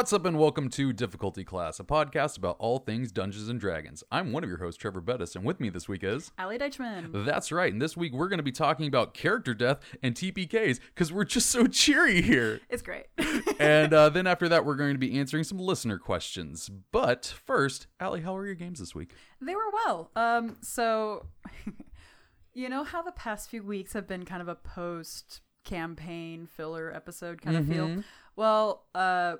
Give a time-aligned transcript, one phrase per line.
[0.00, 4.02] What's up, and welcome to Difficulty Class, a podcast about all things Dungeons and Dragons.
[4.10, 6.32] I'm one of your hosts, Trevor Bettis, and with me this week is.
[6.38, 7.26] Allie Deichman.
[7.26, 10.80] That's right, and this week we're going to be talking about character death and TPKs
[10.86, 12.62] because we're just so cheery here.
[12.70, 13.08] It's great.
[13.60, 16.70] and uh, then after that, we're going to be answering some listener questions.
[16.92, 19.12] But first, Allie, how were your games this week?
[19.42, 20.12] they were well.
[20.16, 21.26] Um, so
[22.54, 26.90] you know how the past few weeks have been kind of a post campaign filler
[26.90, 27.88] episode kind of feel?
[27.88, 28.00] Mm-hmm.
[28.34, 29.36] Well, uh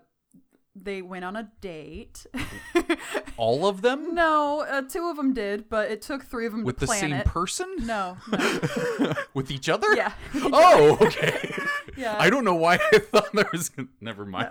[0.84, 2.26] they went on a date.
[3.36, 6.64] All of them no, uh, two of them did, but it took three of them
[6.64, 7.26] with the same it.
[7.26, 7.68] person?
[7.80, 9.12] no, no.
[9.34, 9.94] with each other?
[9.94, 10.12] Yeah.
[10.34, 11.54] Oh, okay.
[11.96, 12.16] Yeah.
[12.18, 13.70] I don't know why I thought there was.
[14.00, 14.50] Never mind.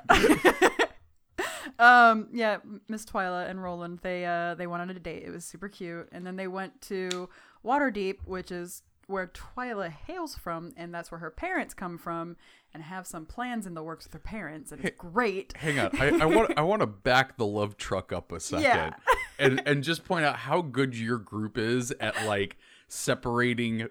[1.77, 2.57] um yeah
[2.89, 6.09] miss twyla and roland they uh they went on a date it was super cute
[6.11, 7.29] and then they went to
[7.63, 12.35] waterdeep which is where twyla hails from and that's where her parents come from
[12.73, 15.89] and have some plans in the works with her parents and it's great Hang on,
[15.99, 18.93] I, I want I want to back the love truck up a second, Yeah.
[19.39, 22.57] and and just point out how good your group is at like
[22.87, 23.87] separating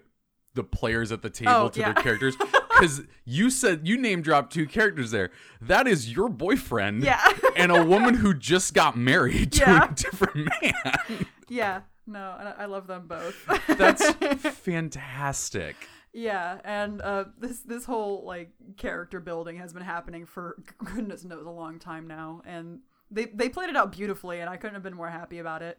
[0.53, 1.91] the players at the table Oh, to yeah.
[1.93, 2.35] their characters.
[2.79, 5.31] Because you said you name dropped two characters there.
[5.59, 7.19] That is your boyfriend, Yeah.
[7.57, 9.91] and a woman who just got married to Yeah.
[9.91, 11.25] a different man.
[11.49, 13.35] yeah no and I, I love them both.
[13.67, 14.09] That's
[14.57, 15.75] fantastic.
[16.11, 21.45] yeah and uh this this whole like character building has been happening for goodness knows
[21.45, 22.79] a long time now and
[23.11, 25.77] they they played it out beautifully and i couldn't have been more happy about it.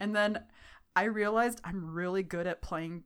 [0.00, 0.38] And then
[0.94, 3.02] i realized i'm really good at playing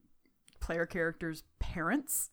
[0.61, 2.31] player characters parents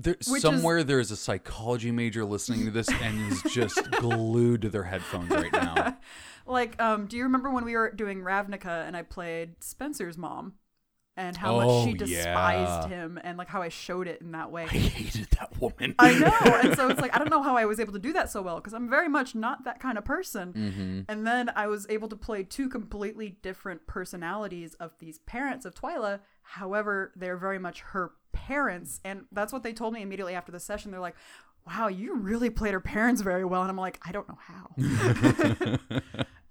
[0.00, 4.62] There, Which is- somewhere there's a psychology major listening to this and is just glued
[4.62, 5.98] to their headphones right now.
[6.46, 10.54] like um do you remember when we were doing ravnica and i played spencer's mom
[11.14, 12.96] and how Oh, much she despised yeah.
[12.96, 15.94] him and like how i showed it in that way I hated that woman.
[15.98, 16.60] I know.
[16.62, 18.40] And so it's like, I don't know how I was able to do that so
[18.40, 20.52] well because I'm very much not that kind of person.
[20.52, 21.00] Mm-hmm.
[21.08, 25.74] And then I was able to play two completely different personalities of these parents of
[25.74, 26.20] Twyla.
[26.42, 29.00] However, they're very much her parents.
[29.04, 30.90] And that's what they told me immediately after the session.
[30.90, 31.16] They're like,
[31.66, 33.62] wow, you really played her parents very well.
[33.62, 35.78] And I'm like, I don't know how.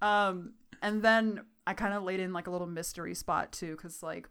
[0.02, 0.52] um,
[0.82, 4.28] and then I kind of laid in like a little mystery spot too because like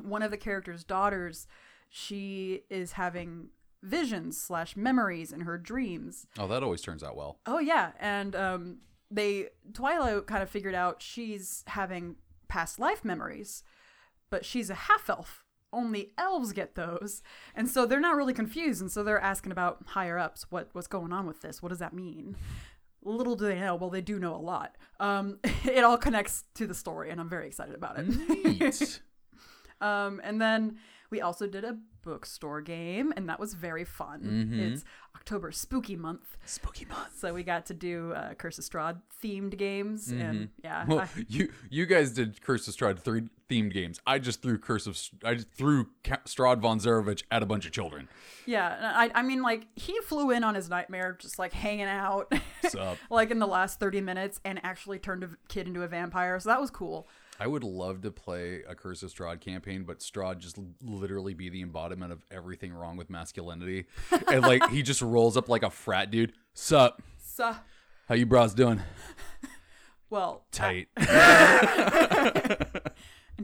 [0.00, 1.46] one of the character's daughters
[1.88, 3.48] she is having
[3.82, 7.38] visions slash memories in her dreams Oh, that always turns out well.
[7.46, 8.76] oh yeah and um
[9.10, 12.16] they twilight kind of figured out she's having
[12.48, 13.62] past life memories
[14.30, 15.41] but she's a half elf
[15.72, 17.22] only elves get those.
[17.54, 18.80] And so they're not really confused.
[18.80, 21.62] And so they're asking about higher ups what what's going on with this?
[21.62, 22.36] What does that mean?
[23.04, 24.76] Little do they know well they do know a lot.
[25.00, 29.00] Um it all connects to the story and i'm very excited about it.
[29.82, 30.78] Um, and then
[31.10, 34.20] we also did a bookstore game, and that was very fun.
[34.20, 34.60] Mm-hmm.
[34.60, 34.84] It's
[35.16, 37.18] October Spooky Month, Spooky month.
[37.18, 40.90] so we got to do uh, Curse of Strahd themed games, and yeah, Mm-hmm.
[40.92, 44.00] Well, I- you you guys did Curse of Strahd three themed games.
[44.06, 47.72] I just threw Curse of I just threw Strahd von Zarovich at a bunch of
[47.72, 48.08] children.
[48.46, 48.92] yeah.
[48.96, 52.32] I, I mean, like he flew in on his nightmare, just like hanging out,
[53.10, 56.38] like in the last thirty minutes, and actually turned a kid into a vampire.
[56.40, 57.08] So that was cool.
[57.42, 61.48] I would love to play a Curse of Strahd campaign, but Strahd just literally be
[61.48, 63.86] the embodiment of everything wrong with masculinity,
[64.28, 66.34] and like he just rolls up like a frat dude.
[66.54, 67.02] Sup?
[67.18, 67.56] So,
[68.08, 68.80] How you bros doing?
[70.08, 70.86] well, Tight.
[70.96, 71.08] and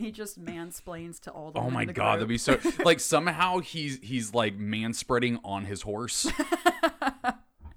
[0.00, 1.58] he just mansplains to all the.
[1.58, 5.82] Oh my the god, that'd be so like somehow he's he's like manspreading on his
[5.82, 6.30] horse.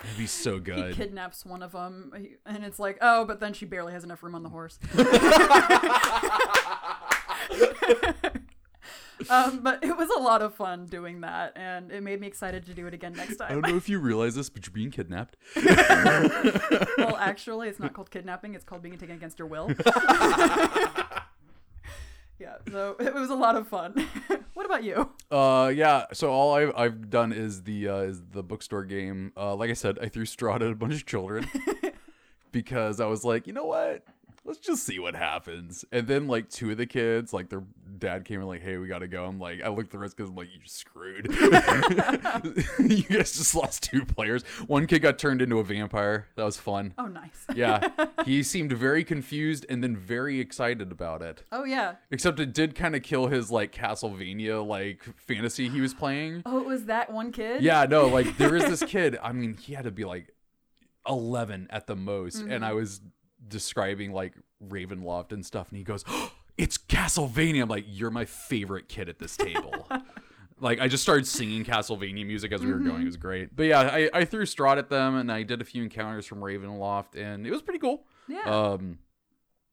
[0.02, 0.90] That'd be so good.
[0.90, 2.12] He kidnaps one of them,
[2.46, 4.80] and it's like, oh, but then she barely has enough room on the horse.
[9.30, 12.66] um, but it was a lot of fun doing that, and it made me excited
[12.66, 13.48] to do it again next time.
[13.50, 15.38] I don't know if you realize this, but you're being kidnapped.
[15.56, 19.72] well, actually, it's not called kidnapping; it's called being taken against your will.
[22.42, 23.94] Yeah, so it was a lot of fun.
[24.56, 25.12] what about you?
[25.30, 26.06] Uh, yeah.
[26.12, 29.32] So all I've, I've done is the uh, is the bookstore game.
[29.38, 31.48] Uh, like I said, I threw Strahd at a bunch of children
[32.52, 34.04] because I was like, you know what?
[34.44, 35.86] Let's just see what happens.
[35.92, 37.64] And then like two of the kids, like their
[38.02, 39.24] dad came and like, hey, we gotta go.
[39.24, 41.28] I'm like, I looked at the rest because I'm like, you're screwed.
[42.80, 44.44] you guys just lost two players.
[44.68, 46.28] One kid got turned into a vampire.
[46.36, 46.94] That was fun.
[46.98, 47.46] Oh, nice.
[47.56, 47.88] Yeah,
[48.26, 51.44] he seemed very confused and then very excited about it.
[51.52, 51.96] Oh yeah.
[52.10, 56.44] Except it did kind of kill his like Castlevania like fantasy he was playing.
[56.52, 57.62] Oh, it was that one kid.
[57.62, 59.18] Yeah, no, like there is this kid.
[59.24, 60.34] I mean, he had to be like
[61.08, 62.78] 11 at the most, and I mm-hmm.
[62.78, 63.00] was
[63.48, 64.34] describing like
[64.68, 69.10] Ravenloft and stuff, and he goes, oh, "It's Castlevania." I'm like, "You're my favorite kid
[69.10, 69.88] at this table."
[70.62, 73.02] Like I just started singing Castlevania music as we were going.
[73.02, 73.56] It was great.
[73.56, 76.40] But yeah, I, I threw Strahd at them and I did a few encounters from
[76.40, 78.06] Ravenloft and it was pretty cool.
[78.28, 78.44] Yeah.
[78.44, 79.00] Um,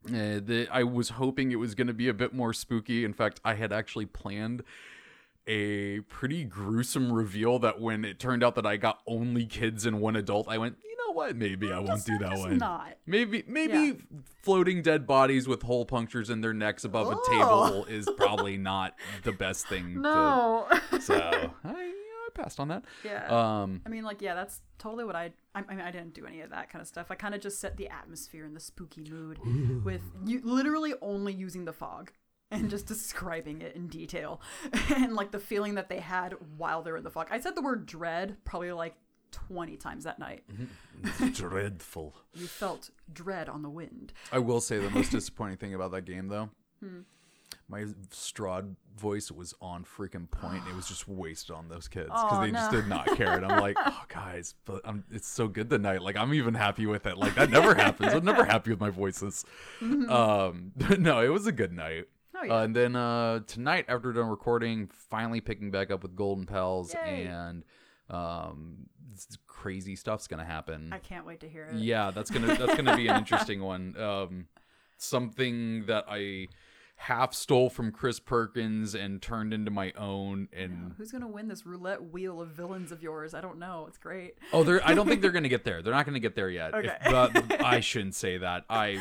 [0.06, 3.04] uh, the, I was hoping it was going to be a bit more spooky.
[3.04, 4.62] In fact, I had actually planned
[5.46, 10.00] a pretty gruesome reveal that when it turned out that I got only kids and
[10.00, 11.36] one adult, I went, you what?
[11.36, 12.58] Maybe I won't do that just one.
[12.58, 12.96] Not.
[13.06, 13.92] Maybe maybe Yeah.
[14.42, 18.94] floating dead bodies with hole punctures in their necks above a table is probably not
[19.24, 20.00] the best thing.
[20.00, 20.66] No.
[20.90, 21.92] To, so I, I
[22.34, 22.84] passed on that.
[23.04, 23.26] yeah.
[23.62, 25.32] Um, I mean, like, yeah, that's totally what I.
[25.54, 27.10] I, mean, I didn't do any of that kind of stuff.
[27.10, 29.38] I kind of just set the atmosphere and the spooky mood
[29.84, 32.12] with you literally only using the fog
[32.52, 34.40] and just describing it in detail
[34.94, 37.26] and like the feeling that they had while they're in the fog.
[37.30, 38.94] I said the word dread probably like
[39.30, 40.44] twenty times that night.
[41.32, 42.16] dreadful.
[42.34, 44.12] You felt dread on the wind.
[44.32, 46.50] I will say the most disappointing thing about that game though.
[46.82, 47.00] Hmm.
[47.70, 50.62] My Strahd voice was on freaking point.
[50.70, 52.80] It was just wasted on those kids because Oh, they just no.
[52.80, 53.36] did not care.
[53.36, 56.00] And I'm like, oh, guys, but I'm, it's so good tonight.
[56.00, 57.18] Like, I'm even happy with it.
[57.18, 58.14] Like, that never happens.
[58.14, 59.44] I'm never happy with my voices.
[59.82, 62.04] Um, but no, it was a good night.
[62.34, 62.36] Mm-hmm.
[62.38, 62.54] Oh, yeah.
[62.60, 66.94] Uh, and then uh, tonight, after done recording, finally picking back up with Golden Pals,
[66.94, 67.26] Yay.
[67.26, 67.64] and
[68.10, 68.86] um,
[69.46, 70.92] crazy stuff's gonna happen.
[70.92, 71.76] I can't wait to hear it.
[71.76, 73.94] Yeah, that's gonna that's gonna be an interesting one.
[74.00, 74.46] Um,
[74.96, 76.48] something that I
[77.00, 80.48] half stole from Chris Perkins and turned into my own.
[80.52, 83.34] And Who's gonna win this roulette wheel of villains of yours?
[83.34, 83.84] I don't know.
[83.88, 84.34] It's great.
[84.52, 85.82] oh, they're I don't think they're gonna get there.
[85.82, 86.70] They're not gonna get there yet.
[86.74, 86.96] If- Okay.
[87.10, 88.64] but I shouldn't say that.
[88.68, 89.00] I've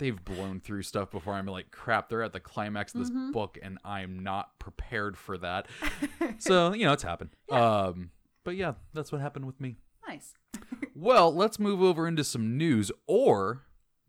[0.00, 1.34] they've blown through stuff before.
[1.34, 2.08] I'm like, crap.
[2.08, 3.30] They're at the climax of this Mm-hmm.
[3.30, 5.68] book, and I'm not prepared for that.
[6.38, 7.30] so you know, it's happened.
[7.50, 8.10] Um,
[8.42, 9.76] but yeah, that's what happened with me.
[10.08, 10.34] Nice.
[10.96, 13.62] Well, let's move over into some news, or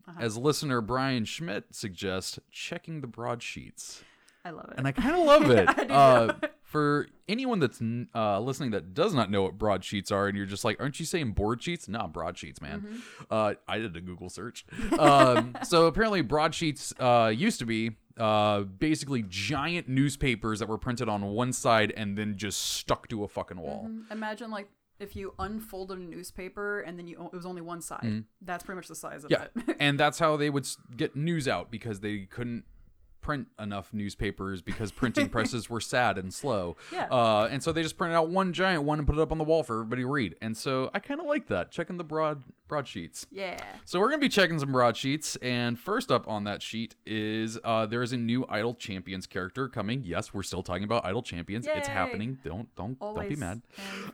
[0.06, 0.18] Uh-huh.
[0.20, 4.02] as listener Brian Schmidt suggests, checking the broadsheets.
[4.44, 4.74] I love it.
[4.76, 5.90] And I kind of love it.
[5.90, 6.34] Uh,
[6.72, 7.80] for anyone that's
[8.14, 11.06] uh, listening that does not know what broadsheets are, and you're just like, aren't you
[11.06, 11.86] saying board sheets?
[11.86, 12.80] No, broadsheets, man.
[12.80, 13.24] Mm-hmm.
[13.30, 14.64] Uh, I did a Google search.
[14.98, 21.08] um, so apparently, broadsheets uh, used to be uh, basically giant newspapers that were printed
[21.08, 23.90] on one side and then just stuck to a fucking wall.
[24.10, 24.68] Imagine like
[24.98, 28.24] if you unfolded a newspaper and then you it was only one side.
[28.40, 29.58] That's pretty much the size of Mm-hmm.
[29.58, 29.76] Yeah, it.
[29.80, 30.66] and that's how they would
[30.96, 32.64] get news out because they couldn't
[33.22, 36.76] print enough newspapers because printing presses were sad and slow.
[36.92, 37.06] Yeah.
[37.10, 39.38] Uh, and so they just printed out one giant one and put it up on
[39.38, 40.34] the wall for everybody to read.
[40.42, 43.26] And so I kind of like that, checking the broad broadsheets.
[43.30, 43.58] yeah.
[43.84, 47.86] So we're gonna be checking some broadsheets, and first up on that sheet is uh,
[47.86, 50.02] there is a new Idle Champions character coming.
[50.04, 51.66] Yes, we're still talking about Idle Champions.
[51.66, 52.38] It's happening.
[52.44, 53.62] Don't don't Always don't be mad.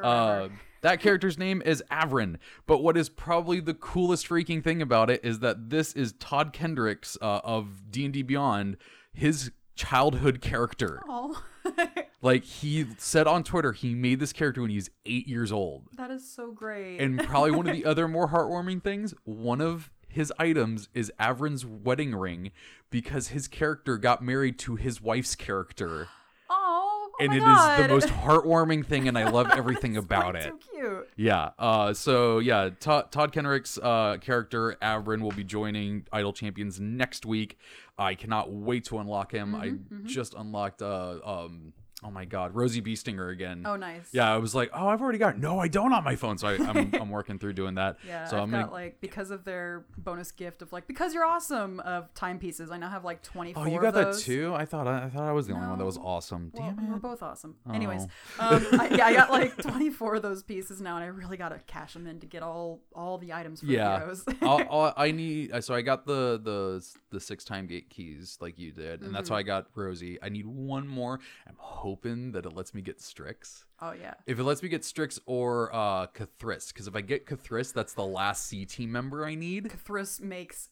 [0.00, 0.49] Uh,
[0.81, 2.37] that character's name is Avren.
[2.66, 6.52] But what is probably the coolest freaking thing about it is that this is Todd
[6.52, 8.76] Kendricks uh, of D and D Beyond,
[9.18, 11.00] his childhood character.
[11.08, 11.42] oh,
[12.20, 15.84] Like he said on Twitter, he made this character when he was eight years old.
[15.96, 16.98] that is so great.
[16.98, 21.64] And probably one of the other more heartwarming things, one of his items is Avren's
[21.64, 22.50] wedding ring
[22.90, 26.08] because his character got married to his wife's character.
[26.50, 27.84] oh, oh and it is God.
[27.84, 30.44] the most heartwarming thing, and I love everything about it.
[30.44, 31.08] So cute.
[31.16, 31.50] Yeah.
[31.56, 37.25] Uh, so yeah, Todd, Todd Kenreck's uh, character Avrin will be joining Idle Champions next
[37.25, 37.58] week.
[37.99, 39.55] I cannot wait to unlock him.
[39.55, 40.83] I Mm-hmm, just unlocked.
[40.83, 41.73] Uh, um,
[42.05, 43.62] oh my God, Rosie Beestinger again.
[43.67, 44.09] Oh, nice.
[44.12, 45.35] Yeah, I was like, oh, I've already got.
[45.35, 45.40] It.
[45.40, 46.38] No, I don't on my phone.
[46.38, 47.97] So I, I'm I'm working through doing that.
[48.07, 51.25] Yeah, So I've I'm got like because of their bonus gift of like because you're
[51.25, 52.71] awesome of timepieces.
[52.71, 54.55] I now have like 24 Oh, you of got that too?
[54.55, 56.05] I thought I, thought I was the only one that was No.
[56.05, 56.52] awesome.
[56.55, 57.57] Well, Damn we're both awesome.
[57.73, 58.07] Anyways,
[58.38, 58.57] Oh.
[58.57, 61.59] um, I, yeah, I got like 24 of those pieces now, and I really gotta
[61.67, 63.99] cash them in to get all all the items for Yeah.
[63.99, 64.25] heroes.
[64.43, 68.38] I'll, I'll, I need uh, so I got the the the six time gate keys
[68.40, 69.12] like you did, and Mm-hmm.
[69.14, 70.19] that's how I got Rosie.
[70.23, 71.19] I need one more.
[71.47, 73.64] I'm hoping that it lets me get Strix.
[73.80, 77.26] oh yeah, If it lets me get Strix or uh K'thriss, because if I get
[77.26, 79.64] K'thriss, that's the last C team member I need.
[79.64, 80.68] K'thriss makes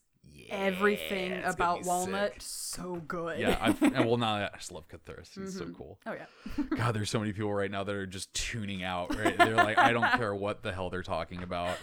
[0.51, 2.43] everything about Walnut sick.
[2.43, 3.39] so good.
[3.39, 5.35] Yeah, I've, and well now I just love K'thriss.
[5.35, 5.59] He's Mm-hmm.
[5.71, 5.99] so cool.
[6.07, 6.65] oh yeah.
[6.77, 9.17] God, there's so many people right now that are just tuning out.
[9.17, 9.37] Right?
[9.37, 11.77] They're like, I don't care what the hell they're talking about,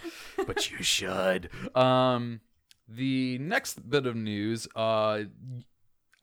[0.45, 1.49] but you should.
[1.75, 2.41] Um,
[2.87, 5.21] the next bit of news, uh,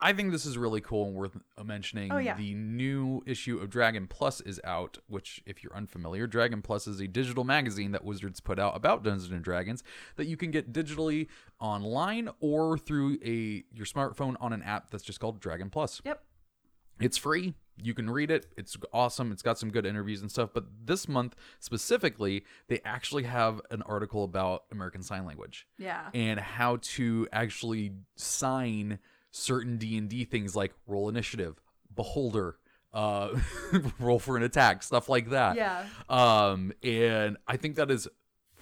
[0.02, 2.11] I think this is really cool and worth mentioning.
[2.11, 2.35] Oh, yeah.
[2.37, 7.00] The new issue of Dragon Plus is out, which, if you're unfamiliar, Dragon Plus is
[7.00, 9.83] a digital magazine that Wizards put out about Dungeons and Dragons
[10.16, 11.26] that you can get digitally
[11.61, 16.00] online or through a your smartphone on an app that's just called Dragon Plus.
[16.04, 16.23] Yep.
[17.00, 17.54] It's free.
[17.83, 18.47] You can read it.
[18.59, 19.33] It's awesome.
[19.33, 20.50] It's got some good interviews and stuff.
[20.52, 26.11] But this month specifically, they actually have an article about American Sign Language Yeah.
[26.12, 28.99] and how to actually sign
[29.30, 31.60] certain D&D things like Roll Initiative,
[31.94, 32.56] Beholder,
[32.92, 33.38] uh,
[33.99, 35.56] roll for an attack, stuff like that.
[35.56, 35.84] Yeah.
[36.08, 38.08] Um, and I think that is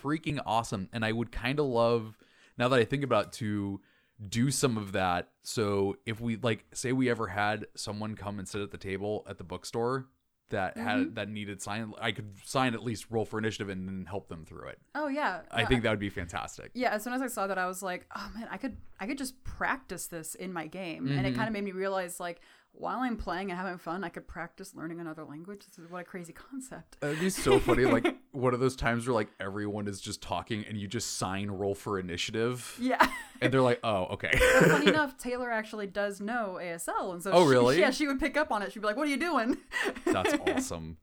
[0.02, 0.88] freaking awesome.
[0.92, 2.16] And I would kind of love,
[2.56, 3.80] now that I think about it, to
[4.28, 5.30] do some of that.
[5.42, 9.24] So if we like, say we ever had someone come and sit at the table
[9.28, 10.06] at the bookstore
[10.50, 10.86] that Mm-hmm.
[10.88, 14.28] had that needed sign, I could sign at least roll for initiative and then help
[14.28, 14.78] them through it.
[14.94, 15.40] Oh yeah.
[15.50, 16.70] I Uh, think that would be fantastic.
[16.74, 19.06] yeah as soon as i saw that i was like oh man i could i
[19.06, 21.26] could just practice this in my game and Mm-hmm.
[21.26, 22.40] it kind of made me realize like
[22.78, 26.00] while i'm playing and having fun i could practice learning another language this is what
[26.00, 29.88] a crazy concept It'd be so funny, like one of those times where like everyone
[29.88, 33.04] is just talking and you just sign roll for initiative, yeah
[33.40, 34.30] and they're like, "Oh, okay."
[34.68, 37.80] funny enough taylor actually does know asl and so Oh, she- really?
[37.80, 39.58] yeah she would pick up on it she'd be like what are you doing
[40.04, 40.96] That's awesome.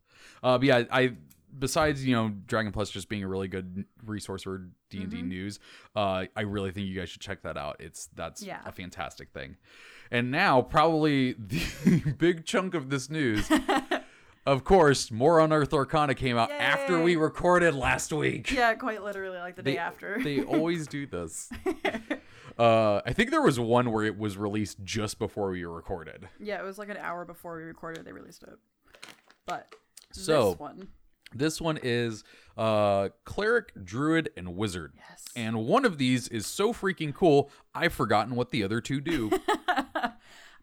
[0.44, 1.14] Uh, but yeah, I
[1.58, 5.18] besides you know Dragon Plus just being a really good resource for D and D
[5.18, 5.28] Mm-hmm.
[5.30, 5.60] news,
[5.96, 7.78] uh, I really think you guys should check that out.
[7.80, 8.60] It's that's Yeah.
[8.66, 9.56] a fantastic thing.
[10.12, 13.50] And now probably the big chunk of this news.
[14.48, 18.52] Of course, more Unearthed Arcana came out after we recorded last week.
[18.52, 21.50] yeah quite literally like the day after they always do this.
[22.58, 26.30] Uh, I think there was one where it was released just before we recorded.
[26.40, 28.58] yeah it was like an hour before we recorded they released it
[29.48, 29.74] but
[30.12, 30.88] So- this one
[31.34, 32.24] This one is
[32.58, 34.94] uh, cleric, druid, and wizard.
[35.10, 35.26] Yes.
[35.36, 39.32] And one of these is so freaking cool, I've forgotten what the other two do.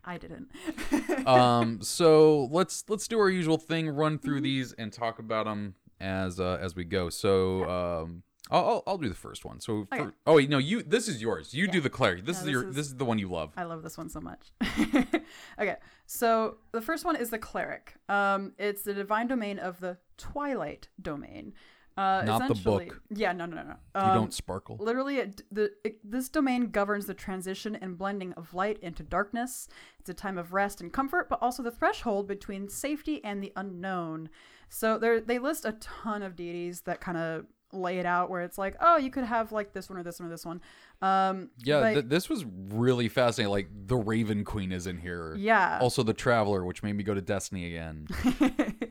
[0.05, 0.49] i didn't
[1.29, 5.75] um, so let's let's do our usual thing, run through these, and talk about them
[6.01, 7.09] as uh, as we go.
[7.09, 9.61] So um, I'll, I'll I'll do the first one.
[9.61, 11.55] So for, oh wait, no, you this is yours.
[11.55, 12.25] You do the cleric.
[12.25, 13.53] This No, is this your is- this is the one you love.
[13.57, 14.51] I love this one so much.
[15.59, 17.95] okay, so the first one is the cleric.
[18.09, 21.55] Um, it's the divine domain of the Twilight domain.
[21.97, 23.03] Uh, Not the book.
[23.15, 23.75] Yeah, no, no, no, no.
[23.95, 24.79] You Um, don't sparkle.
[24.81, 29.69] Literally, it, the it, this domain governs the transition and blending of light into darkness.
[30.01, 33.53] It's a time of rest and comfort, but also the threshold between safety and the
[33.57, 34.31] unknown.
[34.71, 38.59] So they list a ton of deities that kind of lay it out, where it's
[38.59, 40.61] like, oh, you could have like this one or this one or this one.
[41.01, 43.51] Um, Yeah, but- th- this was really fascinating.
[43.51, 45.35] Like the Raven Queen is in here.
[45.39, 45.79] yeah.
[45.81, 48.07] Also, the Traveler, which made me go to Destiny again.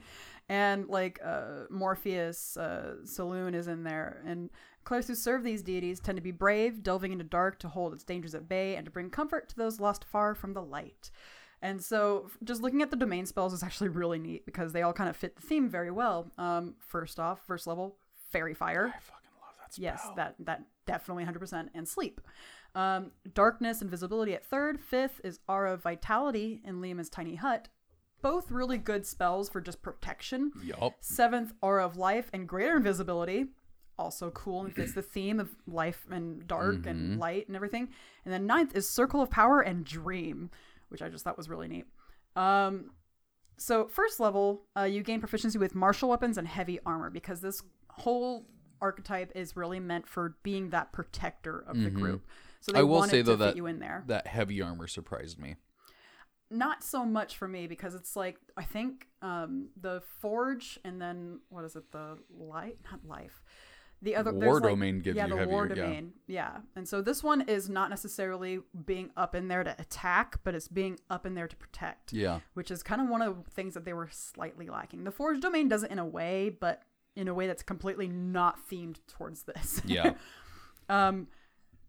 [0.50, 4.22] and like uh, Morpheus, uh, Selûne is in there.
[4.26, 4.50] And
[4.84, 8.04] clerics who serve these deities tend to be brave, delving into dark to hold its
[8.04, 11.12] dangers at bay and to bring comfort to those lost far from the light.
[11.64, 14.94] And so, just looking at the domain spells is actually really neat because they all
[14.94, 16.32] kind of fit the theme very well.
[16.40, 17.98] Um, first off, first level,
[18.32, 18.88] faerie fire.
[18.96, 19.84] I fucking love that spell.
[19.84, 22.22] Yes, that that definitely 100% and sleep.
[22.74, 24.80] Um, darkness and visibility at third.
[24.80, 27.68] Fifth is aura of vitality in Leomund's tiny hut.
[28.22, 30.52] Both really good spells for just protection.
[30.64, 30.94] Yup.
[31.00, 33.48] Seventh, aura of life and greater invisibility.
[33.98, 37.90] Also cool and fits the theme of life and dark and light and everything.
[38.26, 40.50] And then ninth is circle of power and dream,
[40.90, 41.86] which I just thought was really neat.
[42.36, 42.92] Um,
[43.58, 47.62] so first level, uh, you gain proficiency with martial weapons and heavy armor because this
[47.98, 48.48] whole
[48.82, 52.26] archetype is really meant for being that protector of the group.
[52.62, 54.04] So they I will say though that you in there.
[54.08, 55.56] that heavy armor surprised me.
[56.50, 61.40] Not so much for me because it's like I think um, the forge and then
[61.50, 61.92] what is it?
[61.92, 63.42] The light, not life.
[64.04, 65.90] The other War there's, like- domain gives yeah, you the war heavier- yeah.
[65.90, 66.58] domain, yeah.
[66.76, 70.68] And so this one is not necessarily being up in there to attack, but it's
[70.68, 72.12] being up in there to protect.
[72.12, 72.40] Yeah.
[72.56, 75.04] which is kind of one of the things that they were slightly lacking.
[75.04, 76.82] The Forge domain does it in a way, but
[77.16, 79.82] in a way that's completely not themed towards this.
[79.86, 80.14] Yeah.
[80.90, 81.28] um,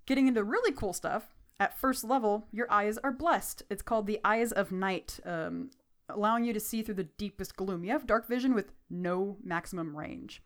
[0.06, 1.34] getting into really cool stuff.
[1.60, 3.62] At first level, your eyes are blessed.
[3.70, 5.70] It's called the Eyes of Night, um,
[6.08, 7.84] allowing you to see through the deepest gloom.
[7.84, 10.42] You have dark vision with no maximum range.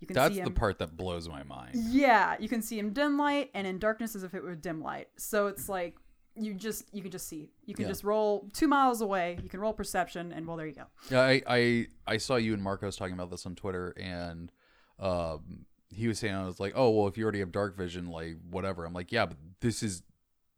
[0.00, 1.74] You can That's see the part that blows my mind.
[1.74, 4.80] Yeah, you can see him dim light and in darkness as if it were dim
[4.80, 5.08] light.
[5.16, 5.96] So it's like
[6.38, 7.50] you just you can just see.
[7.66, 7.88] You can Yeah.
[7.90, 9.38] just roll two miles away.
[9.42, 10.84] You can roll perception, and well, there you go.
[11.10, 14.50] Yeah, I, I I saw you and Marcos talking about this on Twitter, and
[14.98, 18.06] um, he was saying I was like, oh well, if you already have dark vision,
[18.10, 18.84] like whatever.
[18.84, 20.02] I'm like, yeah, but this is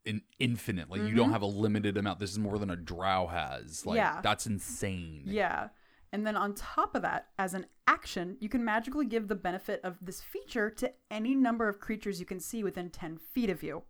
[0.06, 0.90] an infinite.
[0.90, 2.18] Like you don't have a limited amount.
[2.20, 3.84] This is more than a drow has.
[3.84, 4.20] Like Yeah.
[4.22, 5.22] that's insane.
[5.26, 5.68] Yeah.
[6.12, 9.80] And then on top of that, as an action, you can magically give the benefit
[9.84, 13.62] of this feature to any number of creatures you can see within 10 feet of
[13.62, 13.84] you.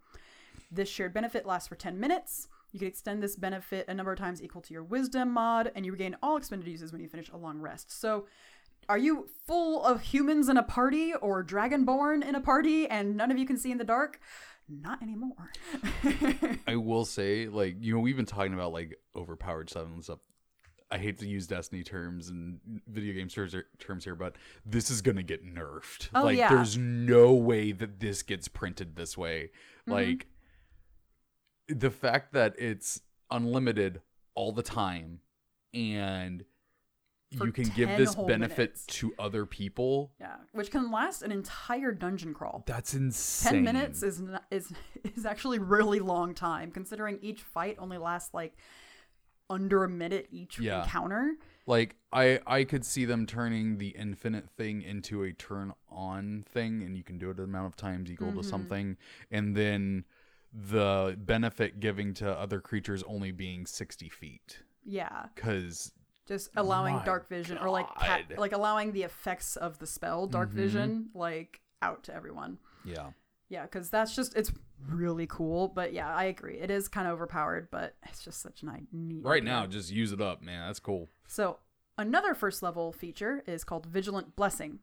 [0.71, 2.49] This shared benefit lasts for 10 minutes.
[2.73, 5.85] You can extend this benefit a number of times equal to your wisdom mod, and
[5.85, 7.91] you regain all expended uses when you finish a long rest.
[7.91, 8.27] So,
[8.89, 13.31] are you full of humans in a party or dragonborn in a party and none
[13.31, 14.21] of you can see in the dark?
[14.69, 15.51] Not anymore.
[16.67, 20.19] I will say, like, you know, we've been talking about like overpowered and stuff.
[20.93, 22.59] I hate to use Destiny terms and
[22.89, 24.35] video game terms, terms here, but
[24.67, 26.09] this is gonna get nerfed.
[26.15, 26.49] Oh, like, yeah.
[26.49, 29.51] there's no way that this gets printed this way.
[29.83, 29.93] Mm-hmm.
[29.93, 30.27] Like,
[31.75, 33.01] the fact that it's
[33.31, 34.01] unlimited
[34.35, 35.21] all the time,
[35.75, 36.45] and
[37.37, 38.87] For you can give 10 this whole benefit minutes.
[38.87, 40.13] to other people.
[40.21, 42.65] Yeah, which can last an entire dungeon crawl.
[42.67, 43.53] That's insane.
[43.53, 44.73] 10 minutes is not, is
[45.17, 48.55] is actually really long time considering each fight only lasts like
[49.49, 50.83] under a minute each Yeah.
[50.85, 51.35] encounter.
[51.67, 56.83] Like I I could see them turning the infinite thing into a turn on thing
[56.83, 58.39] and you can do it an amount of times equal Mm-hmm.
[58.41, 58.97] to something
[59.31, 60.05] and then
[60.53, 65.93] the benefit giving to other creatures only being 60 feet Yeah, cuz
[66.27, 68.35] just allowing My dark vision or like God.
[68.39, 70.55] like allowing the effects of the spell dark Mhm.
[70.55, 72.59] vision like out to everyone.
[72.85, 73.13] yeah
[73.49, 74.53] Yeah, because that's just it's
[74.89, 75.67] really cool.
[75.69, 76.55] But yeah, I agree.
[76.59, 79.25] It is kind of overpowered, but it's just such a ni- neat.
[79.25, 81.59] right now just use it up man that's cool So
[81.99, 84.79] another first level feature is called Vigilant Blessing.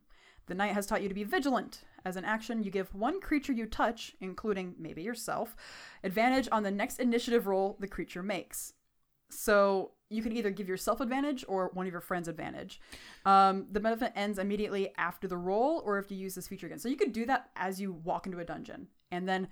[0.48, 1.82] The night has taught you to be vigilant.
[2.04, 5.54] As an action, you give one creature you touch, including maybe yourself,
[6.02, 8.72] advantage on the next initiative roll the creature makes.
[9.30, 12.80] So you can either give yourself advantage or one of your friends advantage.
[13.26, 16.78] Um, the benefit ends immediately after the roll, or if you use this feature again.
[16.78, 19.48] So you could do that as you walk into a dungeon, and then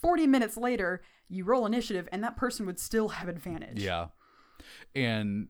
[0.00, 3.82] 40 minutes later, you roll initiative, and that person would still have advantage.
[3.82, 4.06] yeah
[4.94, 5.48] and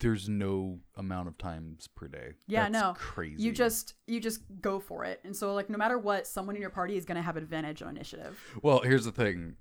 [0.00, 2.94] there's no amount of times per day Yeah, That's no.
[2.96, 5.20] crazy You just you just go for it.
[5.24, 7.88] And so like no matter what, someone in your party is gonna have advantage on
[7.96, 8.38] initiative.
[8.62, 9.56] well here's the thing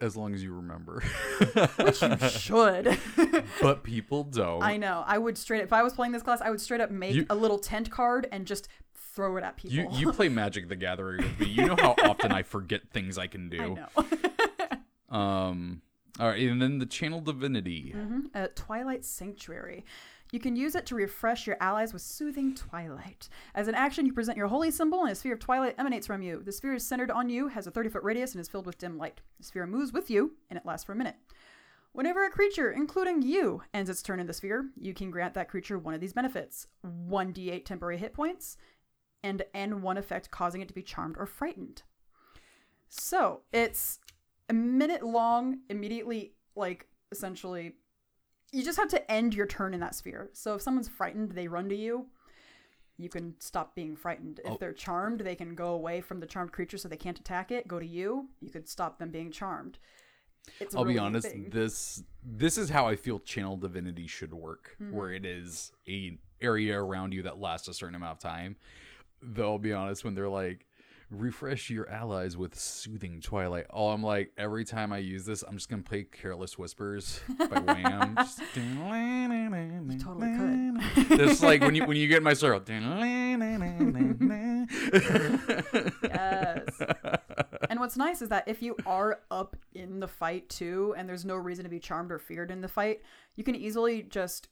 [0.00, 1.02] as long as you remember
[1.78, 2.96] Which you should.
[3.60, 5.02] but people don't I know.
[5.06, 7.26] I would straight if I was playing this class, I would straight up make You-
[7.30, 9.76] a little tent card and just throw it at people.
[9.76, 11.46] You you play Magic the Gathering with me.
[11.46, 13.76] You know how often I forget things I can do.
[13.96, 14.02] I
[15.10, 15.16] know.
[15.18, 15.82] Um
[16.18, 17.92] all right, and then the channel divinity.
[17.96, 18.30] Mhm.
[18.34, 19.84] Uh, Twilight Sanctuary.
[20.30, 23.30] You can use it to refresh your allies with soothing twilight.
[23.54, 26.20] As an action, you present your holy symbol, and a sphere of twilight emanates from
[26.20, 26.42] you.
[26.42, 28.76] The sphere is centered on you, has a 30 foot radius, and is filled with
[28.76, 29.22] dim light.
[29.38, 31.16] The sphere moves with you, and it lasts for a minute.
[31.92, 35.48] Whenever a creature, including you, ends its turn in the sphere, you can grant that
[35.48, 38.58] creature one of these benefits 1d8 temporary hit points,
[39.22, 41.82] and N1 effect causing it to be charmed or frightened.
[42.88, 43.98] So it's
[44.48, 47.74] a minute long, immediately, like, essentially
[48.52, 50.30] you just have to end your turn in that sphere.
[50.32, 52.06] So if someone's frightened, they run to you.
[52.96, 54.40] You can stop being frightened.
[54.44, 54.56] If Oh.
[54.58, 57.68] they're charmed, they can go away from the charmed creature so they can't attack it,
[57.68, 58.30] go to you.
[58.40, 59.78] You could stop them being charmed.
[60.60, 61.50] It's I'll be honest, thing.
[61.50, 64.96] this this is how I feel channel divinity should work, Mm-hmm.
[64.96, 68.56] where it is a area around you that lasts a certain amount of time.
[69.20, 70.64] Though I'll be honest, when they're like
[71.10, 73.66] refresh your allies with soothing twilight.
[73.70, 77.60] Oh, I'm like every time I use this, I'm just gonna play Careless Whispers by
[77.60, 78.14] Wham.
[78.18, 78.40] Just,
[79.92, 81.20] you totally could.
[81.20, 82.60] It's like when you when you get in my circle.
[86.02, 86.82] yes.
[87.70, 91.26] And what's nice is that if you are up in the fight too, and there's
[91.26, 93.02] no reason to be charmed or feared in the fight,
[93.36, 94.48] you can easily just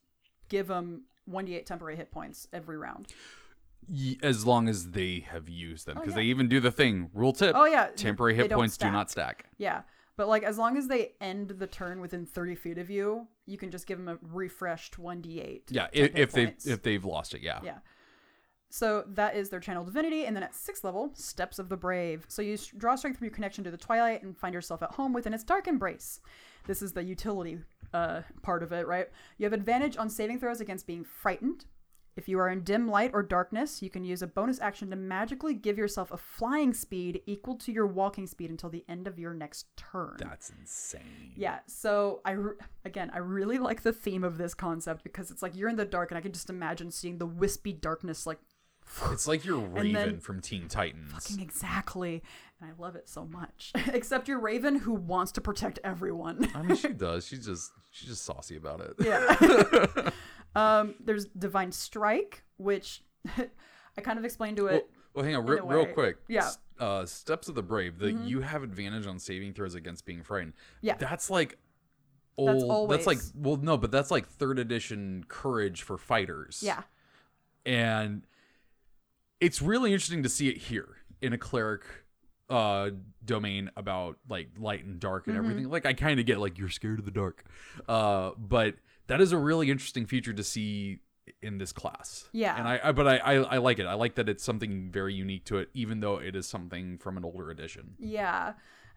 [0.51, 3.07] give them 1d8 temporary hit points every round.
[3.89, 6.17] Y- as long as they have used them, because yeah.
[6.17, 7.11] they even do the thing.
[7.15, 9.47] Rule tip: Oh yeah, temporary hit points do not stack.
[9.59, 9.83] Yeah,
[10.17, 13.59] but like as long as they end the turn within 30 feet of you, you
[13.59, 15.63] can just give them a refreshed 1d8.
[15.71, 16.67] Yeah, if, if they points.
[16.67, 17.61] if they've lost it, yeah.
[17.63, 17.79] Yeah.
[18.69, 22.25] So that is their channel divinity, and then at sixth level, Steps of the Brave.
[22.29, 25.13] So you draw strength from your connection to the twilight and find yourself at home
[25.13, 26.21] within its dark embrace.
[26.67, 27.59] This is the utility
[27.95, 29.09] uh, part of it, right?
[29.39, 31.67] You have advantage on saving throws against being frightened.
[32.17, 34.97] If you are in dim light or darkness, you can use a bonus action to
[34.97, 39.19] magically give yourself a flying speed equal to your walking speed until the end of
[39.19, 40.17] your next turn.
[40.19, 41.33] That's insane.
[41.37, 42.55] Yeah, so I re-
[42.87, 45.85] again, I really like the theme of this concept because it's like you're in the
[45.85, 48.39] dark, and I can just imagine seeing the wispy darkness, like
[49.13, 51.13] It's like you're Raven from Teen Titans.
[51.13, 52.23] fucking exactly,
[52.61, 53.73] and I love it so much.
[53.93, 56.49] Except you're Raven, who wants to protect everyone.
[56.55, 57.27] I mean, she does.
[57.27, 58.95] She's just she's just saucy about it.
[59.05, 60.11] yeah.
[60.57, 63.03] um, there's Divine Strike, which
[63.97, 64.89] I kind of explained to it.
[65.15, 66.17] well, hang on, re- real quick.
[66.29, 66.43] Yeah.
[66.43, 66.85] Mm-hmm.
[66.85, 67.99] Uh, Steps of the Brave.
[67.99, 70.53] That you have advantage on saving throws against being frightened.
[70.83, 70.97] Yeah.
[70.99, 71.59] That's like
[72.37, 72.91] old.
[72.91, 76.63] That's like well, no, but that's like third edition courage for fighters.
[76.63, 76.83] yeah,
[77.65, 78.27] and
[79.41, 81.83] it's really interesting to see it here in a cleric
[82.49, 82.91] uh
[83.25, 85.45] domain about like light and dark and Mm-hmm.
[85.45, 87.43] everything like i kind of get like you're scared of the dark
[87.89, 88.77] uh but
[89.09, 90.99] that is a really interesting feature to see
[91.43, 92.57] in this class Yeah.
[92.57, 95.13] and i, I but I, I i like it i like that it's something very
[95.13, 98.53] unique to it even though it is something from an older edition yeah.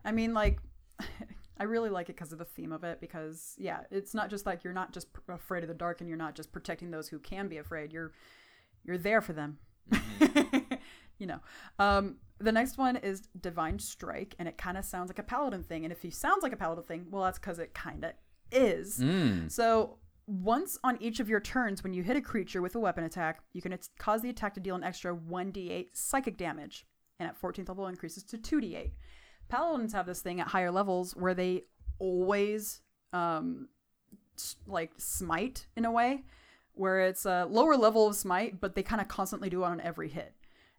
[0.06, 0.60] I mean, like.
[1.60, 3.02] I really like it because of the theme of it.
[3.02, 6.08] Because yeah, it's not just like you're not just pr- afraid of the dark, and
[6.08, 7.92] you're not just protecting those who can be afraid.
[7.92, 8.14] You're
[8.86, 9.58] you're there for them.
[11.20, 11.40] you know.
[11.78, 15.64] Um, the next one is Divine Strike, and it kind of sounds like a paladin
[15.64, 15.84] thing.
[15.84, 18.14] And if he sounds like a paladin thing, well, that's because it kind of
[18.52, 19.00] is.
[19.00, 19.52] mm.
[19.52, 23.04] So Once on each of your turns, when you hit a creature with a weapon
[23.04, 26.86] attack, you can at- cause the attack to deal an extra 1d8 psychic damage,
[27.20, 28.92] and at 14th level increases to 2d8.
[29.48, 31.64] Paladins have this thing at higher levels where they
[31.98, 32.82] always
[33.12, 33.70] um,
[34.68, 36.24] like smite in a way,
[36.74, 39.82] where it's a lower level of smite, but they kind of constantly do it on
[39.82, 40.36] every hit.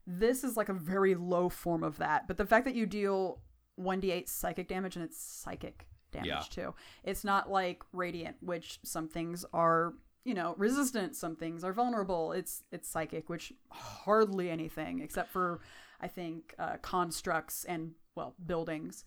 [0.06, 3.40] This is like a very low form of that, but the fact that you deal
[3.80, 6.42] 1d8 psychic damage and it's psychic damage Yeah.
[6.50, 6.74] too.
[7.04, 9.94] It's not like radiant, which some things are,
[10.24, 12.32] you know, resistant, some things are vulnerable.
[12.32, 15.60] It's it's psychic, which hardly anything except for
[16.00, 19.04] I think uh, constructs and well, buildings.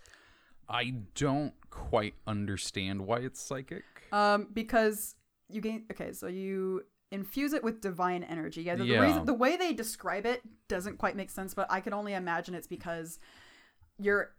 [0.69, 3.83] I don't quite understand why it's psychic.
[4.11, 5.15] Um, because
[5.49, 5.85] you gain.
[5.91, 8.63] Okay, so you infuse it with divine energy.
[8.63, 9.01] Yeah, the, the Yeah.
[9.01, 12.55] reason the way they describe it doesn't quite make sense, but I can only imagine
[12.55, 13.19] it's because
[13.99, 14.33] you're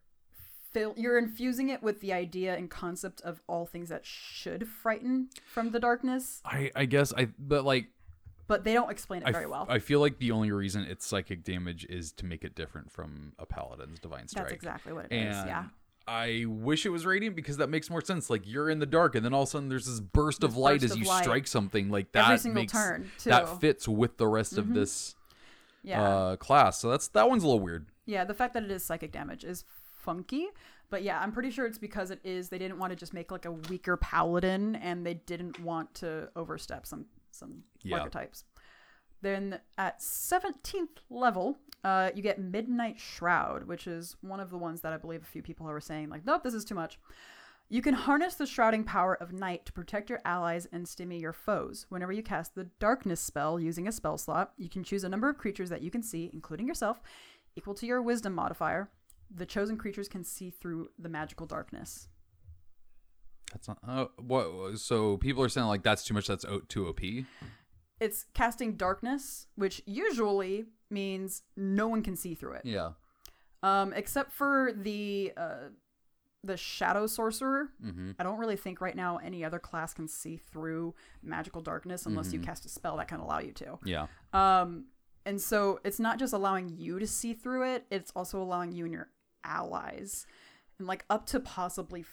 [0.75, 5.29] fill you're infusing it with the idea and concept of all things that should frighten
[5.47, 7.87] from the darkness, I I guess I but like
[8.47, 9.65] but they don't explain it I, very well.
[9.71, 13.33] I feel like the only reason it's psychic damage is to make it different from
[13.39, 14.49] a paladin's divine strike.
[14.49, 15.35] That's exactly what it is.
[15.37, 15.65] and Yeah.
[16.07, 18.29] I wish it was radiant because that makes more sense.
[18.29, 20.55] Like you're in the dark, and then all of a sudden there's this burst of
[20.55, 21.23] light burst as of you light.
[21.23, 21.89] strike something.
[21.89, 24.61] Like that Every single makes turn, that fits with the rest Mm-hmm.
[24.71, 25.15] of this
[25.83, 26.03] Yeah.
[26.03, 26.79] uh, class.
[26.79, 27.87] So that's that one's a little weird.
[28.05, 29.65] Yeah, the fact that it is psychic damage is
[30.05, 30.47] funky.
[30.90, 33.31] But yeah, I'm pretty sure it's because it is they didn't want to just make
[33.33, 37.99] like a weaker paladin and they didn't want to overstep some some Yeah.
[37.99, 38.45] archetypes.
[39.23, 44.83] Then at 17th level, uh, you get Midnight Shroud, which is one of the ones
[44.83, 46.99] that I believe a few people were saying, like, nope, this is too much.
[47.71, 51.33] You can harness the shrouding power of night to protect your allies and stimmy your
[51.33, 51.87] foes.
[51.88, 55.31] Whenever you cast the darkness spell using a spell slot, you can choose a number
[55.31, 57.01] of creatures that you can see, including yourself,
[57.57, 58.90] equal to your wisdom modifier.
[59.35, 62.09] The chosen creatures can see through the magical darkness.
[63.53, 63.79] That's not.
[63.87, 64.79] Uh, what?
[64.79, 66.27] So people are saying like that's too much.
[66.27, 67.01] That's too OP.
[68.01, 72.62] It's casting darkness, which usually means no one can see through it.
[72.64, 72.90] Yeah.
[73.62, 75.68] Um, except for the uh,
[76.42, 77.68] the shadow sorcerer.
[77.85, 78.12] Mm-hmm.
[78.18, 82.33] I don't really think right now any other class can see through magical darkness unless
[82.33, 83.79] you cast a spell that can allow you to.
[83.85, 84.07] Yeah.
[84.33, 84.87] Um,
[85.25, 88.85] and so it's not just allowing you to see through it; it's also allowing you
[88.85, 89.09] and your
[89.45, 90.27] allies,
[90.79, 92.05] and like up to possibly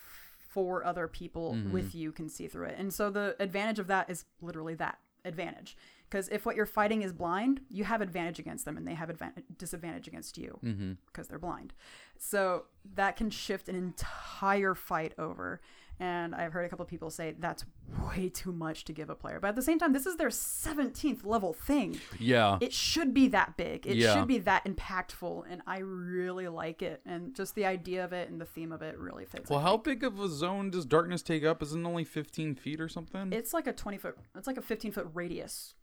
[0.49, 2.75] four other people with you can see through it.
[2.77, 5.77] And so the advantage of that is literally that advantage.
[6.09, 9.07] Because if what you're fighting is blind, you have advantage against them, and they have
[9.07, 10.93] advan- disadvantage against you Mm-hmm.
[11.05, 11.73] because they're blind.
[12.17, 12.65] So
[12.95, 15.61] that can shift an entire fight over.
[16.01, 17.63] And I've heard a couple of people say that's
[18.07, 19.39] way too much to give a player.
[19.39, 21.99] But at the same time, this is their 17th level thing.
[22.19, 22.57] Yeah.
[22.59, 23.85] It should be that big.
[23.85, 24.15] It Yeah.
[24.15, 25.43] should be that impactful.
[25.47, 27.01] And I really like it.
[27.05, 29.47] And just the idea of it and the theme of it really fits.
[29.51, 31.61] well, how big of a zone does darkness take up?
[31.61, 33.31] Isn't it only 15 feet or something?
[33.31, 35.75] It's like a 20 foot, it's like a 15 foot radius.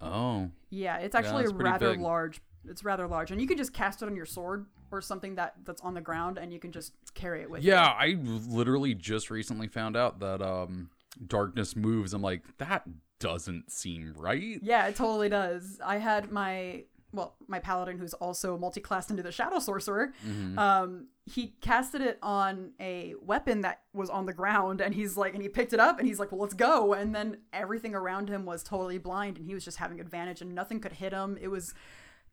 [0.00, 0.48] oh.
[0.70, 2.00] Yeah, it's actually that's pretty rather big.
[2.00, 2.40] large.
[2.68, 3.30] It's rather large.
[3.30, 6.00] And you can just cast it on your sword or something that that's on the
[6.00, 7.72] ground and you can just carry it with you.
[7.72, 10.90] Yeah, I literally just recently found out that um
[11.26, 12.12] darkness moves.
[12.12, 12.84] I'm like, that
[13.18, 14.58] doesn't seem right.
[14.62, 15.80] Yeah, it totally does.
[15.84, 20.12] I had my well, my paladin who's also multi-classed into the shadow sorcerer.
[20.58, 25.32] Um, he casted it on a weapon that was on the ground, and he's like,
[25.32, 28.28] and he picked it up, and he's like, "Well, let's go!" And then everything around
[28.28, 31.38] him was totally blind, and he was just having advantage, and nothing could hit him.
[31.40, 31.74] It was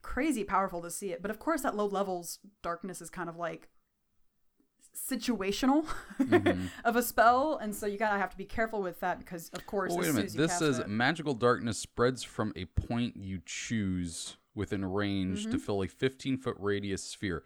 [0.03, 1.21] crazy powerful to see it.
[1.23, 3.69] But of course, at low levels, darkness is kind of like
[4.95, 5.85] situational
[6.85, 9.65] of a spell, and so you gotta have to be careful with that because, of
[9.65, 10.33] course, Well, wait a minute.
[10.33, 15.51] This says it- magical darkness spreads from a point you choose within range Mm-hmm.
[15.51, 17.43] to fill a 15 foot radius sphere.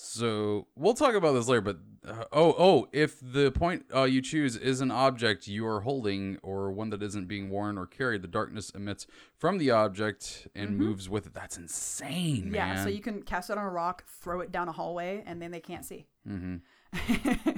[0.00, 1.60] So we'll talk about this later.
[1.60, 5.80] But uh, oh, oh, if the point uh, you choose is an object you are
[5.80, 9.06] holding or one that isn't being worn or carried, the darkness emits
[9.36, 11.34] from the object and moves with it.
[11.34, 12.54] That's insane, Mm-hmm.
[12.54, 15.40] Yeah, so you can cast it on a rock, throw it down a hallway, and
[15.42, 16.06] then they can't see.
[16.26, 16.56] hmm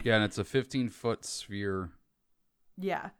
[0.02, 1.90] yeah, and it's a 15 foot sphere.
[2.76, 3.10] Yeah.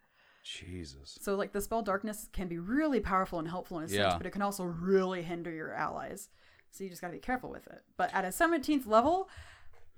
[0.43, 1.19] Jesus.
[1.21, 4.17] So like the spell darkness can be really powerful and helpful in a sense, Yeah.
[4.17, 6.31] but it can also really hinder your allies.
[6.71, 7.83] So you just gotta be careful with it.
[7.97, 9.29] But at a 17th level,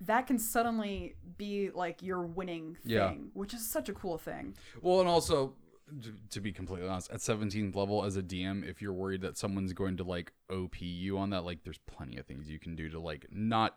[0.01, 3.13] that can suddenly be like your winning thing, Yeah.
[3.35, 4.55] which is such a cool thing.
[4.81, 5.55] Well, and also,
[6.03, 9.37] to, to be completely honest, at 17th level as a DM, if you're worried that
[9.37, 12.75] someone's going to like OP you on that, like there's plenty of things you can
[12.75, 13.77] do to like not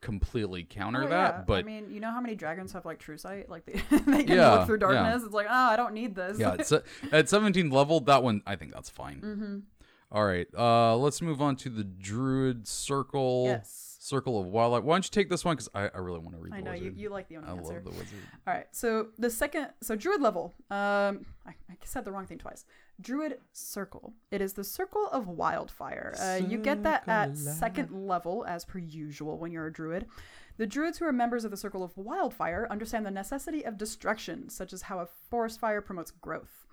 [0.00, 1.44] completely counter Oh, that, yeah.
[1.46, 3.48] but I mean, you know how many dragons have like true sight?
[3.50, 3.72] Like they,
[4.06, 4.92] they can Yeah, look through yeah.
[4.92, 5.24] darkness.
[5.24, 6.38] It's like, oh, I don't need this.
[6.38, 9.20] yeah, it's, at 17th level, that one I think that's fine.
[9.20, 9.58] mm-hmm.
[10.12, 13.44] All right, uh, let's move on to the Druid Circle.
[13.46, 13.82] Yes.
[13.98, 14.84] Circle of Wildlife.
[14.84, 15.56] Why don't you take this one?
[15.56, 17.48] Because I, I really want to read I the know you, you like the only
[17.48, 17.72] I answer.
[17.74, 18.20] love the wizard.
[18.46, 20.54] All right, so the second, so druid level.
[20.70, 22.64] Um, I, I said the wrong thing twice.
[23.00, 24.14] Druid circle.
[24.30, 26.14] It is the circle of wildfire.
[26.20, 30.06] Uh, you get that at second level, as per usual when you're a druid.
[30.56, 34.48] The druids who are members of the circle of wildfire understand the necessity of destruction,
[34.50, 36.65] such as how a forest fire promotes growth.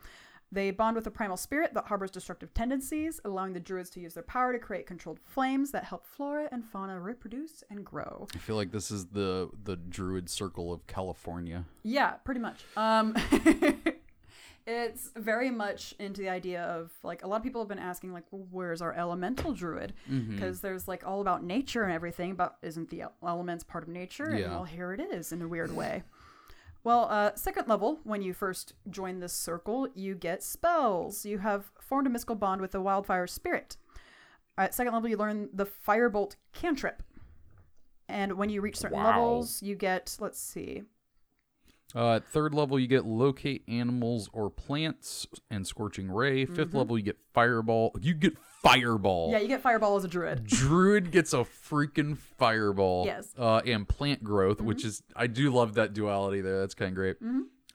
[0.53, 4.13] They bond with a primal spirit that harbors destructive tendencies, allowing the druids to use
[4.13, 8.27] their power to create controlled flames that help flora and fauna reproduce and grow.
[8.35, 11.65] I feel like this is the the druid circle of California.
[11.81, 12.65] Yeah, pretty much.
[12.77, 13.15] Um,
[14.67, 18.13] it's very much into the idea of like a lot of people have been asking
[18.13, 19.93] like, well, where's our elemental druid?
[20.09, 20.35] Mm-hmm.
[20.35, 24.25] Because there's like all about nature and everything, but isn't the elements part of nature?
[24.25, 24.49] And Yeah.
[24.51, 26.03] well, here it is in a weird way.
[26.83, 31.25] Well, uh, second level, when you first join this circle, you get spells.
[31.25, 33.77] You have formed a mystical bond with the wildfire spirit.
[34.57, 37.01] At second level, you learn the firebolt cantrip.
[38.09, 39.07] And when you reach certain Wow.
[39.07, 40.83] levels, you get, let's see,
[41.95, 46.45] Uh, at third level, you get locate animals or plants and scorching ray.
[46.45, 47.95] 5th level, you get fireball.
[48.01, 49.27] You get fireball.
[49.27, 49.33] Mm-hmm.
[49.33, 50.45] Yeah, you get fireball as a druid.
[50.47, 53.05] Druid gets a freaking fireball.
[53.05, 53.33] Yes.
[53.33, 53.43] Mm-hmm.
[53.43, 56.59] Uh, and plant growth, which is I do love that duality there.
[56.61, 57.17] That's kind of great.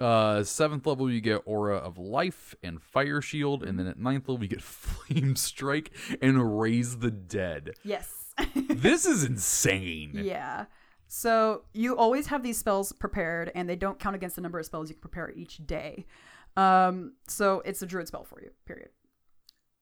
[0.01, 4.29] Uh, seventh level, you get aura of life and fire shield, and then at ninth
[4.29, 5.91] level, you get flame strike
[6.23, 7.73] and raise the dead.
[7.83, 8.35] Yes.
[8.55, 10.13] this is insane.
[10.15, 10.67] yeah.
[11.09, 14.67] So you always have these spells prepared, and they don't count against the number of
[14.67, 16.07] spells you can prepare each day.
[16.57, 18.91] Um, so it's a druid spell for you, period.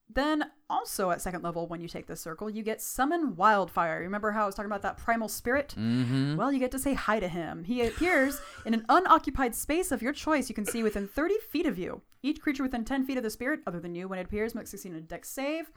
[0.09, 3.99] Then also at second level, when you take this circle, you get summon wildfire.
[3.99, 5.75] Remember how I was talking about that primal spirit?
[5.77, 6.37] Mm-hmm.
[6.37, 7.65] Well, you get to say hi to him.
[7.65, 11.65] He appears in an unoccupied space of your choice you can see within 30 feet
[11.65, 12.01] of you.
[12.23, 14.71] Each creature within 10 feet of the spirit, other than you, when it appears, must
[14.71, 15.69] succeed in a dex save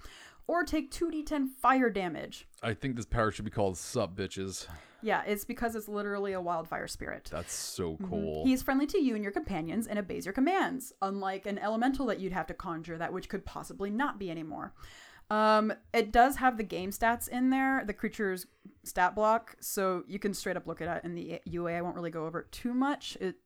[0.50, 2.48] or take 2d10 fire damage.
[2.60, 4.66] I think this power should be called Sup Bitches.
[5.00, 7.28] Yeah, it's because it's literally a wildfire spirit.
[7.30, 8.44] That's so cool.
[8.44, 12.18] He's friendly to you and your companions and obeys your commands, unlike an elemental that
[12.18, 14.74] you'd have to conjure that which could possibly not be anymore.
[15.30, 18.48] Um, it does have the game stats in there, the creature's
[18.82, 21.74] stat block, so you can straight up look at it in the UA.
[21.74, 23.16] I won't really go over it too much.
[23.20, 23.36] It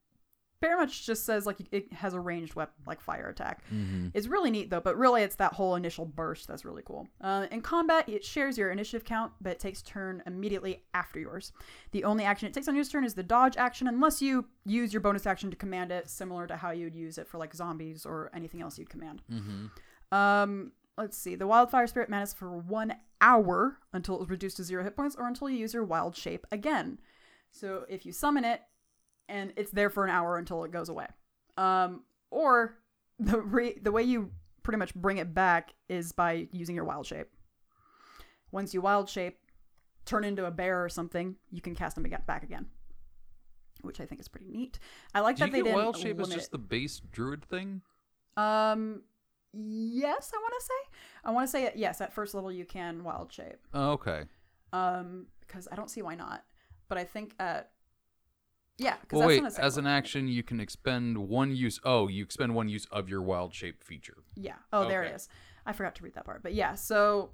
[0.61, 3.63] very much just says like it has a ranged weapon, like fire attack.
[3.73, 4.09] Mm-hmm.
[4.15, 7.07] It's really neat though, but really it's that whole initial burst that's really cool.
[7.21, 11.53] Uh, in combat, it shares your initiative count, but it takes turn immediately after yours.
[11.93, 14.93] The only action it takes on your turn is the dodge action, unless you use
[14.93, 18.07] your bonus action to command it, similar to how you'd use it for like zombies
[18.07, 19.23] or anything else you'd command.
[19.31, 20.17] Mm-hmm.
[20.17, 21.35] Um, let's see.
[21.35, 25.27] The wildfire spirit manages for one hour until it's reduced to zero hit points, or
[25.27, 27.01] until you use your wild shape again.
[27.51, 28.63] So if you summon it,
[29.29, 31.07] and it's there for an hour until it goes away.
[31.57, 32.77] Um, or
[33.19, 34.31] the re- the way you
[34.63, 37.29] pretty much bring it back is by using your wild shape.
[38.51, 39.39] Once you wild shape,
[40.05, 42.67] turn into a bear or something, you can cast them again, back again,
[43.83, 44.79] which I think is pretty neat.
[45.15, 47.83] I like Do that they didn't wild shape limit just the base druid thing?
[48.37, 49.03] Um,
[49.53, 50.99] yes, I want to say.
[51.25, 52.01] I want to say yes.
[52.01, 53.59] At first level, you can wild shape.
[53.73, 54.25] Oh, okay.
[54.73, 56.45] Um, because I don't see why not.
[56.89, 57.71] But I think at
[58.79, 58.97] yeah.
[59.13, 59.65] Well, that's wait.
[59.65, 61.81] As an action, you can expend one use.
[61.85, 64.19] Oh, you expend one use of your wild shape feature.
[64.35, 64.55] Yeah.
[64.73, 65.29] Oh, there it is.
[65.67, 66.43] I forgot to read that part.
[66.43, 67.31] But yeah, so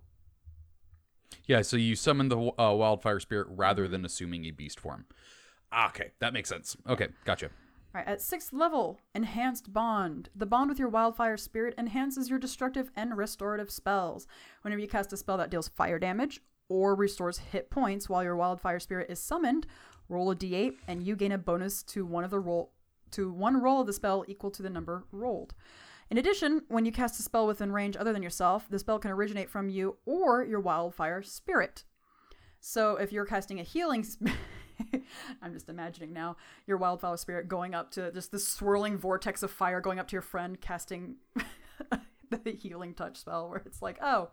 [1.47, 5.07] Yeah, so you summon the uh, wildfire spirit rather than assuming a beast form.
[5.73, 6.77] Ah, Okay, that makes sense.
[6.89, 7.47] Okay, gotcha.
[7.47, 10.29] All right, at sixth level, enhanced bond.
[10.35, 14.27] The bond with your wildfire spirit enhances your destructive and restorative spells.
[14.63, 18.37] Whenever you cast a spell that deals fire damage or restores hit points while your
[18.37, 19.67] wildfire spirit is summoned,
[20.11, 22.73] roll a d8 and you gain a bonus to one of the roll
[23.13, 25.55] to one roll of the spell equal to the number rolled.
[26.11, 29.13] In addition, when you cast a spell within range other than yourself, the spell can
[29.13, 31.85] originate from you or your wildfire spirit.
[32.61, 34.35] So if you're casting a healing sp-
[35.43, 39.51] I'm just imagining now your wildfire spirit going up to just this swirling vortex of
[39.51, 41.17] fire going up to your friend casting
[42.31, 44.31] the healing touch spell where it's like, "Oh,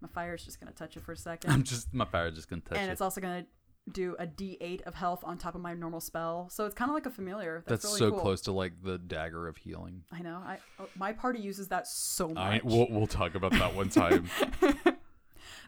[0.00, 1.50] my fire's just going to touch you for a second.
[1.50, 2.80] I'm just my fire just gonna touch it.
[2.80, 2.92] and it.
[2.92, 3.48] it's also going to
[3.92, 6.48] do a d8 of health on top of my normal spell.
[6.50, 7.64] So it's kind of like a familiar.
[7.66, 8.20] That's, That's really so cool.
[8.20, 10.02] close to like the dagger of healing.
[10.12, 10.42] I know.
[10.44, 12.38] I oh, my party uses that so much.
[12.38, 14.28] I we'll, we'll talk about that one time.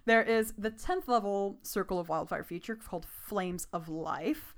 [0.05, 4.55] There is the 10th level Circle of Wildfire feature called Flames of Life.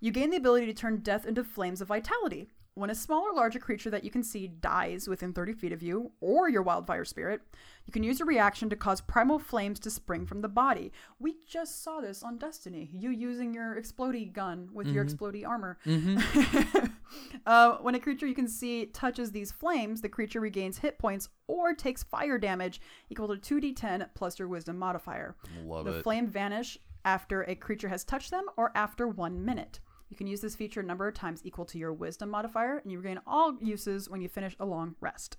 [0.00, 2.48] You gain the ability to turn death into flames of vitality.
[2.78, 5.82] When a small or larger creature that you can see dies within 30 feet of
[5.82, 7.40] you, or your wildfire spirit,
[7.86, 10.92] you can use a reaction to cause primal flames to spring from the body.
[11.18, 12.88] We just saw this on Destiny.
[12.92, 15.76] You using your explodey gun with your explodey armor.
[17.46, 21.30] uh, when a creature you can see touches these flames, the creature regains hit points
[21.48, 25.34] or takes fire damage equal to 2d10 plus your wisdom modifier.
[25.64, 26.04] Love the it.
[26.04, 29.80] flame vanish after a creature has touched them or after one minute.
[30.08, 32.90] You can use this feature a number of times equal to your wisdom modifier, and
[32.90, 35.36] you regain all uses when you finish a long rest.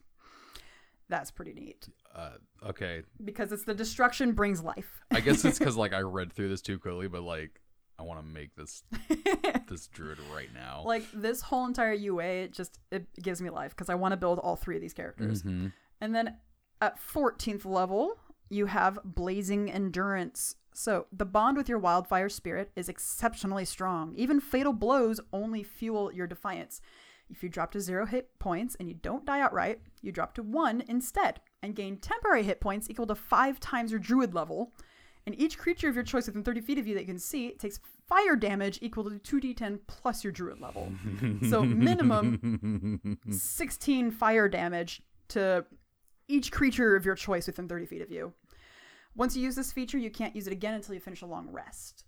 [1.10, 2.34] That's pretty neat Uh,
[2.68, 5.02] okay, because it's the destruction brings life.
[5.12, 7.62] I guess it's because like I read through this too quickly, but like
[7.98, 8.84] I want to make this
[9.68, 10.84] this druid right now.
[10.86, 14.18] like this whole entire UA, it just it gives me life because I want to
[14.18, 15.42] build all three of these characters.
[15.42, 15.74] Mhm.
[16.00, 16.38] And then
[16.80, 18.18] at 14th level,
[18.50, 20.56] you have Blazing Endurance.
[20.80, 24.13] So the bond with your wildfire spirit is exceptionally strong.
[24.15, 26.80] Even fatal blows only fuel your defiance.
[27.30, 30.42] If you drop to zero hit points and you don't die outright, you drop to
[30.42, 34.72] one instead and gain temporary hit points equal to five times your druid level.
[35.26, 37.52] And each creature of your choice within 30 feet of you that you can see
[37.56, 40.94] takes fire damage equal to 2d10 plus your druid level.
[41.50, 45.65] so minimum 16 fire damage to
[46.30, 48.32] each creature of your choice within 30 feet of you.
[49.15, 51.50] Once you use this feature, you can't use it again until you finish a long
[51.52, 52.06] rest.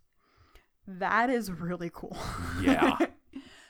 [0.88, 2.18] That is really cool.
[2.62, 2.98] Yeah.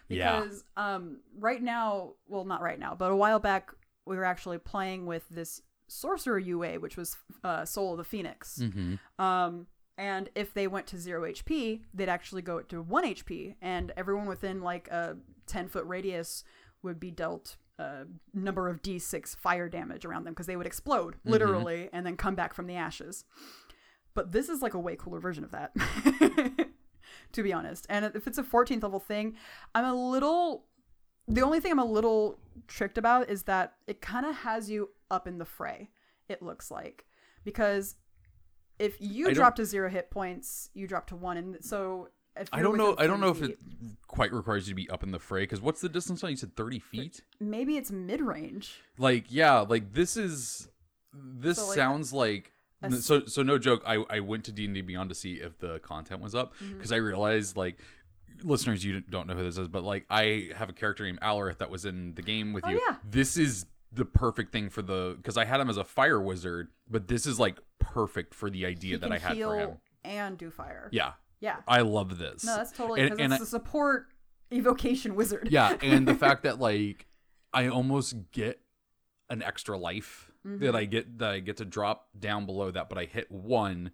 [0.09, 0.41] Yeah.
[0.41, 3.71] because um, right now, well, not right now, but a while back,
[4.05, 7.15] we were actually playing with this sorcerer UA, which was
[7.45, 8.59] uh, Soul of the Phoenix.
[8.61, 9.67] hmm Um,
[9.97, 14.25] and if they went to zero HP, they'd actually go to one HP, and everyone
[14.25, 15.15] within like a
[15.47, 16.43] 10 foot radius
[16.83, 21.15] would be dealt a number of d6 fire damage around them because they would explode
[21.15, 21.31] mm-hmm.
[21.31, 23.25] literally and then come back from the ashes.
[24.13, 25.73] But this is like a way cooler version of that,
[27.31, 27.85] to be honest.
[27.89, 29.35] And if it's a 14th level thing,
[29.73, 30.65] I'm a little.
[31.27, 34.89] The only thing I'm a little tricked about is that it kind of has you
[35.09, 35.89] up in the fray,
[36.27, 37.05] it looks like.
[37.45, 37.95] Because
[38.79, 41.37] if you I don't- drop to zero hit points, you drop to one.
[41.37, 42.09] And so.
[42.51, 42.95] I don't know.
[42.97, 43.59] I don't know 30 if it
[44.07, 45.43] quite requires you to be up in the fray.
[45.43, 46.29] Because what's the distance on?
[46.31, 47.21] You said thirty feet.
[47.39, 48.81] maybe it's mid range.
[48.97, 50.67] Like yeah, like this is.
[51.13, 52.53] This So, like, sounds like.
[52.81, 53.83] a So so no joke.
[53.85, 56.53] I I went to D and D Beyond to see if the content was up
[56.55, 56.77] Mm-hmm.
[56.77, 57.77] because I realized like.
[58.43, 61.59] Listeners, you don't know who this is, but like I have a character named Alarith
[61.59, 62.81] that was in the game with Oh, you.
[62.87, 62.95] yeah.
[63.07, 66.69] This is the perfect thing for the because I had him as a fire wizard,
[66.89, 69.77] but this is like perfect for the idea He that I had for him.
[70.03, 70.89] and do fire.
[70.91, 71.11] Yeah,
[71.41, 71.57] Yeah.
[71.67, 72.45] I love this.
[72.45, 74.07] No, that's totally because it's I- a support
[74.53, 75.47] evocation wizard.
[75.51, 77.05] yeah and the fact that like
[77.53, 78.59] i almost get
[79.29, 80.65] an extra life Mm-hmm.
[80.65, 83.91] that i get that i get to drop down below that but i hit one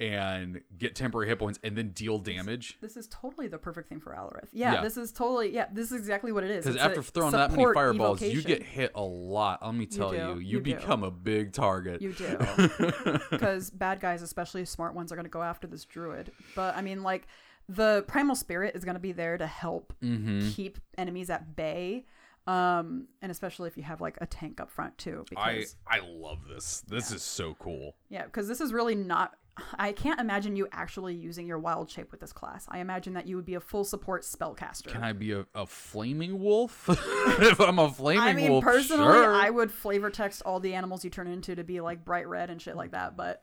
[0.00, 4.00] and get temporary hit points and then deal damage This is totally the perfect thing
[4.00, 4.48] for Alarith.
[4.52, 4.82] Yeah, Yeah.
[4.82, 5.66] this is totally yeah.
[5.72, 6.64] This is exactly what it is.
[6.64, 10.34] because after throwing that many fireballs you get hit a lot let me tell you
[10.34, 10.40] do.
[10.40, 10.74] you, You do.
[10.74, 12.38] become a big target You do.
[13.30, 16.30] because bad guys, especially smart ones, are going to go after this druid.
[16.54, 17.26] But I mean, like
[17.68, 20.48] the primal spirit is going to be there to help mm-hmm.
[20.50, 22.06] keep enemies at bay.
[22.46, 26.00] Um, and especially if you have like a tank up front too, i because i
[26.02, 29.34] love this this is so cool yeah, because this is really not.
[29.78, 32.66] I can't imagine you actually using your wild shape with this class.
[32.68, 34.88] I imagine that you would be a full support spellcaster.
[34.88, 36.88] can i be a, a flaming wolf
[37.40, 39.34] if i'm a flaming I mean, wolf personally, sure.
[39.34, 42.50] I would flavor text all the animals you turn into to be like bright red
[42.50, 43.42] and shit like that, but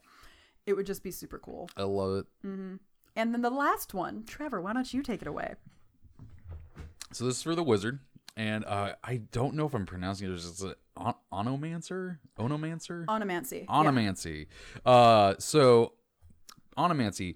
[0.65, 1.69] it would just be super cool.
[1.77, 2.79] I love it And
[3.15, 5.55] then the last one, Trevor, why don't you take it away?
[7.11, 7.99] So this is for the wizard,
[8.35, 10.33] and uh, I don't know if I'm pronouncing it.
[10.33, 13.59] It's an on- onomancer, onomancer, Onomancy.
[13.61, 13.65] Yeah.
[13.67, 14.47] onomancy.
[14.85, 15.93] Uh, so
[16.77, 17.35] onomancy.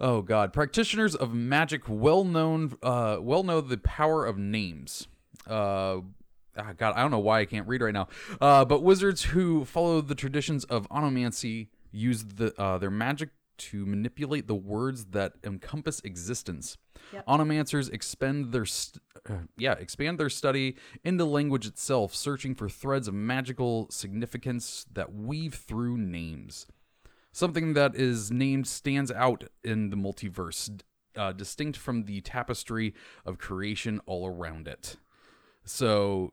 [0.00, 5.08] Oh God, practitioners of magic, well known, uh, well know the power of names.
[5.46, 6.00] Uh,
[6.56, 8.08] ah, God, I don't know why I can't read right now.
[8.40, 13.84] Uh, but wizards who follow the traditions of onomancy use the uh, their magic to
[13.84, 16.78] manipulate the words that encompass existence.
[17.12, 17.26] Yep.
[17.26, 23.06] Onomancers expend their st- uh, yeah expand their study into language itself, searching for threads
[23.06, 26.66] of magical significance that weave through names.
[27.32, 30.80] Something that is named stands out in the multiverse,
[31.16, 34.96] uh, distinct from the tapestry of creation all around it.
[35.64, 36.32] So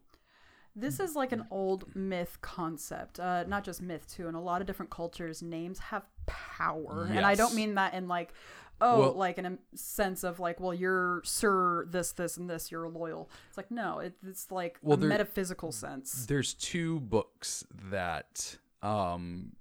[0.75, 4.27] This is like an old myth concept, uh, not just myth too.
[4.27, 8.07] In a lot of different cultures, names have power, and I don't mean that in
[8.07, 8.33] like,
[8.79, 12.71] oh, Well- like in a sense of like, well, you're sir this, this, and this.
[12.71, 13.29] You're loyal.
[13.49, 16.25] It's like no, it, it's like Well, a there- metaphysical sense.
[16.27, 19.53] there's two books that um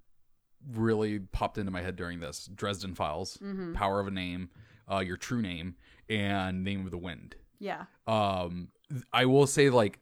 [0.73, 2.49] really popped into my head during this.
[2.55, 3.39] Dresden files
[3.75, 4.51] power of a name
[4.91, 5.75] uh your true name
[6.09, 7.35] and name of the wind.
[7.59, 8.69] Yeah, um
[9.13, 9.99] i will say like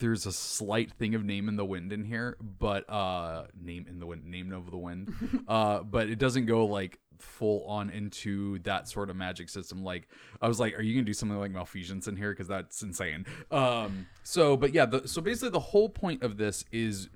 [0.00, 4.00] there's a slight thing of name in the wind in here but uh name in
[4.00, 5.14] the wind name of the wind.
[5.48, 9.84] Uh but it doesn't go like full on into that sort of magic system.
[9.84, 10.08] Like
[10.40, 12.30] i was like are you gonna do something like malfeasance in here?
[12.30, 13.26] Because that's insane.
[13.50, 17.08] Um so but yeah the, so basically the whole point of this is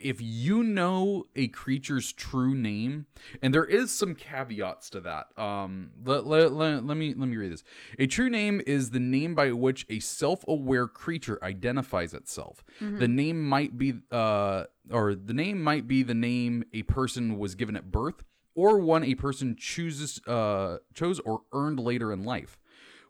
[0.00, 3.06] if you know a creature's true name,
[3.42, 5.26] and there is some caveats to that.
[5.36, 7.64] Um, let, let, let, let me let me read this.
[7.98, 12.64] A true name is the name by which a self-aware creature identifies itself.
[12.80, 17.54] The name might be uh, or the name might be the name a person was
[17.54, 18.24] given at birth,
[18.54, 22.58] or one a person chooses uh, chose or earned later in life.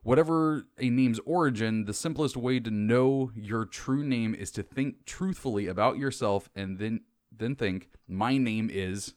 [0.03, 5.05] Whatever a name's origin, the simplest way to know your true name is to think
[5.05, 7.01] truthfully about yourself and then
[7.37, 9.15] then think, my name is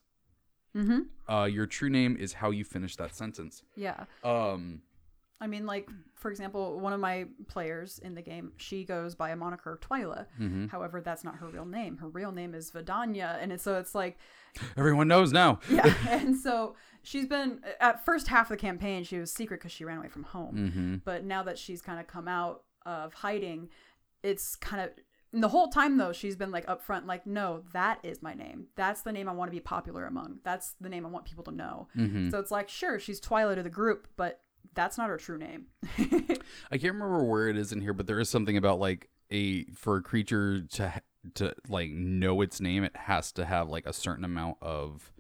[0.76, 1.00] Mm-hmm.
[1.32, 3.62] uh, your true name is how you finish that sentence.
[3.76, 4.06] Yeah.
[4.24, 4.82] Um
[5.42, 9.32] I mean, like for example, one of my players in the game, she goes by
[9.32, 10.28] a moniker Twyla.
[10.40, 10.68] Mm-hmm.
[10.68, 11.98] However, that's not her real name.
[11.98, 14.18] Her real name is Vidanya, and so it's like,
[14.78, 15.60] everyone knows now.
[15.68, 15.92] yeah.
[16.10, 19.86] and so she's been at first half of the campaign, she was secret because she
[19.86, 20.56] ran away from home.
[20.56, 20.96] Mm-hmm.
[21.04, 23.70] But now that she's kind of come out of hiding,
[24.24, 24.92] it's kind of
[25.34, 28.68] the whole time though she's been like upfront, like, no, that is my name.
[28.76, 30.40] That's the name I want to be popular among.
[30.44, 31.88] That's the name I want people to know.
[31.98, 32.30] Mm-hmm.
[32.30, 34.42] So it's like, sure, she's twilight of the group, but
[34.74, 35.68] that's not her true name.
[35.98, 39.66] I can't remember where it is in here, but there is something about like a
[39.72, 41.02] for a creature to
[41.36, 45.12] to like know its name, it has to have like a certain amount of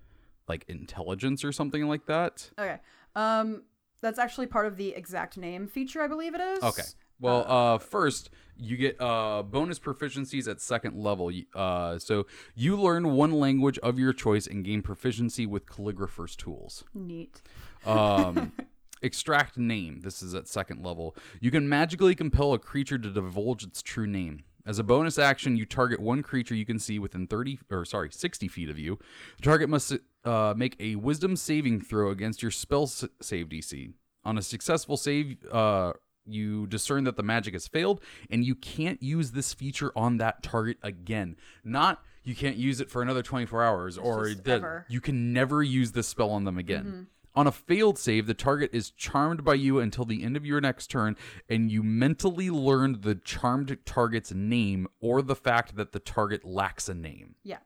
[0.52, 2.52] like intelligence or something like that.
[2.60, 2.78] Okay.
[3.16, 3.64] Um,
[4.02, 6.64] that's actually part of the extract name feature, I believe it is.
[6.64, 6.84] Okay.
[7.20, 11.32] Well, uh, first you get uh bonus proficiencies at second level.
[11.56, 12.26] Uh, so
[12.56, 16.84] you learn one language of your choice and gain proficiency with calligrapher's tools.
[16.94, 17.42] Neat.
[17.86, 18.52] Um,
[19.02, 20.02] extract name.
[20.02, 21.16] This is at second level.
[21.40, 24.44] You can magically compel a creature to divulge its true name.
[24.66, 28.12] As a bonus action, you target one creature you can see within 30 or sorry,
[28.12, 29.00] 60 feet of you.
[29.38, 29.94] The target must
[30.24, 33.94] uh, make a wisdom saving throw against your spell save DC.
[34.24, 35.94] On a successful save, uh,
[36.26, 40.44] you discern that the magic has failed and you can't use this feature on that
[40.44, 41.36] target again.
[41.64, 45.92] Not you can't use it for another 24 hours or that you can never use
[45.94, 47.08] this spell on them again.
[47.34, 50.60] On a failed save, the target is charmed by you until the end of your
[50.60, 51.16] next turn,
[51.48, 56.90] and you mentally learned the charmed target's name or the fact that the target lacks
[56.90, 57.36] a name.
[57.44, 57.60] Yeah.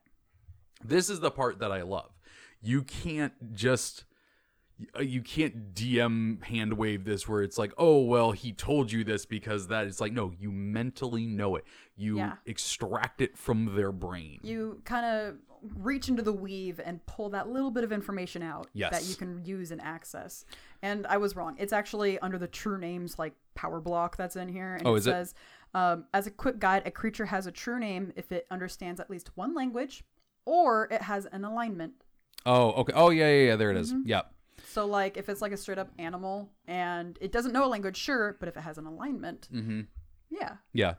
[0.83, 2.11] This is the part that I love.
[2.65, 4.05] You can't just
[4.97, 9.03] uh, you can't DM hand wave this where it's like, oh well, he told you
[9.03, 9.87] this because that.
[9.87, 11.63] It's like, no, you mentally know it.
[11.95, 12.33] You Yeah.
[12.45, 14.39] extract it from their brain.
[14.43, 15.37] You kind of
[15.77, 18.91] reach into the weave and pull that little bit of information out Yes.
[18.91, 20.45] that you can use and access.
[20.81, 21.55] And I was wrong.
[21.57, 24.75] It's actually under the true names like power block that's in here.
[24.75, 25.11] And Oh, it is it?
[25.11, 25.33] says,
[25.73, 29.09] um, as a quick guide, a creature has a true name if it understands at
[29.09, 30.03] least one language
[30.45, 31.93] or it has an alignment.
[32.45, 32.93] Oh, okay.
[32.95, 33.55] Oh yeah, yeah, yeah.
[33.55, 33.93] There it is.
[33.93, 34.07] Mm-hmm.
[34.09, 34.31] Yep.
[34.67, 37.95] So, like, if it's like a straight up animal and it doesn't know a language,
[37.97, 39.81] sure, but if it has an alignment, Mm-hmm.
[40.29, 40.57] yeah.
[40.73, 40.95] Yeah.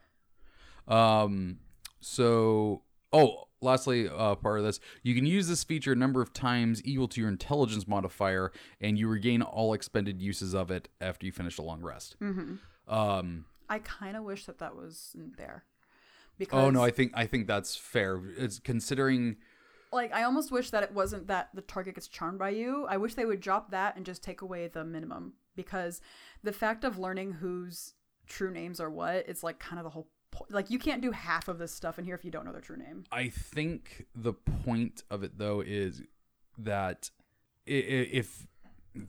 [0.89, 1.59] Um.
[2.01, 2.83] So,
[3.13, 6.81] oh, lastly, uh, part of this, you can use this feature a number of times
[6.85, 11.33] equal to your intelligence modifier, and you regain all expended uses of it after you
[11.33, 12.17] finish a long rest.
[12.21, 12.55] Mm-hmm.
[12.93, 13.45] Um.
[13.69, 15.65] I kind of wish that that was there.
[16.39, 18.21] Because, Oh no, I think I think that's fair.
[18.37, 19.37] It's considering.
[19.93, 22.87] Like, I almost wish that it wasn't that the target gets charmed by you.
[22.89, 25.35] I wish they would drop that and just take away the minimum.
[25.55, 26.01] Because
[26.43, 27.95] the fact of learning whose
[28.27, 30.51] true names are what, it's like kind of the whole point.
[30.51, 32.61] Like, you can't do half of this stuff in here if you don't know their
[32.61, 33.05] true name.
[33.11, 36.03] I think the point of it though is
[36.59, 37.11] that
[37.67, 38.47] if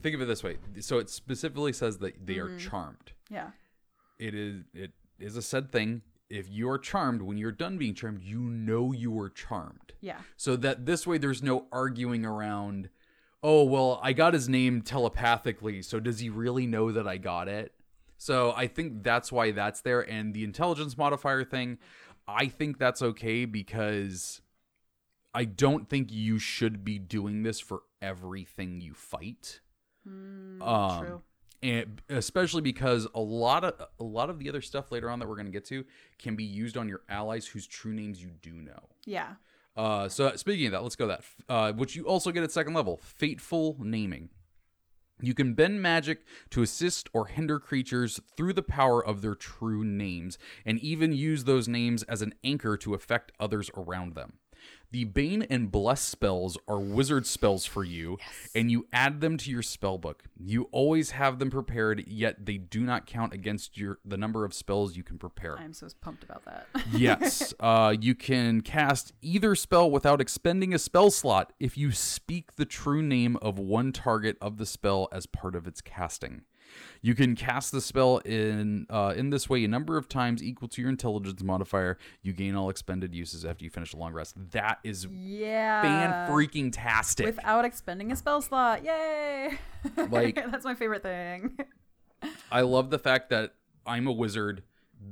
[0.02, 2.58] think of it this way, so it specifically says that they are mm-hmm.
[2.58, 3.12] charmed.
[3.30, 3.50] Yeah.
[4.20, 8.22] it is it is a said thing if you're charmed when you're done being charmed
[8.22, 10.18] you know you were charmed Yeah.
[10.36, 12.90] so that this way there's no arguing around
[13.44, 17.48] oh well i got his name telepathically so does he really know that i got
[17.48, 17.74] it
[18.18, 21.78] so i think that's why that's there and the intelligence modifier thing
[22.28, 24.42] i think that's okay because
[25.34, 29.62] i don't think you should be doing this for everything you fight
[30.08, 31.22] Mm, um, true.
[31.64, 35.28] And especially because a lot of a lot of the other stuff later on that
[35.28, 35.86] we're going to get to
[36.20, 38.90] can be used on your allies whose true names you do know.
[39.06, 39.34] Yeah.
[39.76, 42.74] Uh, so speaking of that, let's go that uh, which you also get at second
[42.74, 44.30] level, fateful naming.
[45.20, 49.84] You can bend magic to assist or hinder creatures through the power of their true
[49.84, 54.34] names, and even use those names as an anchor to affect others around them.
[54.92, 58.18] The Bane and Bless spells are wizard spells for you,
[58.56, 60.24] and you add them to your spell book.
[60.40, 64.54] You always have them prepared, yet they do not count against your the number of
[64.54, 65.58] spells you can prepare.
[65.60, 66.68] I'm so pumped about that.
[66.94, 72.56] yes, uh, you can cast either spell without expending a spell slot if you speak
[72.56, 76.44] the true name of one target of the spell as part of its casting.
[77.02, 80.68] You can cast the spell in uh, in this way a number of times equal
[80.70, 81.98] to your intelligence modifier.
[82.22, 84.36] You gain all expended uses after you finish a long rest.
[84.52, 85.82] That is yeah.
[85.82, 87.26] fan freaking tastic.
[87.26, 88.84] Without expending a spell slot.
[88.84, 89.58] Yay!
[90.10, 91.58] Like- that's my favorite thing.
[92.52, 93.54] I love the fact that
[93.86, 94.64] I'm a wizard.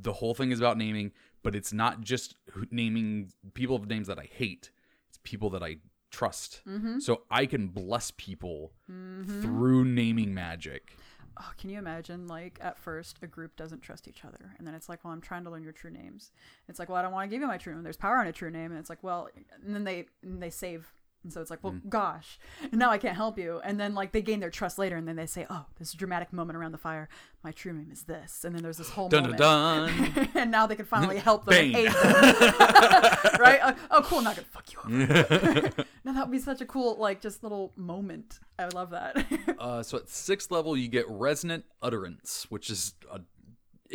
[0.02, 1.12] The whole thing is about naming,
[1.44, 2.36] but it's not just
[2.72, 4.72] naming people of names that I hate.
[5.10, 5.78] It's people that I
[6.12, 6.62] trust.
[7.00, 10.98] So I can bless people through naming magic.
[11.38, 12.28] Oh, can you imagine?
[12.28, 15.22] Like at first, a group doesn't trust each other, and then it's like, "Well, I'm
[15.22, 16.32] trying to learn your true names."
[16.70, 17.84] It's like, "Well, I don't want to give you my true name.
[17.84, 19.30] There's power in a true name." And it's like, "Well,"
[19.66, 20.94] and then they and they save,
[21.26, 21.90] and so it's like, "Well, Mm.
[21.90, 22.40] gosh,
[22.72, 25.18] now I can't help you." And then like they gain their trust later, and then
[25.18, 27.10] they say, "Oh, this dramatic moment around the fire.
[27.44, 30.16] My true name is this," and then there's this whole Dun dun moment.
[30.16, 30.30] dun.
[30.36, 31.86] and now they can finally help them them.
[33.40, 33.60] right?
[33.62, 34.22] Uh, oh, cool.
[34.22, 34.88] Not gonna fuck you up.
[36.06, 38.40] now that would be such a cool, like, just little moment.
[38.58, 39.26] I love that.
[39.60, 43.20] Uh, so at sixth level, you get resonant utterance, which is a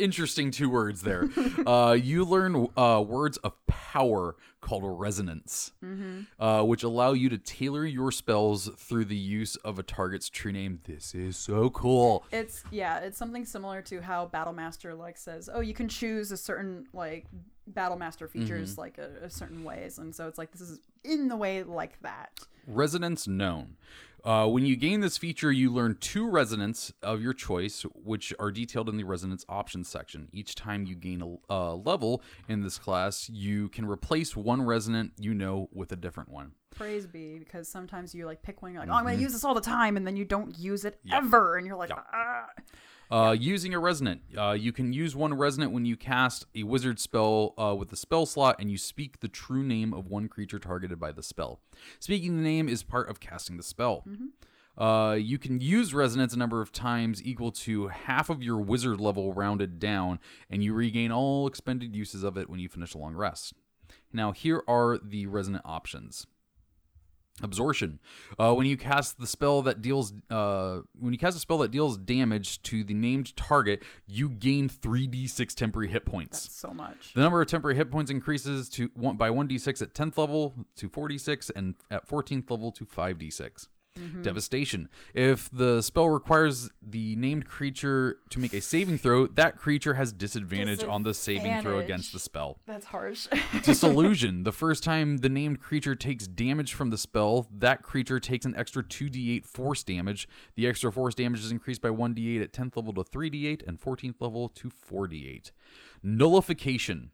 [0.01, 1.29] interesting two words there.
[1.65, 5.71] uh, you learn uh, words of power called resonants,
[6.39, 10.51] uh, which allow you to tailor your spells through the use of a target's true
[10.51, 10.79] name.
[10.85, 12.23] This is so cool.
[12.31, 16.37] It's yeah, it's something similar to how Battlemaster like says, oh, you can choose a
[16.37, 17.25] certain like
[17.71, 21.35] Battlemaster features like a, a certain ways, and so it's like this is in the
[21.35, 22.39] way like that.
[22.67, 23.75] Resonants known.
[24.23, 28.51] Uh, when you gain this feature, you learn two resonants of your choice, which are
[28.51, 30.29] detailed in the resonance options section.
[30.31, 35.13] Each time you gain a uh, level in this class, you can replace one resonant
[35.19, 36.51] you know with a different one.
[36.75, 39.43] Praise be, because sometimes you like pick one, you're like, oh, I'm gonna use this
[39.43, 42.45] all the time, and then you don't use it ever, and you're like, ah.
[43.11, 44.21] Uh, using a resonant.
[44.37, 47.95] Uh, you can use one resonant when you cast a wizard spell uh, with the
[47.97, 51.59] spell slot and you speak the true name of one creature targeted by the spell.
[51.99, 54.05] Speaking the name is part of casting the spell.
[54.77, 59.01] Uh, you can use resonance a number of times equal to half of your wizard
[59.01, 60.17] level rounded down,
[60.49, 63.53] and you regain all expended uses of it when you finish a long rest.
[64.13, 66.27] Now, here are the resonant options.
[67.41, 67.99] Absorption.
[68.37, 71.71] Uh, when you cast the spell that deals, uh, when you cast a spell that
[71.71, 76.51] deals damage to the named target, you gain three d6 temporary hit points.
[76.51, 77.13] so much.
[77.15, 80.53] The number of temporary hit points increases to one by one d6 at 10th level
[80.75, 83.67] to 4d6, and at 14th level to 5d6.
[83.99, 84.21] Mm-hmm.
[84.21, 84.87] Devastation.
[85.13, 90.13] If the spell requires the named creature to make a saving throw, that creature has
[90.13, 92.59] disadvantage on the saving throw against the spell.
[92.65, 93.27] That's harsh.
[93.63, 94.43] Disillusion.
[94.43, 98.55] The first time the named creature takes damage from the spell, that creature takes an
[98.55, 100.27] extra 2d8 force damage.
[100.55, 104.15] The extra force damage is increased by 1d8 at 10th level to 3d8 and 14th
[104.21, 105.51] level to 4d8.
[106.01, 107.11] Nullification.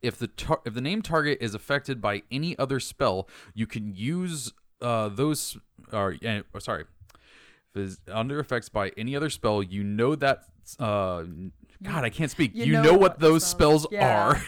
[0.00, 3.94] If the tar- if the named target is affected by any other spell, you can
[3.94, 5.56] use uh, those.
[5.92, 6.84] are uh, sorry,
[7.74, 10.44] if is under effects by any other spell, you know that.
[10.78, 11.24] Uh,
[11.82, 12.54] God, I can't speak.
[12.56, 14.18] You You, know know, what what those spells- spells yeah.
[14.18, 14.42] are,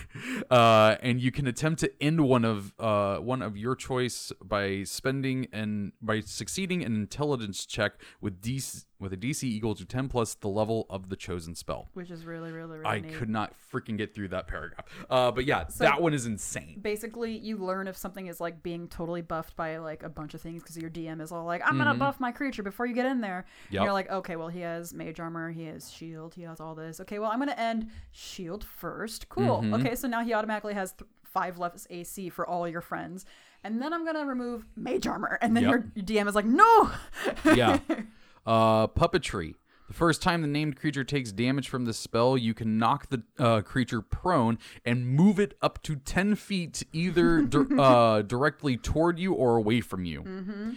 [0.50, 4.82] uh, and you can attempt to end one of uh, one of your choice by
[4.82, 10.08] spending and by succeeding an intelligence check with DC with a DC equal to ten
[10.08, 11.88] plus the level of the chosen spell.
[11.94, 13.14] Which is really, really, really I neat.
[13.14, 14.84] could not freaking get through that paragraph.
[15.08, 16.78] Uh, but yeah, that one is insane.
[16.82, 20.40] basically you learn if something is like being totally buffed by like a bunch of
[20.40, 23.06] things because your DM is all like, I'm gonna buff my creature before you get
[23.06, 23.46] in there.
[23.66, 23.74] Mm-hmm.
[23.74, 23.84] Yep.
[23.84, 27.00] you're like, okay, well he has mage armor, he has shield, he has all this.
[27.00, 29.28] Okay, well I'm gonna end shield first.
[29.30, 29.60] Cool.
[29.62, 29.74] Mm-hmm.
[29.74, 33.24] Okay, so now he automatically has th- five less AC for all your friends,
[33.64, 35.70] and then I'm gonna remove mage armor, and then Yep.
[35.94, 36.90] your DM is like, no.
[37.54, 37.78] yeah.
[38.46, 39.54] Uh, puppetry.
[39.88, 43.22] The first time the named creature takes damage from the spell, you can knock the
[43.38, 49.32] uh, creature prone and move it up to 10 feet either uh, directly toward you
[49.34, 50.76] or away from you.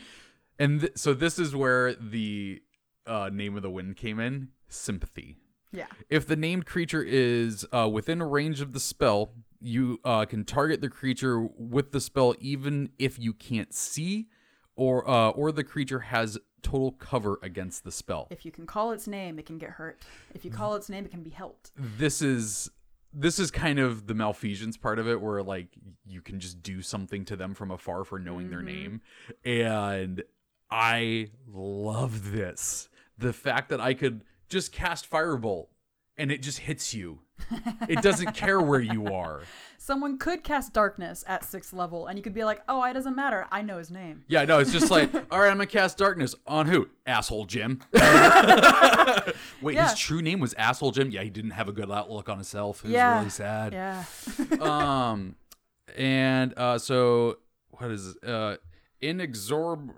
[0.57, 2.63] And th- so this is where the
[3.05, 5.37] uh, name of the wind came in sympathy.
[5.71, 5.85] yeah.
[6.09, 10.81] If the named creature is uh, within range of the spell, you uh, can target
[10.81, 14.27] the creature with the spell even if you can't see,
[14.75, 18.27] or uh, or the creature has total cover against the spell.
[18.31, 20.01] If you can call its name, it can get hurt.
[20.33, 21.71] If you call its name, it can be helped.
[21.77, 22.71] This is
[23.13, 25.67] this is kind of the malfeasance part of it, where like
[26.05, 28.67] you can just do something to them from afar for knowing their mm-hmm.
[28.67, 29.01] name,
[29.45, 30.23] and
[30.71, 32.89] I love this.
[33.17, 35.67] The fact that I could just cast firebolt
[36.17, 37.19] and it just hits you.
[37.89, 39.41] It doesn't care where you are.
[39.77, 43.15] Someone could cast darkness at sixth level, and you could be like, "Oh, it doesn't
[43.15, 43.45] matter.
[43.51, 46.33] I know his name." Yeah, no, it's just like, all right, I'm gonna cast darkness
[46.47, 46.87] on who?
[47.05, 47.81] Asshole Jim.
[49.61, 49.89] Wait, Yeah.
[49.89, 51.11] his true name was Asshole Jim.
[51.11, 52.79] Yeah, he didn't have a good outlook on himself.
[52.79, 53.17] It was Yeah.
[53.17, 53.73] really sad.
[53.73, 54.05] Yeah.
[54.61, 55.35] um,
[55.95, 57.37] and uh, so
[57.71, 58.55] what is uh,
[59.09, 59.93] inexorable,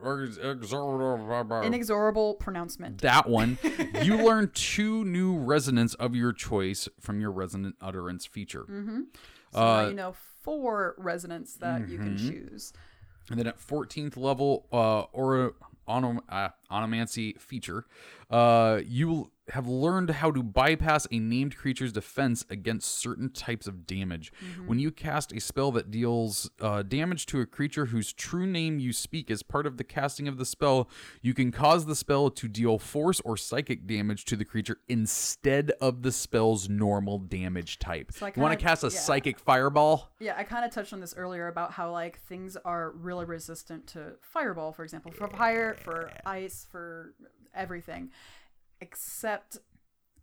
[1.63, 3.01] Inexorable pronouncement.
[3.01, 3.57] that one.
[4.03, 8.65] you learn two new resonants of your choice from your resonant utterance feature.
[8.67, 8.73] So
[9.53, 12.29] now Uh, you know four resonants that you can mhm.
[12.29, 12.73] choose.
[13.29, 15.53] And then at 14th level, uh, or
[15.87, 17.85] onom- uh, onomancy feature,
[18.29, 23.85] uh, you have learned how to bypass a named creature's defense against certain types of
[23.85, 24.31] damage.
[24.65, 28.79] When you cast a spell that deals uh, damage to a creature whose true name
[28.79, 30.89] you speak as part of the casting of the spell,
[31.21, 35.71] you can cause the spell to deal force or psychic damage to the creature instead
[35.79, 38.11] of the spell's normal damage type.
[38.13, 38.99] So I you want to cast a yeah.
[38.99, 40.09] psychic fireball?
[40.19, 43.87] Yeah, I kind of touched on this earlier about how like things are really resistant
[43.87, 47.13] to fireball, for example, for fire, for ice, for
[47.53, 48.11] everything,
[48.85, 49.57] except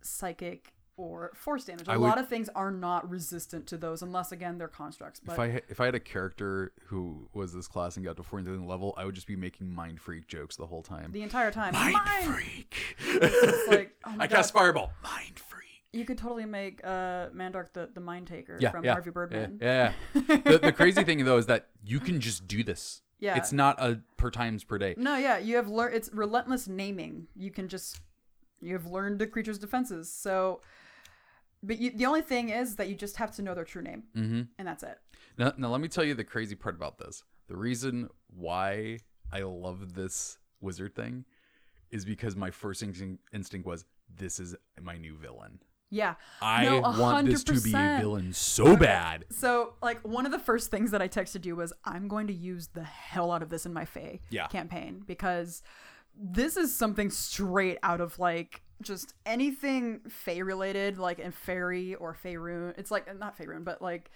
[0.02, 1.88] psychic or force damage.
[1.88, 5.20] A I lot would- of things are not resistant to those, unless again they're constructs.
[5.24, 8.22] But if I if I had a character who was this class and got to
[8.22, 11.10] 14th level, I would just be making mind freak jokes the whole time.
[11.12, 12.22] the entire time, mind mine.
[12.22, 12.96] freak.
[13.06, 14.92] It's like, oh I god, cast fireball.
[15.02, 15.62] Mind freak.
[15.92, 19.58] you could totally make uh Mentok the the mind taker Yeah, from yeah, Harvey Birdman.
[19.62, 19.92] Yeah.
[20.14, 20.20] yeah.
[20.44, 23.00] the, the crazy thing though is that you can just do this.
[23.18, 23.36] Yeah.
[23.36, 24.94] It's not a per times per day.
[24.98, 25.94] No, yeah, you have learned.
[25.94, 27.28] It's relentless naming.
[27.36, 28.00] You can just
[28.62, 30.10] you have learned the creature's defenses.
[30.10, 30.60] So,
[31.62, 34.04] but you, the only thing is that you just have to know their true name,
[34.16, 34.42] Mm-hmm.
[34.58, 34.98] and that's it.
[35.38, 37.22] Now, now let me tell you the crazy part about this.
[37.48, 38.98] The reason why
[39.32, 41.24] I love this wizard thing
[41.90, 43.84] is because my first instinct, instinct was
[44.14, 45.58] this is my new villain.
[45.90, 46.14] Yeah.
[46.40, 49.26] I No, want this to be a villain so bad.
[49.30, 52.32] So, like, one of the first things that I texted you was, I'm going to
[52.32, 54.46] use the hell out of this in my Fae Yeah.
[54.46, 55.62] campaign because
[56.16, 62.14] this is something straight out of, like, just anything Fae related, like in Fairy or
[62.14, 62.74] Faerun.
[62.76, 64.10] It's like, not Faerun, but like,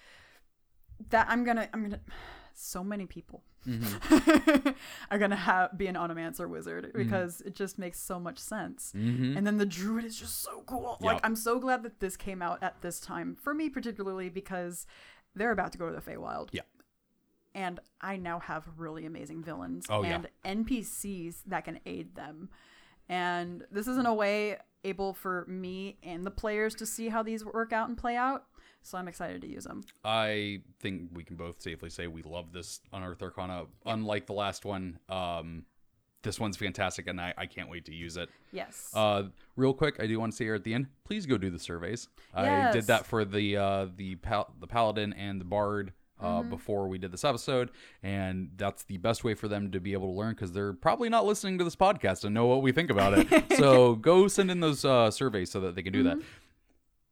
[1.10, 2.00] that I'm gonna, I'm gonna,
[2.54, 4.68] so many people Mm-hmm.
[5.10, 8.92] are gonna have be an onomancer wizard because it just makes so much sense.
[8.96, 9.36] Mm-hmm.
[9.36, 10.98] And then the druid is just so cool.
[11.00, 11.06] Yeah.
[11.06, 14.86] Like I'm so glad that this came out at this time for me particularly because
[15.34, 16.50] they're about to go to the Feywild.
[16.52, 16.62] Yeah.
[17.56, 20.20] And I now have really amazing villains Oh, yeah.
[20.44, 22.50] and NPCs that can aid them.
[23.08, 27.22] And this is in a way able for me and the players to see how
[27.22, 28.44] these work out and play out.
[28.82, 29.82] So I'm excited to use them.
[30.04, 33.64] I think we can both safely say we love this Unearthed Arcana.
[33.86, 35.64] Unlike the last one, um,
[36.22, 38.28] this one's fantastic, and I, I can't wait to use it.
[38.52, 38.90] Yes.
[38.94, 39.24] Uh,
[39.56, 41.58] real quick, I do want to say here at the end, please go do the
[41.58, 42.08] surveys.
[42.34, 46.50] I did that for the uh, the pal- the paladin and the bard uh, Mm-hmm.
[46.50, 47.70] before we did this episode,
[48.02, 51.08] and that's the best way for them to be able to learn because they're probably
[51.08, 53.44] not listening to this podcast and know what we think about it.
[53.56, 56.18] so go send in those uh, surveys so that they can do Mm-hmm.
[56.20, 56.26] that.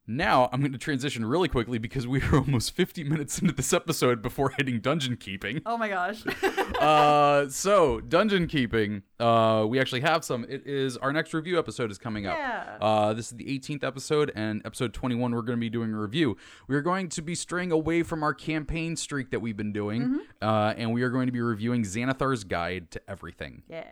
[0.06, 3.72] Now I'm going to transition really quickly because we are almost 50 minutes into this
[3.72, 6.22] episode before hitting dungeon keeping oh my gosh.
[6.80, 9.02] uh, so dungeon keeping.
[9.18, 10.44] Uh, we actually have some.
[10.48, 12.36] It is our next review episode is coming up.
[12.36, 12.76] Yeah.
[12.80, 15.98] Uh, this is the 18th episode, and episode 21 we're going to be doing a
[15.98, 16.36] review.
[16.68, 20.20] We are going to be straying away from our campaign streak that we've been doing,
[20.42, 23.62] uh, and we are going to be reviewing Xanathar's Guide to Everything.
[23.68, 23.84] yeah.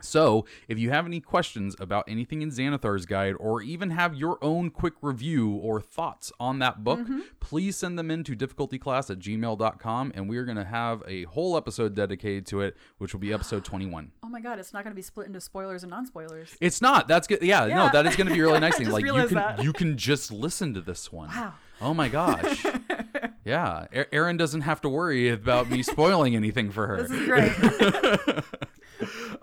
[0.00, 4.38] So, if you have any questions about anything in Xanathar's Guide, or even have your
[4.42, 7.20] own quick review or thoughts on that book, mm-hmm.
[7.40, 11.24] please send them in to difficultyclass at gmail.com, and we are going to have a
[11.24, 14.12] whole episode dedicated to it, which will be episode 21.
[14.22, 16.56] Oh my god, it's not going to be split into spoilers and non-spoilers.
[16.60, 17.08] It's not.
[17.08, 17.42] That's good.
[17.42, 18.90] Yeah, no, that is going to be a really nice thing.
[18.90, 19.62] like you can that.
[19.62, 21.28] you can just listen to this one.
[21.28, 21.54] Wow.
[21.80, 22.64] Oh my gosh.
[23.44, 27.02] yeah, Erin doesn't have to worry about me spoiling anything for her.
[27.02, 28.44] This is great.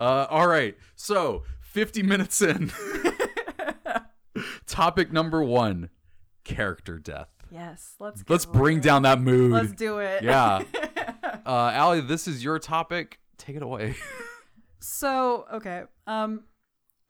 [0.00, 0.76] Uh, all right.
[0.94, 2.72] So, 50 minutes in.
[4.66, 5.90] Topic number one
[6.44, 7.28] character death.
[7.50, 9.52] yes, let's get Let's bring down that mood.
[9.52, 10.22] Let's do it.
[10.22, 10.62] yeah.
[11.44, 13.20] Uh, Allie, this is your topic.
[13.38, 13.94] Take it away.
[14.80, 15.84] So, okay.
[16.06, 16.44] Um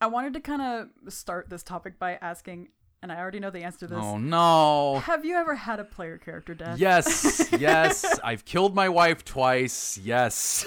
[0.00, 2.68] I wanted to kind of start this topic by asking
[3.02, 3.98] and I already know the answer to this.
[4.02, 4.98] oh, no.
[5.00, 6.78] Have you ever had a player character death?
[6.78, 7.50] Yes.
[7.58, 8.18] Yes.
[8.24, 9.98] I've killed my wife twice.
[9.98, 10.64] Yes.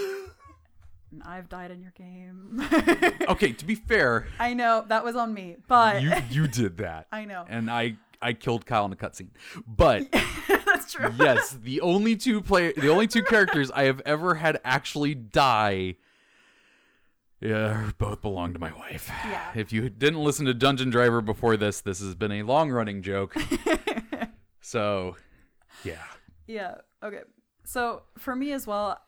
[1.11, 2.63] And I've died in your game.
[3.29, 7.07] Okay, to be fair, I know that was on me, but you you did that.
[7.11, 7.45] I know.
[7.47, 9.29] And I I killed Kyle in a cutscene.
[9.67, 10.11] But
[10.65, 11.11] That's true.
[11.19, 15.95] yes, the only two play the only two characters I have ever had actually die
[17.39, 19.09] Yeah, both belong to my wife.
[19.25, 19.51] Yeah.
[19.55, 23.01] If you didn't listen to Dungeon Driver before this, this has been a long running
[23.03, 23.35] joke.
[24.61, 25.15] so,
[25.83, 26.03] yeah.
[26.47, 26.75] Yeah.
[27.03, 27.21] Okay.
[27.63, 28.99] So for me as well,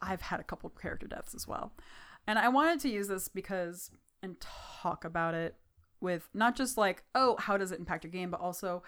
[0.00, 1.72] I've had a couple character deaths as well.
[2.26, 3.90] And I wanted to use this because
[4.22, 5.56] and talk about it
[6.00, 8.82] with not just like, oh, how does it impact your game, but also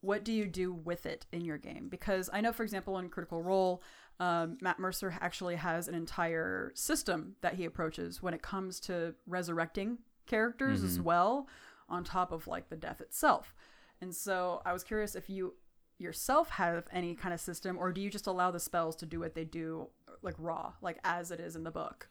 [0.00, 1.88] what do you do with it in your game?
[1.88, 3.82] Because I know, for example, in Critical Role,
[4.20, 9.14] um, Matt Mercer actually has an entire system that he approaches when it comes to
[9.26, 11.48] resurrecting characters as well,
[11.88, 13.54] on top of like the death itself.
[14.00, 15.54] And so I was curious if you
[15.98, 19.20] yourself have any kind of system, or do you just allow the spells to do
[19.20, 19.88] what they do,
[20.22, 22.08] like raw, like as it is in the book?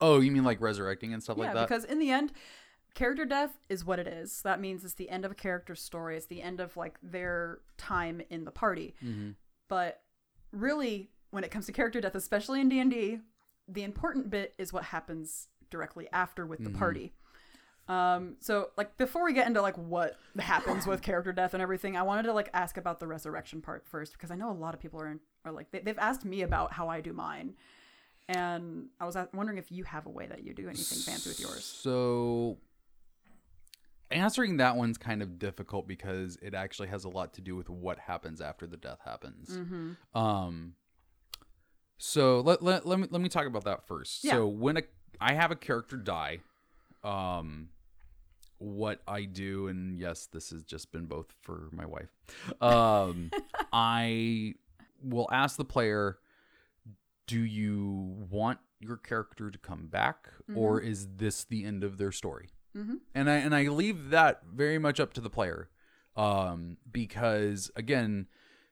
[0.00, 1.68] Oh, you mean like resurrecting and stuff yeah, like that?
[1.68, 2.32] because in the end,
[2.94, 4.42] character death is what it is.
[4.42, 6.16] That means it's the end of a character's story.
[6.16, 8.94] It's the end of like their time in the party.
[9.04, 9.30] Mm-hmm.
[9.68, 10.02] But
[10.52, 13.18] really, when it comes to character death, especially in D and D,
[13.68, 16.78] the important bit is what happens directly after with the Mm-hmm.
[16.78, 17.12] party.
[17.88, 21.96] Um, so like before we get into like what happens with character death and everything,
[21.96, 24.74] I wanted to like ask about the resurrection part first because I know a lot
[24.74, 25.08] of people are
[25.48, 27.54] are like they, they've asked me about how I do mine,
[28.28, 31.40] and I was wondering if you have a way that you do anything fancy with
[31.40, 31.64] yours.
[31.64, 32.58] So
[34.10, 37.68] answering that one's kind of difficult because it actually has a lot to do with
[37.68, 39.50] what happens after the death happens.
[39.50, 40.18] Mm-hmm.
[40.18, 40.74] Um
[41.98, 44.24] so let, let, let me let me talk about that first.
[44.24, 44.32] Yeah.
[44.32, 44.82] So when a
[45.20, 46.40] I have a character die,
[47.02, 47.68] um
[48.58, 52.10] what I do and yes, this has just been both for my wife.
[52.60, 53.30] Um
[53.72, 54.54] I
[55.02, 56.18] will ask the player
[57.26, 62.12] do you want your character to come back or is this the end of their
[62.12, 62.50] story?
[62.76, 63.00] Mhm.
[63.14, 65.68] And I and I leave that very much up to the player.
[66.14, 68.28] Um because again,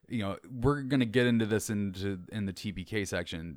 [0.08, 3.56] you know, we're going to get into this into in the TPK section.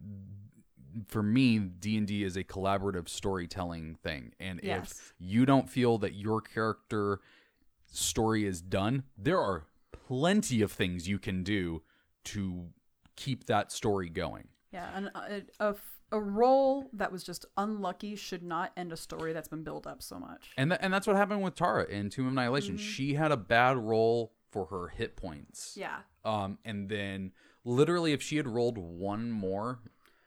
[1.08, 4.34] For me, D&D is a collaborative storytelling thing.
[4.40, 4.92] And Yes.
[4.92, 7.20] if you don't feel that your character
[7.86, 11.84] story is done, there are plenty of things you can do
[12.36, 12.68] to
[13.16, 14.48] keep that story going.
[14.72, 15.76] Yeah, and a, a,
[16.12, 20.02] a role that was just unlucky should not end a story that's been built up
[20.04, 20.52] so much.
[20.58, 22.78] And th- and that's what happened with Tara in Tomb of Annihilation.
[22.78, 25.76] She had a bad roll for her hit points.
[25.78, 27.32] Yeah, Um, and then
[27.64, 29.80] literally, if she had rolled one more,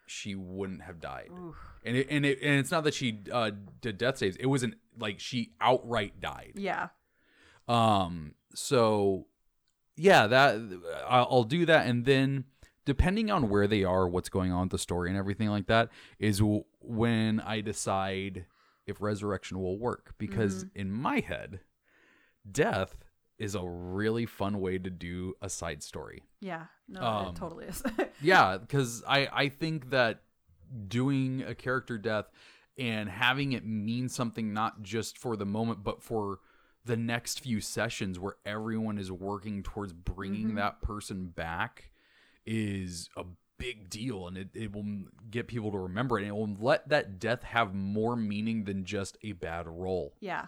[0.07, 1.31] she wouldn't have died.
[1.85, 4.37] And it, and it and it's not that she uh, did death saves.
[4.37, 6.53] It wasn't like she outright died.
[6.57, 6.89] yeah,
[7.69, 9.27] Um, so
[10.01, 10.59] yeah, that
[11.09, 12.45] I'll do that, and then
[12.87, 15.91] depending on where they are, what's going on with the story, and everything like that,
[16.19, 18.47] is w- when I decide
[18.87, 20.15] if resurrection will work.
[20.19, 21.61] Because in my head,
[22.51, 22.97] death
[23.39, 26.23] is a really fun way to do a side story.
[26.41, 26.65] yeah.
[26.89, 27.83] No, Um, it totally is.
[28.23, 30.23] Yeah, because I I think that
[30.89, 32.27] doing a character death
[32.79, 36.39] and having it mean something not just for the moment but for
[36.91, 41.93] the next few sessions where everyone is working towards bringing that person back
[42.45, 43.23] is a
[43.59, 46.89] big deal and it, it will get people to remember it and it will let
[46.89, 50.47] that death have more meaning than just a bad roll yeah,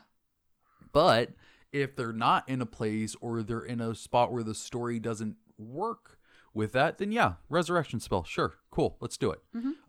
[0.93, 1.31] but
[1.73, 5.37] if they're not in a place or they're in a spot where the story doesn't
[5.57, 6.19] work
[6.53, 8.25] with that, then yeah, resurrection spell.
[8.25, 8.55] Sure.
[8.73, 8.97] Cool.
[9.01, 9.41] Let's do it.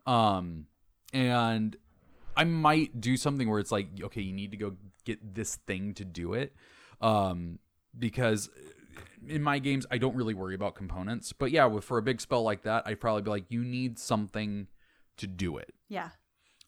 [0.06, 0.68] Um
[1.14, 1.78] and
[2.36, 4.76] I might do something where it's like, okay, you need to go
[5.06, 6.56] get this thing to do it.
[7.02, 7.60] Um
[7.98, 8.50] because
[9.28, 11.34] in my games I don't really worry about components.
[11.34, 13.98] But yeah, with for a big spell like that, I'd probably be like, you need
[14.00, 14.68] something
[15.18, 15.74] to do it.
[15.90, 16.10] yeah,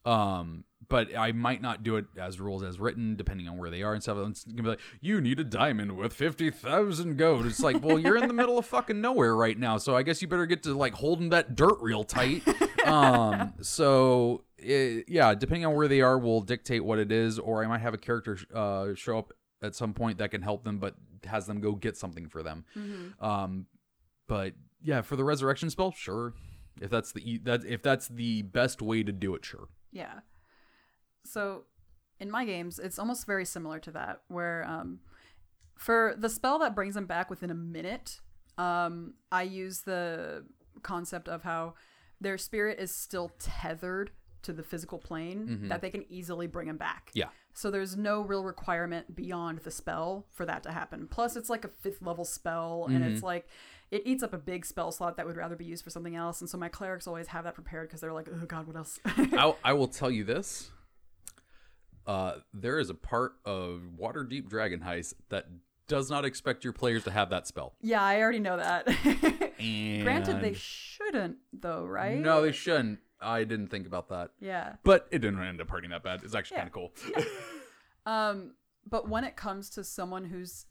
[0.06, 3.82] Um, but I might not do it as rules as written, depending on where they
[3.82, 4.18] are and stuff.
[4.30, 7.48] It's gonna be like, you need a diamond with fifty thousand gold.
[7.48, 10.22] It's like, well, you're in the middle of fucking nowhere right now, so I guess
[10.22, 12.44] you better get to like holding that dirt real tight.
[12.86, 17.64] um, so it, yeah, depending on where they are, will dictate what it is, or
[17.64, 20.80] I might have a character uh show up at some point that can help them,
[20.80, 20.96] but
[21.26, 22.66] has them go get something for them.
[23.20, 23.66] Um,
[24.28, 26.34] but yeah, for the resurrection spell, sure.
[26.82, 29.70] If that's the that if that's the best way to do it, sure.
[29.92, 30.20] yeah.
[31.24, 31.64] So,
[32.20, 35.00] in my games, it's almost very similar to that, where um,
[35.78, 38.20] for the spell that brings them back within a minute,
[38.58, 40.46] um, I use the
[40.84, 41.74] concept of how
[42.22, 44.12] their spirit is still tethered
[44.46, 47.12] to the physical plane, that they can easily bring him back.
[47.14, 47.30] Yeah.
[47.54, 51.08] So there's no real requirement beyond the spell for that to happen.
[51.10, 53.48] Plus, it's like a fifth level spell, and it's like
[53.92, 56.42] it eats up a big spell slot that would rather be used for something else.
[56.42, 59.00] And so my clerics always have that prepared because they're like, oh god, what else?
[59.06, 60.72] I, I will tell you this.
[62.06, 65.46] Uh, there is a part of Waterdeep Dragon Heist that
[65.88, 67.74] does not expect your players to have that spell.
[67.82, 68.88] yeah, I already know that.
[69.60, 72.20] And Granted, they shouldn't though, right?
[72.20, 73.00] no, they shouldn't.
[73.26, 74.32] I didn't think about that.
[74.40, 74.76] Yeah.
[74.84, 76.22] But it didn't end up hurting that bad.
[76.24, 76.70] It's actually Yeah.
[76.70, 76.74] kind of
[77.16, 77.24] cool.
[78.06, 78.54] Um,
[78.88, 80.68] but when it comes to someone who's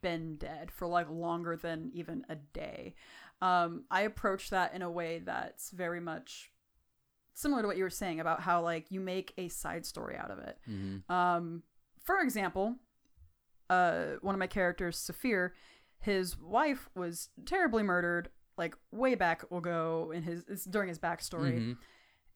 [0.00, 2.96] been dead for like longer than even a day,
[3.40, 6.50] um, I approach that in a way that's very much
[7.34, 10.30] similar to what you were saying about how like you make a side story out
[10.32, 10.58] of it.
[10.68, 11.08] Mhm.
[11.08, 11.62] Um,
[12.02, 12.76] for example,
[13.70, 15.52] uh, one of my characters, Saphir,
[16.00, 18.28] his wife was terribly murdered
[18.62, 21.58] like way back will go in his it's during his backstory.
[21.58, 21.76] Mhm.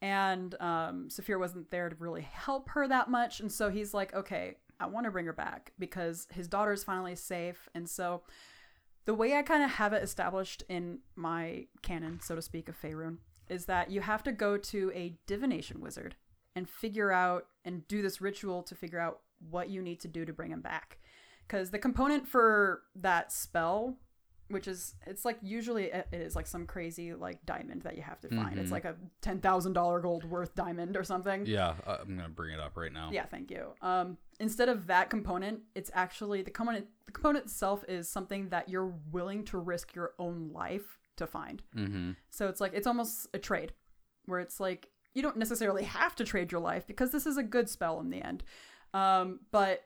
[0.02, 4.12] and um, Saphir wasn't there to really help her that much, and so he's like,
[4.14, 8.22] okay, I want to bring her back because his daughter's finally safe, and so
[9.06, 12.76] the way I kind of have it established in my canon, so to speak, of
[12.80, 13.18] Faerun,
[13.48, 16.16] is that you have to go to a divination wizard
[16.56, 19.20] and figure out and do this ritual to figure out
[19.50, 20.98] what you need to do to bring him back,
[21.46, 23.96] because the component for that spell
[24.48, 28.20] which is it's like usually it is like some crazy like diamond that you have
[28.20, 28.58] to find.
[28.58, 28.72] It's Mhm.
[28.72, 31.46] like a ten thousand dollar gold worth diamond or something.
[31.46, 33.10] Yeah, uh, I'm gonna bring it up right now.
[33.12, 33.74] Yeah, thank you.
[33.82, 36.86] Um, instead of that component, it's actually the component.
[37.06, 41.62] The component itself is something that you're willing to risk your own life to find.
[41.74, 42.12] Mm-hmm.
[42.30, 43.72] So it's like it's almost a trade,
[44.26, 47.42] where it's like you don't necessarily have to trade your life because this is a
[47.42, 48.44] good spell in the end,
[48.92, 49.82] um, but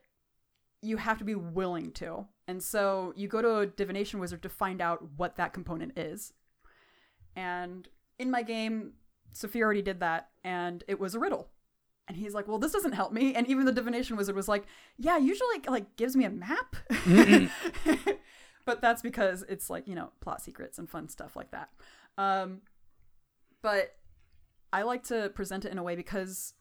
[0.83, 2.27] you have to be willing to.
[2.49, 6.33] And so you go to a divination wizard to find out what that component is.
[7.37, 8.95] And in my game,
[9.33, 11.49] Sophia already did that, and it was a riddle.
[12.09, 14.67] And he's like, "Well, this doesn't help me." And even the divination wizard was like,
[14.99, 16.75] "Yeah, usually it, like gives me a map."
[18.65, 21.71] but that's because it's like, you know, plot secrets and fun stuff like that.
[22.19, 22.63] Um
[23.63, 23.97] but
[24.73, 26.55] I like to present it in a way because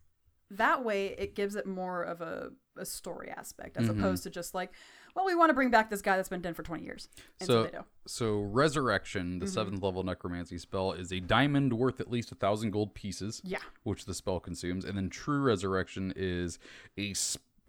[0.52, 4.00] that way it gives it more of a, a story aspect as Mhm.
[4.00, 4.72] opposed to just like,
[5.16, 7.10] well, we want to bring back this guy that's been dead for 20 years.
[7.40, 7.84] And so, So- they do.
[8.08, 9.50] So resurrection, the Mhm.
[9.50, 13.60] seventh level necromancy spell, is a diamond worth at least a thousand gold pieces, Yeah.
[13.84, 16.58] which the spell consumes, and then true resurrection is
[16.98, 17.14] a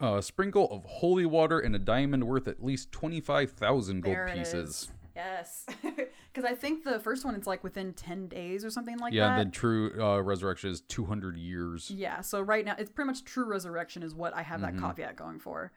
[0.00, 4.16] uh, sprinkle of holy water and a diamond worth at least twenty five thousand gold
[4.16, 4.90] There pieces.
[5.40, 5.64] Is.
[5.66, 5.66] Yes.
[6.32, 9.16] Because I think the first one, it's like within 10 days or something like that.
[9.16, 9.30] yeah, that.
[9.40, 11.90] and then true uh, resurrection is two hundred years.
[11.90, 14.80] Yeah, so right now it's pretty much true resurrection is what I have that Mhm.
[14.80, 15.72] caveat going for.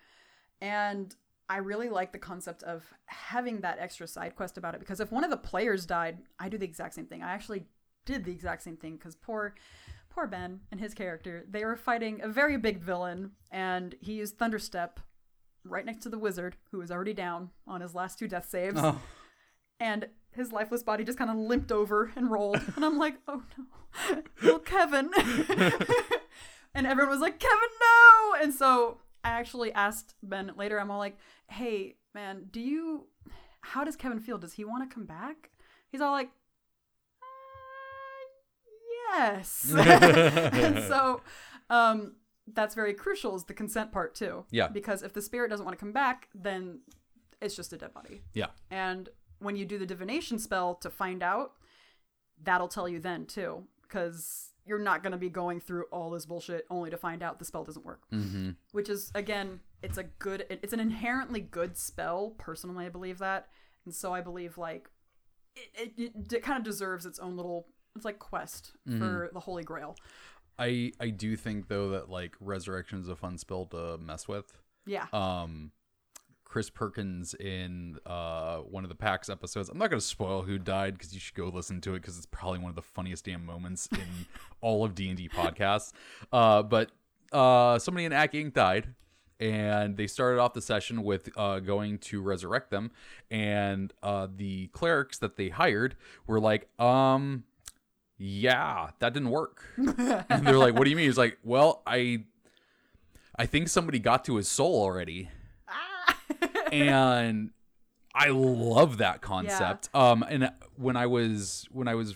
[0.61, 1.15] And
[1.49, 5.11] I really like the concept of having that extra side quest about it because if
[5.11, 7.23] one of the players died, I do the exact same thing.
[7.23, 7.65] I actually
[8.05, 9.55] did the exact same thing because poor
[10.11, 14.37] poor Ben and his character, they were fighting a very big villain and he used
[14.37, 14.99] Thunderstep
[15.65, 18.79] right next to the wizard who was already down on his last two death saves
[18.79, 19.01] Oh,
[19.84, 22.61] and his lifeless body just kind of limped over and rolled.
[22.75, 25.11] And I'm like, oh no, little Kevin.
[26.73, 28.36] and everyone was like, Kevin, no.
[28.41, 31.17] And so I actually asked Ben later, I'm all like,
[31.47, 33.07] hey, man, do you,
[33.59, 34.38] how does Kevin feel?
[34.38, 35.51] Does he want to come back?
[35.91, 36.29] He's all like,
[37.21, 37.25] uh,
[39.17, 39.69] yes.
[39.77, 41.21] and so,
[41.69, 42.13] um,
[42.53, 44.45] that's very crucial is the consent part too.
[44.49, 44.69] Yeah.
[44.69, 46.79] Because if the spirit doesn't want to come back, then
[47.41, 48.21] it's just a dead body.
[48.34, 48.47] yeah.
[48.71, 49.09] And
[49.43, 51.53] when you do the divination spell to find out,
[52.41, 56.25] that'll tell you then too, because you're not going to be going through all this
[56.25, 58.01] bullshit only to find out the spell doesn't work.
[58.11, 58.51] Mm-hmm.
[58.71, 62.33] Which is again, it's a good, it's an inherently good spell.
[62.37, 63.49] Personally, I believe that,
[63.85, 64.89] and so I believe like
[65.55, 69.63] it, it, it kind of deserves its own little, it's like quest for the Holy
[69.63, 69.95] Grail.
[70.57, 74.57] I I do think though that like resurrection is a fun spell to mess with.
[74.85, 75.07] Yeah.
[75.13, 75.71] um
[76.54, 79.70] Chris Perkins in uh one of the PAX episodes.
[79.70, 82.16] I'm not going to spoil who died because you should go listen to it because
[82.16, 84.28] it's probably one of the funniest damn moments in
[84.62, 85.93] all of D&D podcasts.
[86.32, 86.91] Uh but
[87.32, 88.54] uh somebody in Acq Inc.
[88.54, 88.89] died
[89.39, 92.91] and they started off the session with uh going to resurrect them
[93.32, 95.95] and uh the clerics that they hired
[96.28, 97.45] were like um
[98.20, 99.66] yeah, that didn't work.
[99.76, 102.26] and they're like, "What do you mean?" He's like, "Well, I
[103.36, 105.30] I think somebody got to his soul already."
[106.74, 107.51] And
[108.15, 109.89] I love that concept.
[109.93, 112.15] Um, and when I was when I was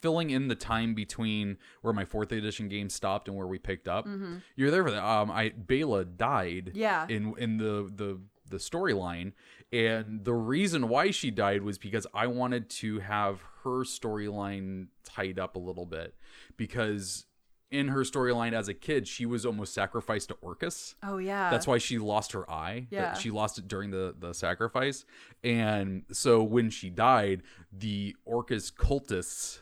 [0.00, 3.88] filling in the time between where my fourth edition game stopped and where we picked
[3.88, 4.06] up,
[4.56, 5.02] you're there for that.
[5.02, 6.72] Um, I Bela died.
[6.74, 7.06] Yeah.
[7.08, 9.32] In in the the the storyline,
[9.72, 15.38] and the reason why she died was because I wanted to have her storyline tied
[15.38, 16.14] up a little bit
[16.56, 17.26] because.
[17.74, 20.94] In her storyline as a kid, she was almost sacrificed to Orcus.
[21.02, 21.50] Oh yeah.
[21.50, 22.86] That's why she lost her eye.
[22.90, 23.14] Yeah.
[23.14, 25.04] She lost it during the, the sacrifice.
[25.42, 29.58] And so when she died, the Orcus cultists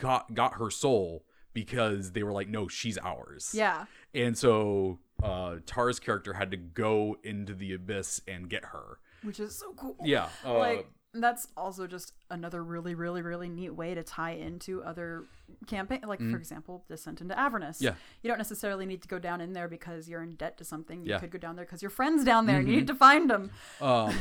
[0.00, 3.52] got got her soul because they were like, no, she's ours.
[3.54, 3.84] Yeah.
[4.14, 8.98] And so uh Tara's character had to go into the abyss and get her.
[9.22, 9.96] Which is so cool.
[10.02, 10.28] Yeah.
[10.44, 10.88] Uh, Like-
[11.22, 15.24] that's also just another really, really, really neat way to tie into other
[15.66, 16.00] campaign.
[16.06, 17.76] Like, for example, Descent into Avernus.
[17.76, 17.84] Mm-hmm.
[17.84, 17.94] Yeah.
[18.22, 21.02] You don't necessarily need to go down in there because you're in debt to something.
[21.02, 21.16] You Yeah.
[21.16, 21.20] Mm-hmm.
[21.26, 23.50] could go down there because your friend's down there and you need to find them.
[23.80, 24.14] Um,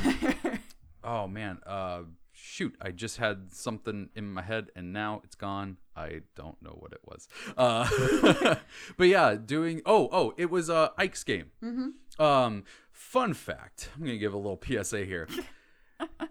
[1.03, 2.75] oh man, uh, shoot!
[2.81, 5.77] I just had something in my head and now it's gone.
[5.95, 7.27] I don't know what it was.
[7.57, 7.87] Uh,
[8.97, 9.81] but yeah, doing.
[9.85, 11.51] Oh, oh, it was uh, Ike's game.
[11.63, 12.21] Mm-hmm.
[12.21, 13.89] Um, fun fact.
[13.95, 15.27] I'm gonna give a little PSA here.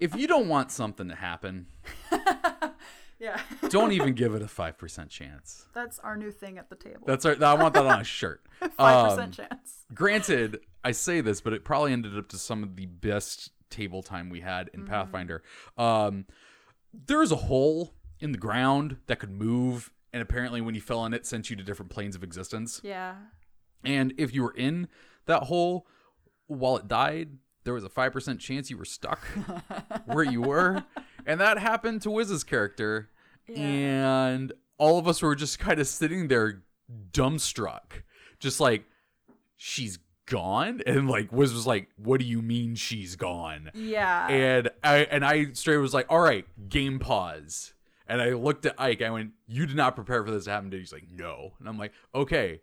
[0.03, 1.67] if you don't want something to happen,
[3.19, 3.41] Yeah.
[3.69, 5.67] don't even give it a five percent chance.
[5.75, 7.03] that's our new thing at the table.
[7.07, 8.43] That's our, I want that on a shirt.
[8.61, 9.85] 5% Um, chance.
[9.95, 14.03] granted, I say this, but it probably ended up to some of the best table
[14.03, 15.43] time we had in Pathfinder.
[15.79, 16.27] Um,
[16.93, 21.15] there's a hole in the ground that could move, and apparently, when you fell in
[21.15, 22.81] it, sent you to different planes of existence.
[22.83, 23.15] Yeah.
[23.85, 24.89] And if you were in
[25.27, 25.87] that hole
[26.49, 29.21] while it died, there was a five percent chance you were stuck
[30.07, 30.85] where you were,
[31.27, 33.11] and that happened to Wiz's character.
[33.55, 36.63] And all of us were just kind of sitting there,
[37.13, 38.03] dumbstruck,
[38.39, 38.85] just like
[39.57, 44.29] she's gone, and like Wiz was like, "What do you mean she's gone?" Yeah.
[44.29, 47.75] And I and I straight was like, "All right, game pause."
[48.09, 49.03] And I looked at Ike.
[49.03, 51.69] I went, "You did not prepare for this to happen." Did he's like, "No." And
[51.69, 52.61] I'm like, "Okay,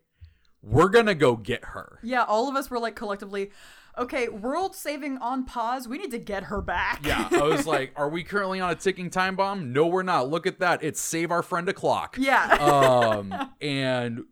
[0.62, 3.52] we're gonna go get her." yeah, all of us were like collectively,
[4.00, 5.88] okay, world saving on pause.
[5.88, 7.06] We need to get her back.
[7.06, 10.30] Yeah, I was like, "Are we currently on a ticking time bomb?" No, we're not.
[10.30, 10.84] Look at that.
[10.84, 12.16] It's save our friend o'clock.
[12.20, 12.46] Yeah.
[12.56, 14.24] Um, and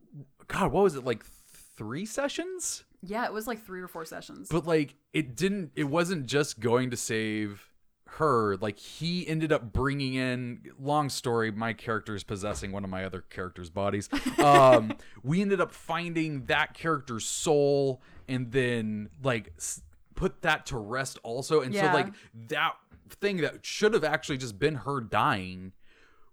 [0.47, 1.23] God, what was it like?
[1.77, 2.83] Three sessions?
[3.03, 4.47] yeah, it was like three or four sessions.
[4.49, 5.71] But like, it didn't.
[5.75, 7.63] It wasn't just going to save
[8.07, 8.57] her.
[8.57, 10.61] Like, he ended up bringing in.
[10.79, 11.51] Long story.
[11.51, 14.09] My character is possessing one of my other characters' bodies.
[14.39, 14.93] Um,
[15.23, 19.81] we ended up finding that character's soul, and then like s-
[20.15, 21.61] put that to rest also.
[21.61, 21.91] And Yeah.
[21.91, 22.13] so like
[22.49, 22.73] that
[23.09, 25.73] thing that should have actually just been her dying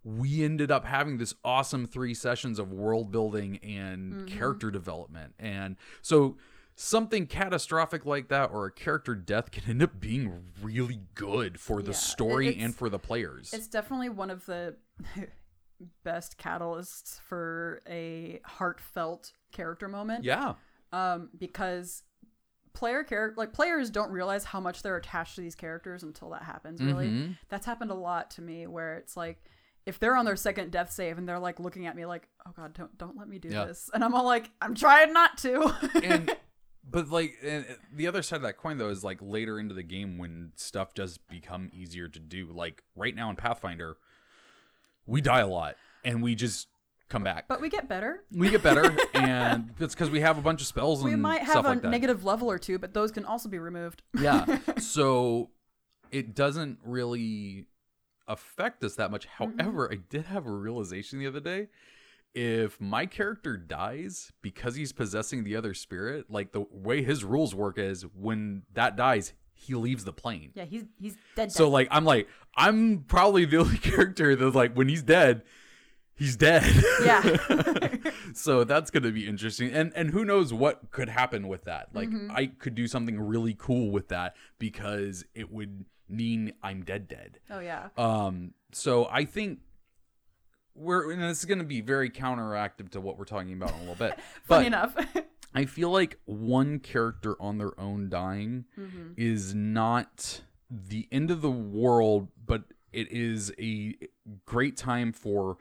[0.06, 4.26] we ended up having this awesome three sessions of world building and mm-hmm.
[4.26, 5.32] character development.
[5.38, 6.36] And so
[6.76, 11.80] something catastrophic like that or a character death can end up being really good for
[11.80, 13.54] the Yeah, story it's- and for the players.
[13.54, 14.76] It's definitely one of the
[16.04, 20.24] best catalysts for a heartfelt character moment.
[20.24, 20.54] Yeah.
[20.94, 22.02] Um, because
[22.72, 26.42] player character like players don't realize how much they're attached to these characters until that
[26.42, 26.82] happens.
[26.82, 27.38] Really, Mhm.
[27.48, 29.42] that's happened a lot to me where it's like.
[29.86, 32.52] If they're on their second death save and they're like looking at me like, "Oh
[32.56, 33.66] God, don't don't let me do Yeah.
[33.66, 36.34] this," and I'm all like, "I'm trying not to." and
[36.90, 39.82] but like and the other side of that coin though is like later into the
[39.82, 43.96] game when stuff does become easier to do like right now in pathfinder
[45.06, 46.66] we die a lot and we just
[47.08, 48.24] come back but we get better.
[48.32, 51.42] we get better and it's because we have a bunch of spells and We might
[51.42, 54.02] have stuff a like that negative level or two, but those can also be removed.
[54.18, 55.50] yeah so
[56.10, 57.66] it doesn't really
[58.26, 59.58] affect us that much mm-hmm.
[59.60, 61.68] however i did have a realization the other day
[62.34, 67.54] if my character dies because he's possessing the other spirit like the way his rules
[67.54, 71.52] work is when that dies he leaves the plane Yeah, he's he's dead.
[71.52, 71.70] so dead.
[71.72, 75.42] like i'm like i'm probably the only character that like when he's dead
[76.16, 76.62] he's dead
[77.04, 77.22] yeah.
[78.34, 81.88] so that's going to be interesting and and who knows what could happen with that
[81.94, 82.30] like Mm-hmm.
[82.34, 87.38] i could do something really cool with that because it would mean i'm dead dead
[87.50, 87.88] oh yeah.
[87.96, 89.60] um so i think
[90.74, 93.76] we're and this is going to be very counteractive to what we're talking about in
[93.76, 94.96] a little bit Funny but enough.
[95.54, 99.12] i feel like one character on their own dying Mm-hmm.
[99.16, 103.94] is not the end of the world but it is a
[104.46, 105.56] great time for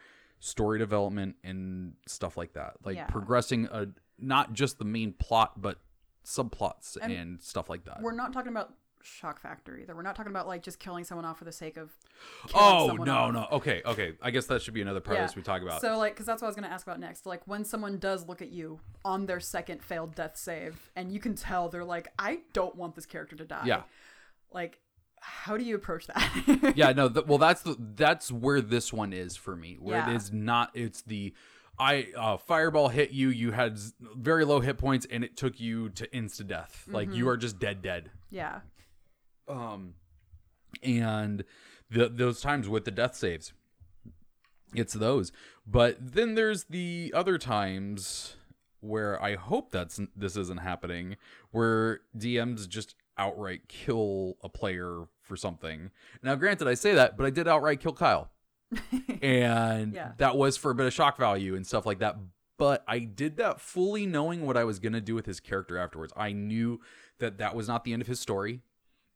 [0.45, 3.05] story development and stuff like that like Yeah.
[3.07, 3.87] progressing a
[4.19, 5.77] not just the main plot but
[6.25, 8.73] subplots and, And stuff like that We're not talking about
[9.05, 9.93] shock factor either.
[9.95, 11.91] We're not talking about like just killing someone off for the sake of.
[12.53, 13.33] oh no off.
[13.33, 15.23] no okay okay i guess that should be another part Yeah.
[15.23, 16.99] of this we talk about So like, because that's what I was gonna ask about
[16.99, 17.25] next.
[17.25, 21.19] Like when someone does look at you on their second failed death save, and you
[21.19, 23.63] can tell they're like, I don't want this character to die.
[23.65, 23.83] Yeah.
[24.51, 24.79] Like,
[25.25, 26.73] how do you approach that?
[26.75, 30.11] yeah no th- well that's the that's where this one is for me where Yeah.
[30.11, 31.33] it is not it's the
[31.79, 35.59] i uh fireball hit you you had z- very low hit points and it took
[35.59, 37.17] you to insta death like Mm-hmm.
[37.17, 38.59] you are just dead dead yeah.
[39.47, 39.93] um
[40.81, 41.43] and
[41.89, 43.53] the those times with the death saves
[44.75, 45.31] it's those
[45.65, 48.35] but then there's the other times
[48.81, 51.15] where i hope that's this isn't happening
[51.51, 55.89] where dms just outright kill a player for something
[56.21, 58.29] now granted i say that but i did outright kill kyle
[59.21, 60.11] and Yeah.
[60.17, 62.17] that was for a bit of shock value and stuff like that
[62.57, 65.77] but i did that fully knowing what i was going to do with his character
[65.77, 66.79] afterwards i knew
[67.19, 68.61] that that was not the end of his story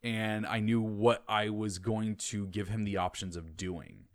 [0.04, 4.06] and I knew what I was going to give him the options of doing.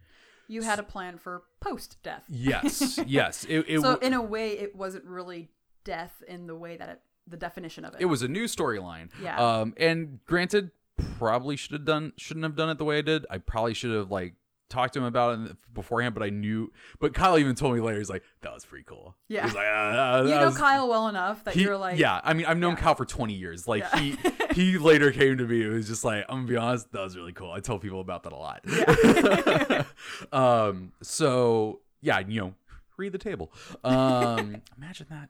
[0.46, 2.22] You had a plan for post death.
[2.28, 3.44] Yes, yes.
[3.44, 5.50] It, it, So w- in a way, it wasn't really
[5.82, 8.00] death in the way that it, the definition of it.
[8.00, 9.10] it was a new storyline.
[9.20, 9.36] Yeah.
[9.60, 10.70] Um, and granted,
[11.18, 13.26] probably should have done shouldn't have done it the way I did.
[13.30, 14.34] I probably should have like
[14.70, 16.72] talked to him about it beforehand, but I knew.
[16.98, 17.98] But Kyle even told me later.
[17.98, 19.44] He's like, "That was pretty cool." Yeah.
[19.46, 22.20] Like, uh, you know was- Kyle well enough that he- you're like, yeah.
[22.24, 22.80] I mean, I've known Yeah.
[22.80, 23.68] Kyle for 20 years.
[23.68, 23.98] Like Yeah.
[24.00, 24.16] he
[24.54, 25.62] he later came to me.
[25.62, 27.50] It was just like, I'm gonna be honest, that was really cool.
[27.52, 28.64] I tell people about that a lot.
[30.32, 30.92] um.
[31.02, 32.54] So yeah, you know,
[32.96, 33.52] read the table.
[33.84, 34.62] Um.
[34.76, 35.28] imagine that.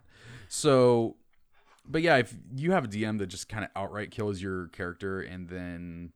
[0.48, 1.16] So,
[1.86, 5.20] but yeah, if you have a DM that just kind of outright kills your character,
[5.20, 6.12] and then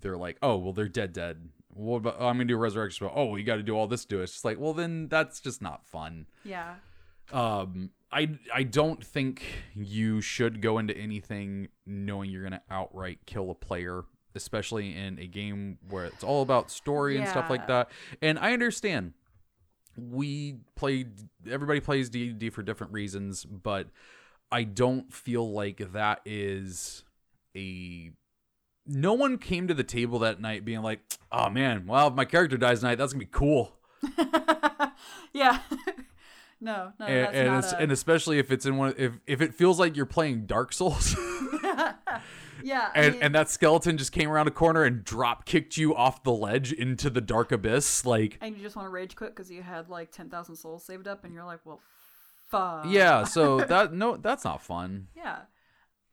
[0.00, 1.48] they're like, oh, well, they're dead, dead.
[1.72, 2.16] What about?
[2.18, 3.12] Oh, I'm gonna do a resurrection spell.
[3.14, 4.24] Oh, you got to do all this to it.
[4.24, 6.76] It's just like, well, then that's just not fun yeah,
[7.32, 9.42] um i i don't think
[9.74, 14.04] you should go into anything knowing you're gonna outright kill a player
[14.36, 17.90] especially in a game where it's all about story and stuff like that
[18.22, 19.12] and i understand
[19.96, 21.04] we play
[21.50, 23.88] everybody plays d&d for different reasons but
[24.50, 27.04] i don't feel like that is
[27.56, 28.10] a
[28.86, 31.00] no one came to the table that night being like
[31.32, 33.76] oh man well if my character dies tonight that's gonna be cool
[35.32, 35.60] yeah.
[36.60, 39.78] no, no, and, and, a, and especially if it's in one if if it feels
[39.78, 41.16] like you're playing Dark Souls
[42.62, 42.90] yeah.
[42.94, 46.22] And mean, and that skeleton just came around a corner and drop kicked you off
[46.22, 49.50] the ledge into the dark abyss like and you just want to rage quit because
[49.50, 51.80] you had like ten thousand souls saved up, and you're like, well,
[52.48, 52.86] fuck.
[52.88, 55.40] yeah so that no that's not fun Yeah.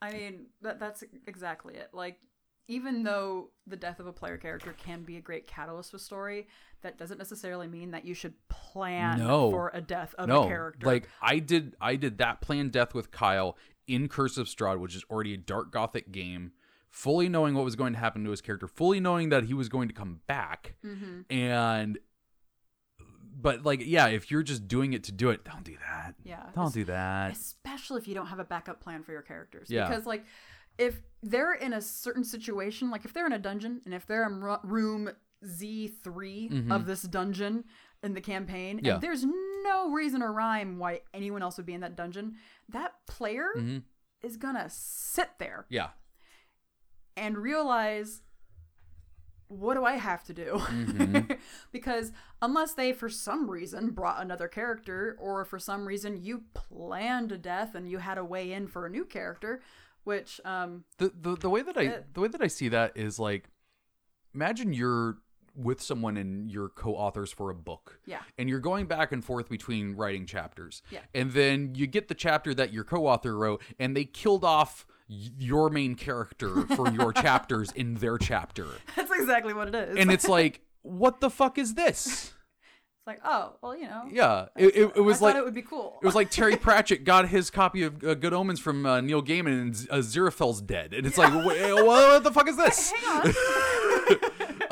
[0.01, 1.89] I mean, that that's exactly it.
[1.93, 2.17] Like
[2.67, 6.47] even though the death of a player character can be a great catalyst for story,
[6.81, 9.49] that doesn't necessarily mean that you should plan No.
[9.51, 10.85] for a death of no a character.
[10.85, 13.57] like I did I did that planned death with Kyle
[13.87, 16.51] in Curse of Strahd which is already a dark gothic game
[16.89, 19.69] fully knowing what was going to happen to his character fully knowing that he was
[19.69, 21.23] going to come back Mhm.
[21.29, 21.97] and
[23.41, 26.43] but like yeah if you're just doing it to do it don't do that Yeah.
[26.55, 29.87] don't do that especially if you don't have a backup plan for your characters Yeah.
[29.87, 30.25] because like
[30.77, 34.25] if they're in a certain situation like if they're in a dungeon and if they're
[34.27, 35.09] in room
[35.45, 37.63] z3 of this dungeon
[38.01, 38.85] in the campaign Mm-hmm.
[38.85, 38.93] Yeah.
[38.95, 42.35] and there's no reason or rhyme why anyone else would be in that dungeon
[42.69, 43.83] that player Mhm.
[44.21, 45.89] is gonna sit there yeah
[47.15, 48.21] and realize
[49.59, 50.53] what do I have to do?
[50.55, 51.33] Mm-hmm.
[51.71, 57.31] because unless they, for some reason, brought another character, or for some reason you planned
[57.31, 59.61] a death and you had a way in for a new character,
[60.03, 62.91] which, um, the, the the way that I Uh, the way that I see that
[62.95, 63.49] is like
[64.33, 65.17] imagine you're
[65.55, 67.99] with someone and you're co-authors for a book.
[68.05, 68.21] Yeah.
[68.37, 70.81] And you're going back and forth between writing chapters.
[70.89, 71.01] Yeah.
[71.13, 74.85] And then you get the chapter that your co-author wrote and they killed off
[75.37, 78.67] your main character for your chapters in their chapter.
[78.95, 79.97] that's exactly what it is.
[79.97, 82.33] And it's like, what the fuck is this?
[83.05, 84.03] It's like, oh, well, you know.
[84.09, 84.45] Yeah.
[84.55, 85.99] It, it, it was I like thought it would be cool.
[86.01, 89.21] It was like Terry Pratchett got his copy of uh, Good Omens from uh, Neil
[89.21, 92.91] Gaiman, and uh, dead, and it's like, uh, what the fuck is this?
[92.91, 93.33] Hang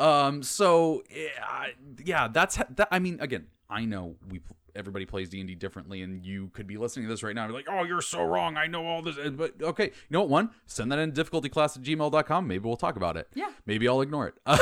[0.00, 0.42] um.
[0.42, 1.66] So yeah,
[2.02, 2.88] yeah, that's that.
[2.90, 4.40] I mean, again, I know we
[4.74, 7.44] everybody plays D and D differently, and you could be listening to this right now
[7.44, 8.56] and be like, oh, you're so wrong.
[8.56, 10.28] I know all this, Uh, but okay, you know what?
[10.30, 12.46] One, send that in difficultyclass at gmail.com.
[12.46, 13.28] Maybe we'll talk about it.
[13.34, 13.50] Yeah.
[13.66, 14.34] Maybe I'll ignore it.
[14.46, 14.54] no,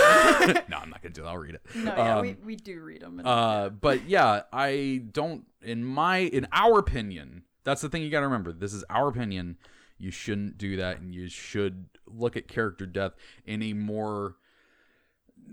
[0.79, 1.29] I'm not gonna do that.
[1.29, 1.63] I'll read it.
[1.75, 3.21] no, yeah, Um, we, we do read them.
[3.25, 5.47] Uh, but yeah, I don't.
[5.63, 8.53] In my, in our opinion, that's the thing you got to remember.
[8.53, 9.59] This is our opinion.
[9.99, 13.13] You shouldn't do that, and you should look at character death
[13.45, 14.37] in a more.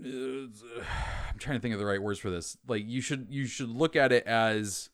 [0.04, 0.82] Uh,
[1.30, 2.56] I'm trying to think of the right words for this.
[2.66, 4.90] Like you should, you should look at it as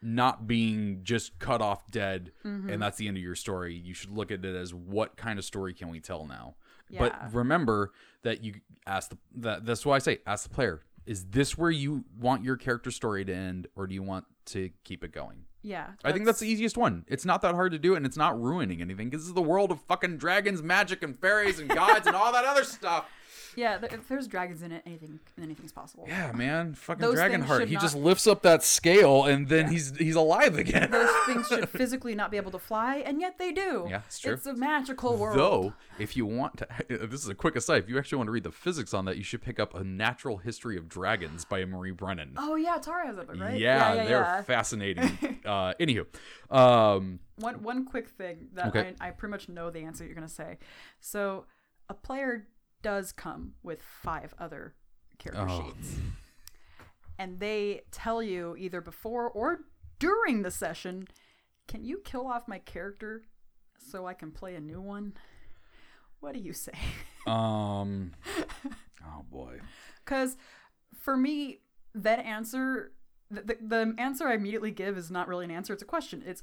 [0.00, 3.74] not being just cut off dead, and that's the end of your story.
[3.74, 6.54] You should look at it as what kind of story can we tell now.
[6.88, 7.00] Yeah.
[7.00, 7.92] But remember
[8.22, 8.54] that you
[8.86, 10.82] ask the that that's why I say ask the player.
[11.04, 14.70] Is this where you want your character story to end, or do you want to
[14.84, 15.44] keep it going?
[15.62, 15.88] yeah.
[16.04, 17.04] I think that's the easiest one.
[17.08, 19.42] It's not that hard to do, and it's not ruining anything because this is the
[19.42, 23.06] world of fucking dragons, magic, and fairies, and gods, and all that other stuff.
[23.56, 26.04] Yeah, th- if there's dragons in it, anything anything's possible.
[26.08, 27.58] Yeah, man, fucking Those things Dragonheart.
[27.60, 30.90] should He not- just lifts up that scale, and then he's he's alive again.
[30.90, 33.86] Those things should physically not be able to fly, and yet they do.
[33.88, 34.32] Yeah, it's true.
[34.34, 35.38] It's a magical world.
[35.38, 36.66] Though, if you want to,
[37.06, 37.82] this is a quick aside.
[37.84, 39.82] If you actually want to read the physics on that, you should pick up A
[39.84, 42.34] Natural History of Dragons by Marie Brennan.
[42.36, 43.58] Oh yeah, Tara has that book, right?
[43.58, 45.04] Yeah, yeah, they're fascinating.
[45.44, 46.06] uh, anywho,
[46.50, 48.94] um, One one quick thing that Okay.
[49.00, 50.58] I, I pretty much know the answer you're gonna say.
[51.00, 51.44] So
[51.88, 52.46] a player
[52.82, 54.74] does come with five other
[55.18, 55.72] character Oh.
[55.74, 55.96] sheets,
[57.18, 59.60] and they tell you either before or
[59.98, 61.08] during the session,
[61.66, 63.22] can you kill off my character
[63.78, 65.14] so I can play a new one?
[66.20, 66.72] What do you say?
[67.26, 68.12] Um.
[69.04, 69.60] Oh boy.
[70.02, 70.38] Because
[70.98, 71.58] for me,
[71.94, 72.92] that answer,
[73.30, 75.74] the, the, the answer I immediately give is not really an answer.
[75.74, 76.22] It's a question.
[76.26, 76.42] It's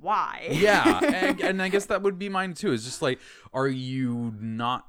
[0.00, 0.48] why.
[0.50, 2.72] Yeah, and, and I guess that would be mine too.
[2.72, 3.20] It's just like,
[3.52, 4.86] are you not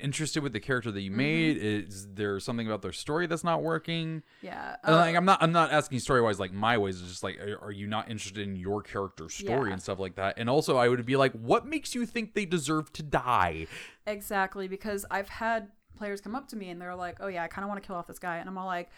[0.00, 1.18] interested with the character that you Mm-hmm.
[1.18, 1.56] made?
[1.58, 4.22] Is there something about their story that's not working?
[4.42, 4.76] yeah.
[4.86, 7.00] Uh, like I'm not I'm not asking story wise like my ways.
[7.00, 9.74] It's just like are, are you not interested in your character's story Yeah.
[9.74, 10.38] and stuff like that?
[10.38, 13.66] And also I would be like, what makes you think they deserve to die?
[14.06, 17.48] Exactly, because I've had players come up to me and they're like, "Oh yeah, I
[17.48, 18.90] kind of want to kill off this guy," and I'm all like,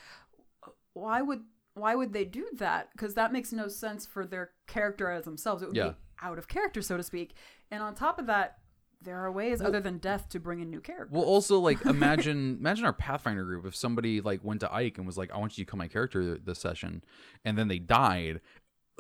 [0.95, 1.43] "Why would
[1.75, 2.89] why would they do that?
[2.93, 5.63] Because that makes no sense for their character as themselves.
[5.63, 5.91] It would Yeah.
[5.91, 7.35] be out of character, so to speak.
[7.71, 8.59] And on top of that,
[9.03, 11.13] there are ways other than death to bring in new characters.
[11.13, 15.07] Well, also like imagine imagine our Pathfinder group if somebody like went to Ike and
[15.07, 17.03] was like, I want you to kill my character this session,
[17.45, 18.41] and then they died.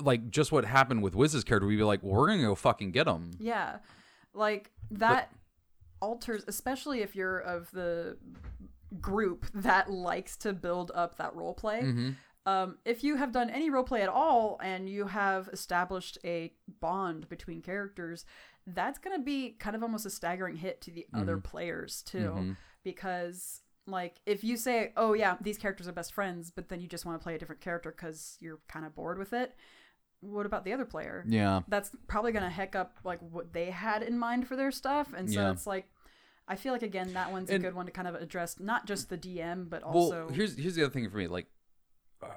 [0.00, 2.92] Like just what happened with Wiz's character, we'd be like, well, we're gonna go fucking
[2.92, 3.32] get him.
[3.38, 3.78] Yeah.
[4.34, 5.32] Like that
[6.00, 8.16] alters especially if you're of the
[9.00, 11.82] group that likes to build up that role play.
[11.82, 12.10] Mm-hmm.
[12.46, 16.54] Um, if you have done any role play at all and you have established a
[16.80, 18.24] bond between characters,
[18.74, 22.32] that's going to be kind of almost a staggering hit to the other players too.
[22.36, 22.56] Mhm.
[22.84, 26.86] Because, like, if you say, oh, yeah, these characters are best friends, but then you
[26.88, 29.54] just want to play a different character because you're kind of bored with it,
[30.20, 31.24] what about the other player?
[31.28, 31.60] Yeah.
[31.68, 35.12] that's probably going to heck up like what they had in mind for their stuff
[35.16, 35.52] and so Yeah.
[35.52, 35.88] it's like
[36.48, 38.84] i feel like again that one's And- a good one to kind of address not
[38.84, 41.28] just the dm but also Well, here's here's the other thing for me.
[41.28, 41.46] Like,
[42.20, 42.34] uh,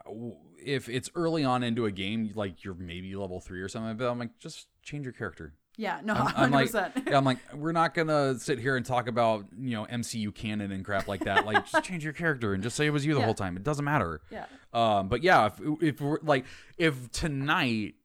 [0.64, 4.08] if it's early on into a game, like you're maybe level three or something, but
[4.12, 5.56] I'm like, just change your character.
[5.78, 9.08] Yeah no I'm, I'm like, yeah, I'm like, we're not gonna sit here and talk
[9.08, 11.46] about you know MCU canon and crap like that.
[11.46, 13.26] Like, just change your character and just say it was you the Yeah.
[13.26, 13.56] whole time.
[13.58, 14.22] It doesn't matter.
[14.30, 16.46] yeah Um, but yeah, if if we're like,
[16.78, 17.96] if tonight,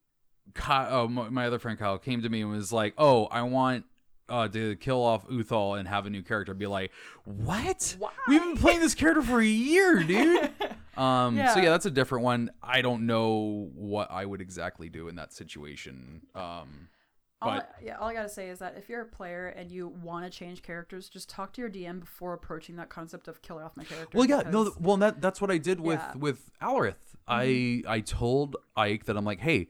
[0.54, 3.42] Kyle, oh, my, my other friend Kyle came to me and was like, "Oh, I
[3.42, 3.84] want."
[4.28, 6.90] Uh, to kill off Uthal and have a new character, I'd be like,
[7.24, 7.94] "What?
[8.00, 8.10] Why?
[8.26, 10.50] We've been playing this character for a year, dude."
[10.96, 11.58] Um, so Yeah.
[11.58, 12.50] yeah, that's a different one.
[12.62, 16.22] I don't know what I would exactly do in that situation.
[16.34, 16.88] Um,
[17.40, 17.48] but
[17.78, 20.24] I, yeah all i gotta say is that if you're a player and you want
[20.24, 23.76] to change characters just talk to your dm before approaching that concept of killing off
[23.76, 26.08] my character well, yeah, no, because- th- well that that's what I did with Yeah.
[26.10, 26.20] Mm-hmm.
[26.20, 26.94] with Alrith.
[27.28, 29.66] I I told Ike that I'm like, hey,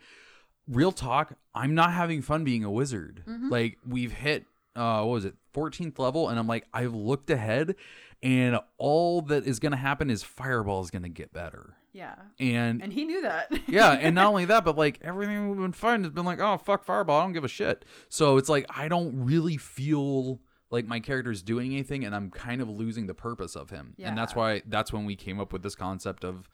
[0.69, 3.23] real talk, I'm not having fun being a wizard.
[3.27, 3.49] Mm-hmm.
[3.49, 4.45] Like we've hit
[4.77, 7.75] uh what was it 14th level and i'm like i've looked ahead
[8.23, 12.15] and all that is going to happen is fireball is going to get better yeah
[12.39, 15.73] and and he knew that yeah, and not only that, but like everything we've been
[15.73, 17.85] fighting has been like, oh fuck Fireball, I don't give a shit.
[18.09, 20.41] So it's like I don't really feel
[20.71, 23.95] like my character's doing anything, and I'm kind of losing the purpose of him.
[23.97, 24.09] Yeah.
[24.09, 26.49] And that's why that's when we came up with this concept of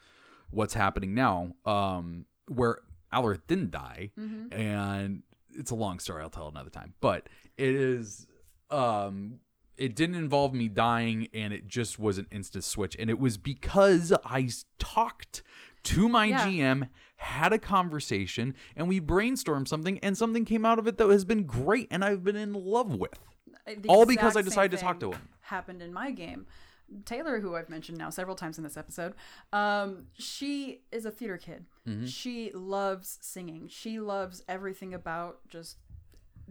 [0.51, 2.79] what's happening now, um, where
[3.13, 4.53] Alrith didn't die, Mm-hmm.
[4.53, 5.23] and
[5.55, 6.23] it's a long story.
[6.23, 8.27] I'll tell another time, but it is.
[8.71, 9.41] Um,
[9.79, 13.37] it didn't involve me dying and it just was an instant switch and it was
[13.39, 14.47] because i
[14.95, 15.43] talked
[15.85, 16.47] to my Yeah.
[16.47, 21.09] gm had a conversation and we brainstormed something and something came out of it that
[21.09, 23.19] has been great and i've been in love with
[23.67, 25.29] The All because I decided to talk to him.
[25.43, 26.47] Happened in my game.
[27.05, 29.15] Taylor, who I've mentioned now several times in this episode,
[29.53, 31.65] um, she is a theater kid.
[31.87, 32.07] Mm-hmm.
[32.07, 33.69] She loves singing.
[33.69, 35.77] She loves everything about just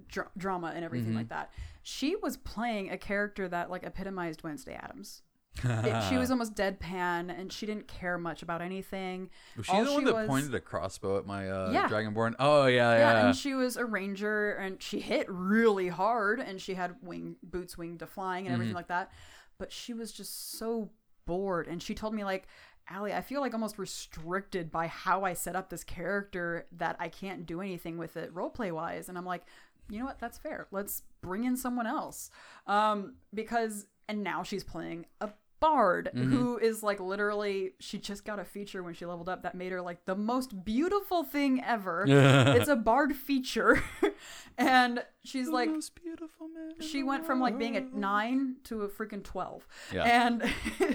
[0.08, 1.18] dra- drama and everything Mm-hmm.
[1.18, 1.52] like that.
[1.84, 5.22] She was playing a character that like epitomized Wednesday Addams.
[5.64, 9.30] It- she was almost deadpan, and she didn't care much about anything.
[9.58, 11.88] was she All the one that was- pointed a crossbow at my uh, Yeah.
[11.88, 16.40] dragonborn oh yeah Yeah, yeah, and she was a ranger, and she hit really hard,
[16.40, 19.12] and she had wing boots winged to flying and everything like that.
[19.58, 20.90] But she was just so
[21.26, 22.48] bored, and she told me like,
[22.90, 27.10] "Allie, I feel like almost restricted by how I set up this character that I
[27.10, 29.44] can't do anything with it roleplay wise." And I'm like,
[29.90, 30.20] you know what?
[30.20, 30.68] That's fair.
[30.72, 32.30] Let's bring in someone else,
[32.66, 35.30] um, because and now she's playing a
[35.62, 36.32] bard mm-hmm.
[36.32, 39.72] who is like literally she just got a feature when she leveled up that made
[39.72, 42.06] her like the most beautiful thing ever.
[42.52, 43.82] It's a bard feature.
[44.58, 45.70] And she's like
[46.04, 50.04] beautiful man she the went from like being a 9 to a freaking 12 Yeah.
[50.04, 50.44] and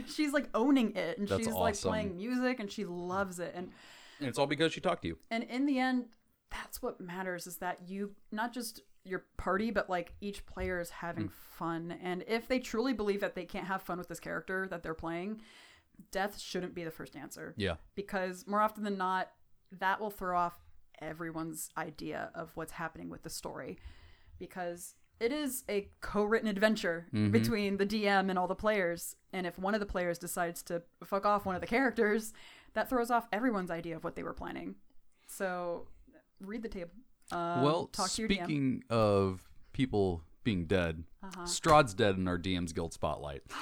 [0.15, 1.19] she's like owning it.
[1.19, 3.53] And That's she's like playing music and she loves it.
[3.57, 3.71] And
[4.21, 5.19] and it's all because she talked to you.
[5.31, 6.07] And in the end
[6.51, 10.91] that's what matters is that you not just your party but like each player is
[10.91, 11.31] having hmm.
[11.59, 11.99] fun.
[12.03, 14.95] And if they truly believe that they can't have fun with this character that they're
[14.95, 15.41] playing
[16.11, 17.55] death shouldn't be the first answer.
[17.57, 17.77] Yeah.
[17.95, 19.31] Because more often than not
[19.73, 20.59] that will throw off
[21.01, 23.79] everyone's idea of what's happening with the story.
[24.39, 27.31] Because it is a co-written adventure mm-hmm.
[27.31, 29.17] between the DM and all the players.
[29.33, 32.33] And if one of the players decides to fuck off one of the characters
[32.75, 34.75] that throws off everyone's idea of what they were planning.
[35.27, 35.89] So
[36.41, 36.91] read the table
[37.33, 39.43] um, well speaking of
[39.73, 41.05] people being dead
[41.45, 43.43] Strahd's dead in our DM's Guild spotlight.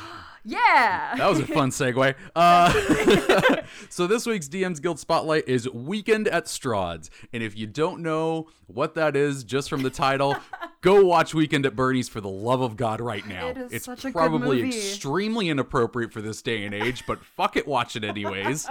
[0.46, 1.14] Yeah.
[1.16, 2.14] That was a fun segue.
[2.36, 8.02] Uh, so this week's DM's Guild Spotlight is Weekend at Strahd's, and if you don't
[8.02, 10.36] know what that is, just from the title,
[10.82, 13.48] go watch Weekend at Bernie's for the love of God right now.
[13.48, 14.76] It is it's such a good probably movie.
[14.76, 18.68] extremely inappropriate for this day and age, but fuck it, watch it anyways.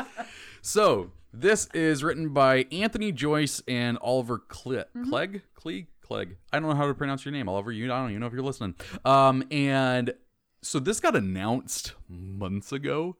[0.61, 5.09] so this is written by Anthony Joyce and Oliver Cle- Mm-hmm.
[5.09, 5.41] Clegg.
[5.55, 5.87] Clegg.
[6.01, 6.35] Clegg.
[6.51, 7.71] I don't know how to pronounce your name, Oliver.
[7.71, 8.75] You, I don't even know if you're listening.
[9.05, 10.13] Um, and
[10.61, 13.15] so this got announced months ago,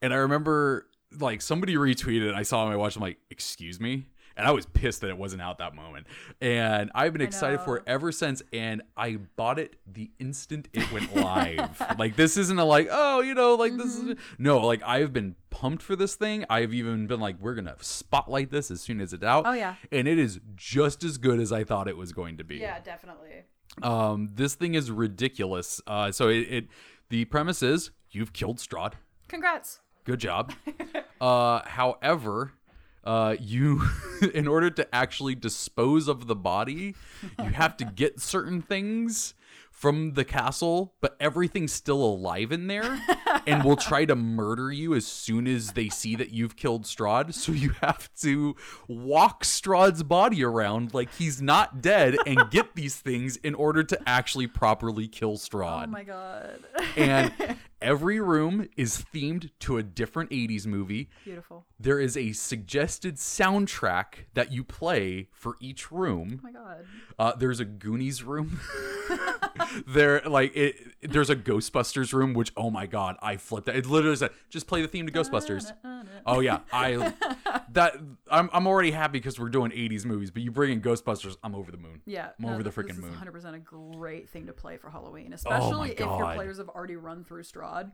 [0.00, 0.86] and I remember
[1.18, 2.34] like somebody retweeted.
[2.34, 2.96] I saw it on my watch.
[2.96, 4.06] I'm like, excuse me.
[4.36, 6.06] And I was pissed that it wasn't out that moment.
[6.40, 8.42] And I've been excited for it ever since.
[8.52, 11.82] And I bought it the instant it went live.
[11.98, 14.10] like this isn't a like, oh, you know, like this Mm-hmm.
[14.12, 16.44] is no, like I've been pumped for this thing.
[16.48, 19.44] I've even been like, we're gonna spotlight this as soon as it's out.
[19.46, 19.74] Oh, yeah.
[19.90, 22.56] And it is just as good as I thought it was going to be.
[22.56, 23.42] yeah, definitely.
[23.82, 25.80] Um, this thing is ridiculous.
[25.86, 26.68] Uh, so it, it
[27.08, 28.94] the premise is you've killed Strahd.
[29.28, 29.80] Congrats.
[30.04, 30.52] Good job.
[31.20, 32.52] uh, however,
[33.04, 33.82] uh, you,
[34.34, 36.94] in order to actually dispose of the body,
[37.38, 39.34] you have to get certain things
[39.82, 43.00] from the castle, but everything's still alive in there
[43.48, 47.34] and will try to murder you as soon as they see that you've killed Strahd.
[47.34, 48.54] So you have to
[48.86, 53.98] walk Strahd's body around like he's not dead and get these things in order to
[54.06, 56.60] actually properly kill Strahd Oh my god.
[56.96, 57.32] and
[57.82, 61.10] every room is themed to a different 80s movie.
[61.24, 61.66] Beautiful.
[61.80, 66.38] There is a suggested soundtrack that you play for each room.
[66.38, 66.84] Oh my god.
[67.18, 68.60] Uh, there's a Goonies room.
[69.86, 70.76] There, like it.
[71.02, 73.76] There's a Ghostbusters room, which oh my god, I flipped it.
[73.76, 75.72] It literally said, "Just play the theme to Ghostbusters."
[76.26, 77.12] Oh yeah, I
[77.70, 77.96] that
[78.30, 81.54] I'm I'm already happy because we're doing 80s movies, but you bring in Ghostbusters, I'm
[81.54, 82.00] over the moon.
[82.06, 83.12] Yeah, I'm over the freaking moon.
[83.14, 86.96] 100% a great thing to play for Halloween, Oh especially if your players have already
[86.96, 87.92] run through Strahd.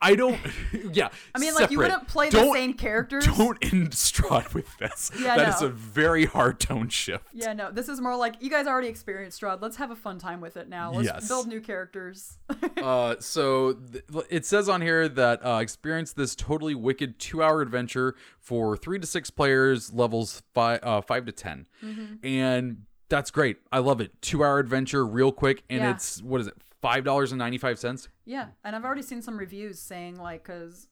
[0.00, 0.38] I don't.
[0.92, 3.26] Yeah, I mean, like you wouldn't play the Don't- same characters.
[3.26, 5.10] Don't end Strahd with this.
[5.18, 5.68] Yeah, that is no.
[5.68, 7.26] a very hard tone shift.
[7.32, 9.60] Yeah, no, this is more like you guys already experienced Strahd.
[9.60, 10.92] Let's have a fun time with it now.
[10.92, 11.28] Let's Yes.
[11.28, 12.38] build new characters.
[12.76, 18.14] Uh, so th- it says on here that uh, experience this totally wicked two-hour adventure
[18.38, 22.14] for three to six players, levels five, uh, five to 10 Mm-hmm.
[22.26, 23.56] and that's great.
[23.72, 24.20] I love it.
[24.20, 25.90] Two-hour adventure, real quick, and Yeah.
[25.92, 26.54] it's what is it?
[26.82, 28.08] Five dollars and ninety-five cents.
[28.24, 30.88] yeah, and I've already seen some reviews saying like because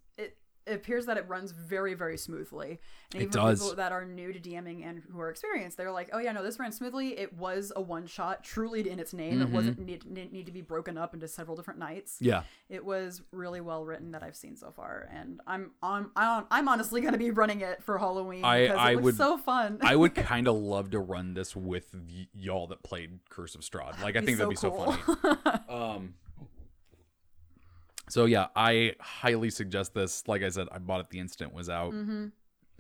[0.67, 0.71] it.
[0.71, 2.81] It appears that it runs very, very smoothly.
[3.13, 3.61] And It even for does.
[3.63, 6.43] people that are new to DMing and who are experienced, they're like, "Oh yeah, no,
[6.43, 7.19] this ran smoothly.
[7.19, 9.41] It was a one shot, truly in its name.
[9.41, 12.17] It wasn't need, need, need to be broken up into several different nights.
[12.21, 12.43] Yeah.
[12.69, 16.11] It was really well written that I've seen so far, and I'm on.
[16.17, 19.17] I'm, I'm honestly gonna be running it for Halloween I- because I it looks would-
[19.17, 19.79] so fun.
[19.83, 23.61] I would kind of love to run this with y- y'all that played Curse of
[23.61, 24.01] Strahd.
[24.03, 25.59] Like, I Be think that'd be so so funny.
[25.69, 26.15] um,
[28.15, 30.23] so yeah, I highly suggest this.
[30.29, 31.93] Like I said, I bought it the instant was out.
[31.93, 32.27] Mm-hmm.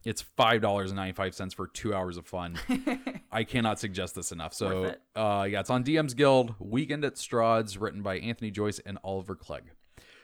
[0.05, 2.57] It's five dollars and ninety five cents for two hours of fun.
[3.33, 4.55] I cannot suggest this enough.
[4.55, 6.55] So uh, yeah, it's on DM's Guild.
[6.61, 9.65] Weekend at Strahd's, written by Anthony Joyce and Oliver Clegg.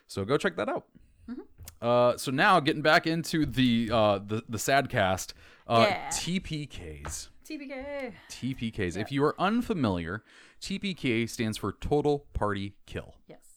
[0.07, 0.85] So go check that out.
[1.29, 1.41] Mm-hmm.
[1.83, 5.35] Uh, so now getting back into the uh, the the sad cast,
[5.67, 6.09] uh, Yeah.
[6.11, 7.31] TPKs.
[7.45, 8.13] TPK.
[8.31, 8.97] TPKs.
[8.97, 10.23] If you are unfamiliar,
[10.63, 13.17] TPK stands for Total Party Kill.
[13.27, 13.50] Yes.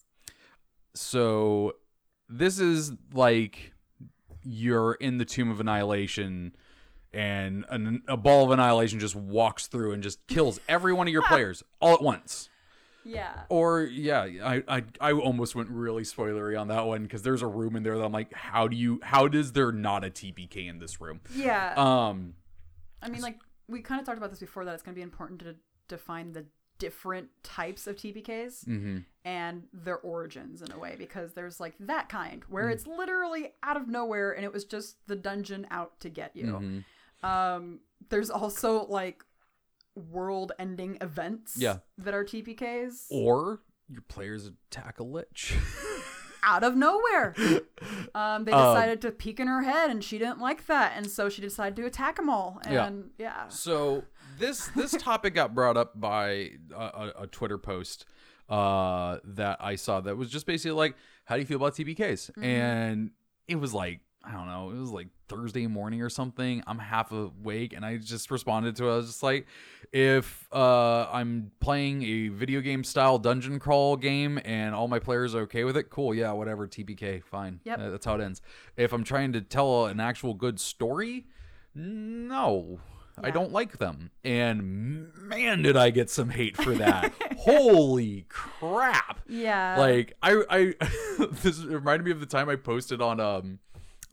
[0.93, 1.75] So
[2.29, 3.73] this is like
[4.43, 6.55] you're in the Tomb of Annihilation
[7.13, 11.13] and an, a ball of annihilation just walks through and just kills every one of
[11.13, 12.49] your players all at once.
[13.05, 13.33] Yeah.
[13.49, 17.47] Or yeah, I I, I almost went really spoilery on that one because there's a
[17.47, 20.69] room in there that I'm like, how do you how does there not a TPK
[20.69, 21.19] in this room?
[21.35, 21.73] Yeah.
[21.75, 22.35] Um
[23.01, 25.03] I mean, like we kind of talked about this before that it's going to be
[25.03, 25.55] important to
[25.87, 26.45] define the
[26.83, 29.05] different types of TPKs mhm.
[29.23, 32.73] and their origins in a way because there's like that kind where Mm.
[32.73, 36.45] it's literally out of nowhere and it was just the dungeon out to get you.
[37.23, 37.25] Mhm.
[37.29, 37.79] Um,
[38.09, 39.23] there's also like
[39.95, 41.77] world-ending events Yeah.
[41.97, 45.55] that are TPKs or your players attack a lich.
[46.43, 47.33] out of nowhere.
[48.15, 51.09] Um, they Um, decided to peek in her head and she didn't like that and
[51.09, 52.61] so she decided to attack them all.
[52.69, 52.85] Yeah.
[52.85, 53.47] And yeah.
[53.47, 54.03] So
[54.37, 58.05] this this topic got brought up by a, a, a Twitter post
[58.49, 60.95] uh, that I saw that was just basically like,
[61.25, 63.11] "How do you feel about TPKs?" And
[63.47, 66.63] it was like, I don't know, it was like Thursday morning or something.
[66.65, 68.93] I'm half awake, and I just responded to it.
[68.93, 69.47] I was just like,
[69.91, 75.35] if uh, I'm playing a video game style dungeon crawl game and all my players
[75.35, 77.59] are okay with it, cool, yeah, whatever, TPK, fine.
[77.63, 77.79] Yep.
[77.79, 78.41] Uh, that's how it ends.
[78.77, 81.25] If I'm trying to tell an actual good story,
[81.75, 82.79] no.
[83.21, 84.11] I don't like them.
[84.23, 87.13] And man, did I get some hate for that.
[87.37, 89.19] Holy crap.
[89.27, 89.75] Yeah.
[89.77, 90.73] like I I
[91.41, 93.59] this reminded me of the time I posted on um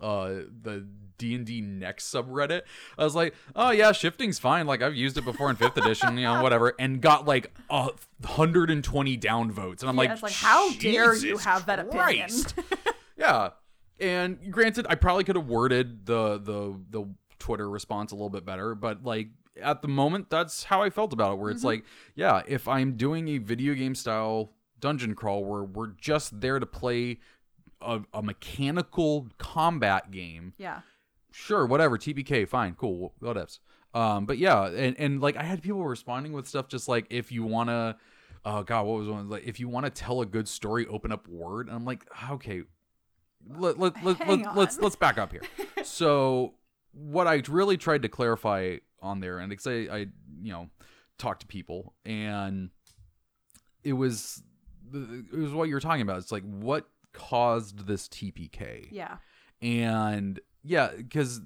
[0.01, 0.28] uh
[0.62, 0.86] the
[1.18, 2.62] D&D next subreddit.
[2.97, 4.66] I was like, "Oh yeah, shifting's fine.
[4.66, 7.90] Like I've used it before in 5th edition, you know, whatever." And got like a
[8.22, 9.81] 120 downvotes.
[9.82, 12.55] And I'm Yeah, like, it's like, how dare you have that opinion?" Christ."
[13.18, 13.51] yeah.
[14.01, 17.06] And granted, I probably could have worded the the the
[17.41, 19.29] Twitter response a little bit better, but like
[19.61, 21.39] at the moment, that's how I felt about it.
[21.39, 21.57] Where Mm-hmm.
[21.57, 21.85] it's like,
[22.15, 26.67] yeah, if I'm doing a video game style dungeon crawl where we're just there to
[26.67, 27.19] play
[27.83, 30.81] a, a mechanical combat game, yeah.
[31.33, 33.59] sure, whatever, TPK, fine, cool, whatevs.
[33.93, 37.33] Um, but yeah, and and like I had people responding with stuff just like if
[37.33, 37.97] you wanna,
[38.45, 41.11] oh god, what was one like if you want to tell a good story, open
[41.11, 42.62] up Word, and I'm like, okay,
[43.49, 45.43] Let, let, let, let, let's let's back up here.
[45.83, 46.55] so
[46.93, 49.99] what I really tried to clarify on there, and because I I
[50.43, 50.69] you know
[51.19, 52.71] talked to people and
[53.85, 54.43] it was
[54.93, 56.19] it was what you were talking about.
[56.19, 59.17] It's like what caused this TPK Yeah.
[59.61, 61.41] and yeah because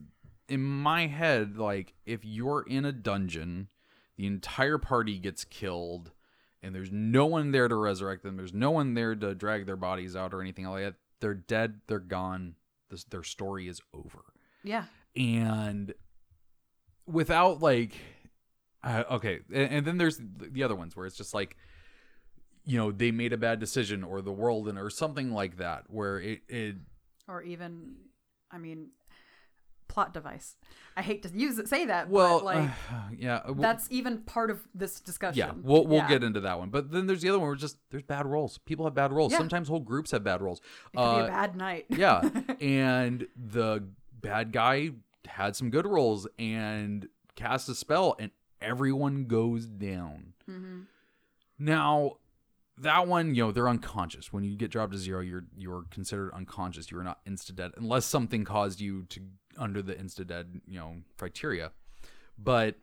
[0.48, 3.68] in my head like if you're in a dungeon
[4.16, 6.12] the entire party gets killed
[6.62, 9.76] and there's no one there to resurrect them there's no one there to drag their
[9.76, 12.54] bodies out or anything like that they're dead they're gone
[12.90, 14.20] this, their story is over
[14.62, 14.84] Yeah.
[15.16, 15.94] And
[17.06, 17.92] without like
[18.82, 21.56] uh, okay and, and then there's the other ones where it's just like
[22.64, 25.84] you know they made a bad decision or the world and or something like that
[25.88, 26.76] where it, it
[27.28, 27.96] Or even,
[28.50, 28.88] I mean,
[29.86, 30.56] plot device.
[30.96, 33.86] I hate to use it, say that, well but like uh, yeah uh, w- that's
[33.90, 35.38] even part of this discussion.
[35.38, 36.08] yeah we'll, we'll Yeah.
[36.08, 38.56] get into that one but then there's the other one where just there's bad rolls
[38.64, 39.38] people have bad rolls Yeah.
[39.38, 40.60] sometimes whole groups have bad rolls
[40.94, 41.84] It could be Uh, a bad night.
[41.90, 42.22] yeah
[42.62, 43.84] and the
[44.22, 44.92] bad guy
[45.26, 48.30] had some good rolls and cast a spell and
[48.60, 50.34] everyone goes down.
[50.46, 50.82] Hmm
[51.58, 52.16] now
[52.78, 54.32] that one you know they're unconscious.
[54.32, 56.90] When you get dropped to zero you're you're considered unconscious.
[56.90, 59.20] You are not insta dead unless something caused you to
[59.56, 61.72] under the insta dead you know criteria.
[62.38, 62.76] But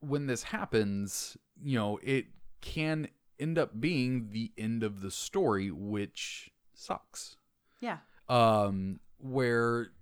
[0.00, 2.26] when this happens you know it
[2.60, 3.08] can
[3.40, 7.36] end up being the end of the story which sucks.
[7.80, 7.98] Yeah.
[8.28, 9.92] um, where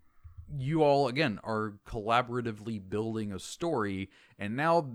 [0.58, 4.88] you all again are collaboratively building a story, and now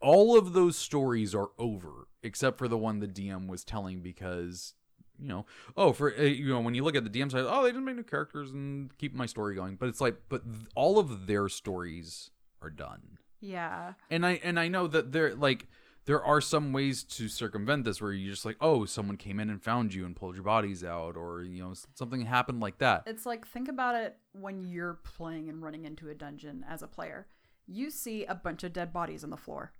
[0.00, 4.74] all of those stories are over except for the one the DM was telling because
[5.18, 5.46] you know
[5.76, 7.84] oh for uh, you know when you look at the DM side oh they didn't
[7.84, 11.26] make new characters and keep my story going but it's like but th- all of
[11.26, 12.30] their stories
[12.60, 13.94] are done Yeah.
[14.10, 15.68] and I and I know that they're like
[16.06, 19.50] there are some ways to circumvent this where you just like oh someone came in
[19.50, 23.02] and found you and pulled your bodies out or you know something happened like that.
[23.06, 26.88] It's like think about it when you're playing and running into a dungeon as a
[26.88, 27.26] player.
[27.66, 29.72] You see a bunch of dead bodies on the floor.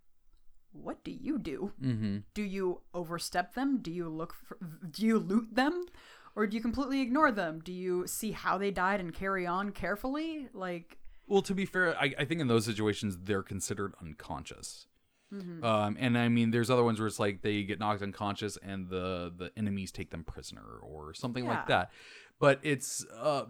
[0.73, 1.73] What do you do?
[1.83, 2.19] Mm-hmm.
[2.35, 3.79] Do you overstep them?
[3.79, 4.59] Do you look for,
[4.91, 5.87] do you loot them?
[6.35, 7.61] Or do you completely ignore them?
[7.65, 10.49] Do you see how they died and carry on carefully?
[10.53, 14.87] Like Well, to be fair, I, I think in those situations they're considered unconscious.
[15.33, 15.65] Mm-hmm.
[15.65, 18.89] Um, and I mean, there's other ones where it's like they get knocked unconscious and
[18.89, 21.51] the the enemies take them prisoner or something Yeah.
[21.51, 21.91] like that.
[22.39, 23.45] But it's uh,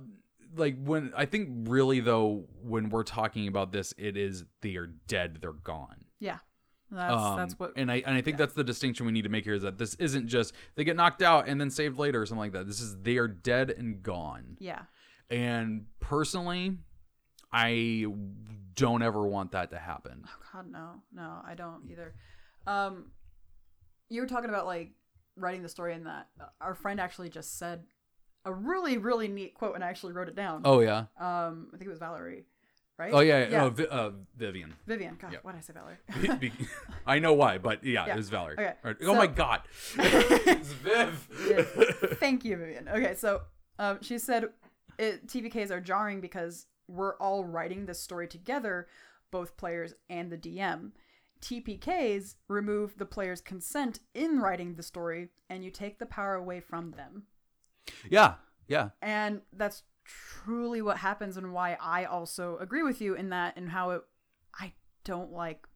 [0.57, 4.87] like when I think really though when we're talking about this, it is they are
[4.87, 6.05] dead, they're gone.
[6.19, 6.39] yeah.
[6.89, 9.29] That's Um, that's what and I and I think that's the distinction we need to
[9.29, 12.23] make here is that this isn't just they get knocked out and then saved later
[12.23, 12.69] or something like that.
[12.69, 14.57] This is they are dead and gone.
[14.61, 14.83] yeah.
[15.29, 16.79] And personally,
[17.53, 18.07] I
[18.75, 20.25] don't ever want that to happen.
[20.27, 21.03] Oh god no.
[21.15, 22.15] No, I don't either.
[22.67, 23.07] Um
[24.09, 24.93] you were talking about like
[25.37, 26.29] writing the story and that
[26.61, 27.85] our friend actually just said
[28.45, 30.63] a really really neat quote and I actually wrote it down.
[30.65, 31.07] Oh yeah.
[31.19, 32.45] Um I think it was Valerie,
[32.99, 33.13] right?
[33.13, 33.49] Oh yeah.
[33.49, 33.65] yeah.
[33.65, 34.75] Oh, Vi- uh, Vivian.
[34.87, 35.17] Vivian.
[35.21, 35.39] God, Yeah.
[35.43, 35.97] why did I say Valerie?
[36.39, 36.67] Be- be-
[37.07, 38.13] I know why, but yeah, Yeah.
[38.15, 38.57] it was Valerie.
[38.59, 39.63] Okay, oh so- my god.
[39.99, 41.29] it's Viv.
[42.21, 42.89] Thank you, Vivian.
[42.89, 43.43] Okay, so
[43.79, 44.45] um, she said
[44.99, 48.87] it, TPKs are jarring because we're all writing this story together,
[49.31, 50.93] both players and the DM.
[51.41, 56.61] TPKs remove the player's consent in writing the story, and you take the power away
[56.61, 57.25] from them.
[58.09, 58.35] yeah.
[58.69, 58.91] Yeah.
[59.01, 63.69] And that's truly what happens, and why I also agree with you in that, and
[63.69, 64.03] how it.
[64.59, 64.73] I
[65.05, 65.67] don't like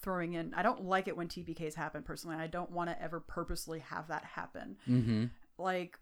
[0.00, 0.54] throwing in.
[0.54, 2.36] I don't like it when TPKs happen personally.
[2.36, 5.24] I don't want to ever purposely have that happen Mm-hmm.
[5.58, 5.98] like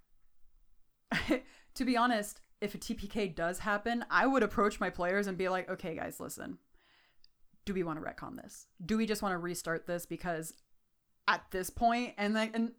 [1.74, 5.48] to be honest if a tpk does happen i would approach my players and be
[5.48, 6.58] like okay guys listen
[7.64, 10.54] do we want to retcon this do we just want to restart this because
[11.28, 12.72] at this point and then and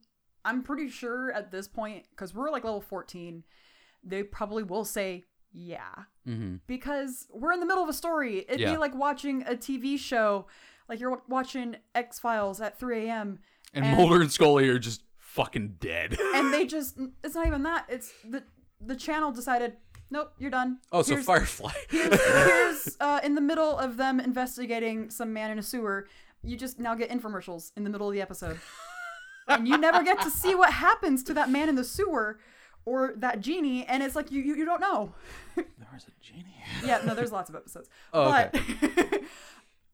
[0.45, 3.43] i'm pretty sure at this point because we're like level 14
[4.03, 5.93] they probably will say Yeah.
[6.27, 6.55] Mm-hmm.
[6.65, 8.39] Because we're in the middle of a story.
[8.47, 8.71] It'd Yeah.
[8.71, 10.47] be like watching a TV show,
[10.89, 13.39] like you're wa- watching X Files at 3 a.m.
[13.73, 16.17] And, And- Mulder and Scully are just fucking dead.
[16.33, 18.43] and they just it's not even that it's the
[18.85, 19.77] the channel decided
[20.09, 21.71] nope you're done oh, so Here's- Firefly.
[21.89, 26.07] here's, here's uh, in the middle of them investigating some man in a sewer
[26.43, 28.59] you just now get infomercials in the middle of the episode
[29.47, 32.39] and you never get to see what happens to that man in the sewer
[32.85, 35.13] or that genie and it's like you you, you don't know
[35.55, 36.55] there was a genie.
[36.83, 38.59] yeah no there's lots of episodes Oh, but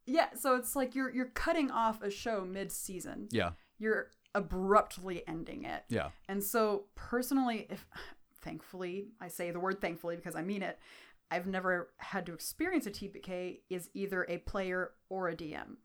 [0.05, 3.51] yeah so it's like you're you're cutting off a show mid-season Yeah.
[3.77, 6.09] you're abruptly ending it Yeah.
[6.29, 7.85] and so, personally, if
[8.41, 10.79] thankfully, I say the word thankfully because I mean it,
[11.29, 15.77] I've never had to experience a TPK is either a player or a DM.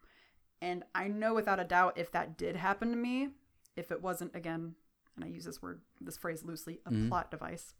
[0.61, 3.31] And I know without a doubt if that did happen to me,
[3.77, 4.75] if it wasn't, again,
[5.17, 7.09] and I use this word, this phrase loosely, a Mhm.
[7.09, 7.75] plot device,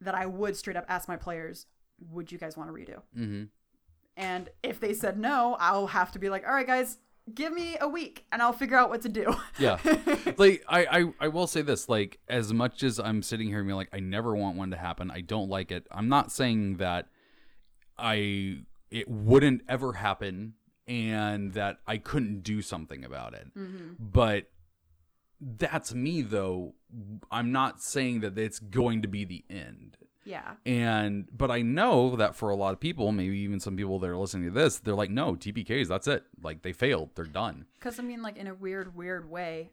[0.00, 1.66] that I would straight up ask my players,
[1.98, 3.02] would you guys want to redo?
[3.16, 3.44] Mm-hmm.
[4.16, 6.98] And if they said no, I'll have to be like, all right, guys,
[7.34, 9.34] give me a week and I'll figure out what to do.
[9.58, 9.78] Yeah.
[10.36, 13.66] like I, I I will say this like as much as I'm sitting here and
[13.66, 16.76] being like I never want one to happen I don't like it I'm not saying
[16.76, 17.08] that
[17.98, 18.58] I
[18.90, 20.54] it wouldn't ever happen
[20.86, 24.44] and that I couldn't do something about it hmm but
[25.40, 26.74] that's me though
[27.30, 29.96] I'm not saying that it's going to be the end
[30.26, 30.54] Yeah.
[30.66, 34.10] and but I know that for a lot of people maybe even some people that
[34.10, 37.66] are listening to this they're like no TPKs that's it like they failed they're done
[37.78, 39.70] Because I mean, like in a weird, weird way,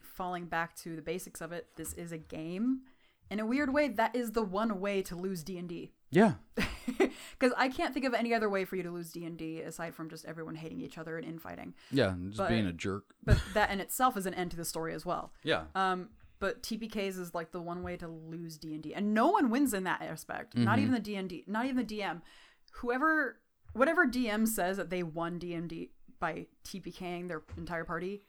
[0.00, 2.80] falling back to the basics of it, this is a game.
[3.30, 5.92] In a weird way, that is the one way to lose D and D.
[6.10, 6.34] yeah
[7.38, 9.60] Because I can't think of any other way for you to lose D and D
[9.60, 11.74] aside from just everyone hating each other and infighting.
[11.90, 14.64] yeah just But- being a jerk But that in itself is an end to the
[14.64, 15.32] story as well.
[15.42, 16.08] yeah Um,
[16.40, 19.50] but TPKs is like the one way to lose D and D, and no one
[19.50, 20.54] wins in that aspect.
[20.54, 20.64] Mm-hmm.
[20.64, 22.22] Not even the D and D, not even the DM.
[22.72, 23.40] Whoever,
[23.72, 25.90] whatever DM says that they won D and D
[26.20, 28.22] by TPKing their entire party,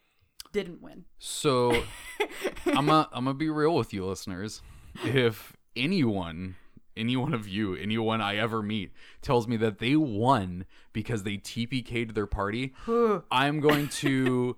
[0.51, 1.05] didn't win.
[1.19, 1.83] So
[2.65, 4.61] I'm gonna I'm gonna be real with you, listeners.
[5.03, 6.55] If anyone,
[6.97, 8.91] any one of you, anyone I ever meet
[9.21, 12.73] tells me that they won because they TPK'd their party,
[13.31, 14.57] I'm going to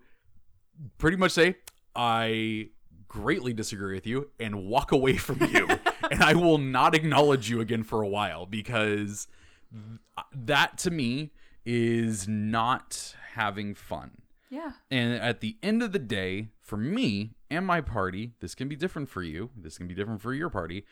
[0.98, 1.56] pretty much say
[1.96, 2.70] I
[3.12, 5.68] greatly disagree with you and walk away from you,
[6.12, 9.28] and I will not acknowledge you again for a while because
[9.70, 11.32] th- that to me
[11.66, 14.22] is not having fun.
[14.50, 14.72] Yeah.
[14.90, 18.78] And at the end of the day, for me and my party, this can be
[18.78, 19.50] different for you.
[19.58, 20.86] This can be different for your party.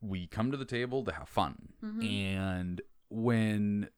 [0.00, 1.70] We come to the table to have fun.
[1.84, 2.02] Mm-hmm.
[2.02, 3.88] And when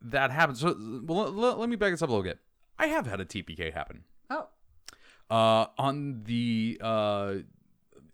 [0.00, 2.38] that happens, so well, let, let me back this up a little bit.
[2.78, 4.04] I have had a TPK happen.
[4.30, 4.48] Oh.
[5.28, 7.34] Uh, on the uh,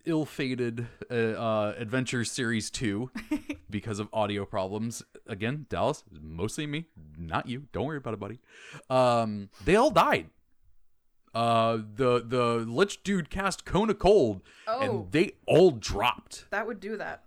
[0.05, 3.11] ill-fated uh, uh, Adventure Series 2
[3.69, 5.03] because of audio problems.
[5.27, 6.85] Again, Dallas, mostly me,
[7.17, 7.67] not you.
[7.71, 8.39] Don't worry about it, buddy.
[8.89, 10.29] Um, they all died.
[11.35, 14.79] Uh, the the Lich dude cast Cone of Cold, Oh.
[14.81, 16.45] and they all dropped.
[16.51, 17.23] That would do that.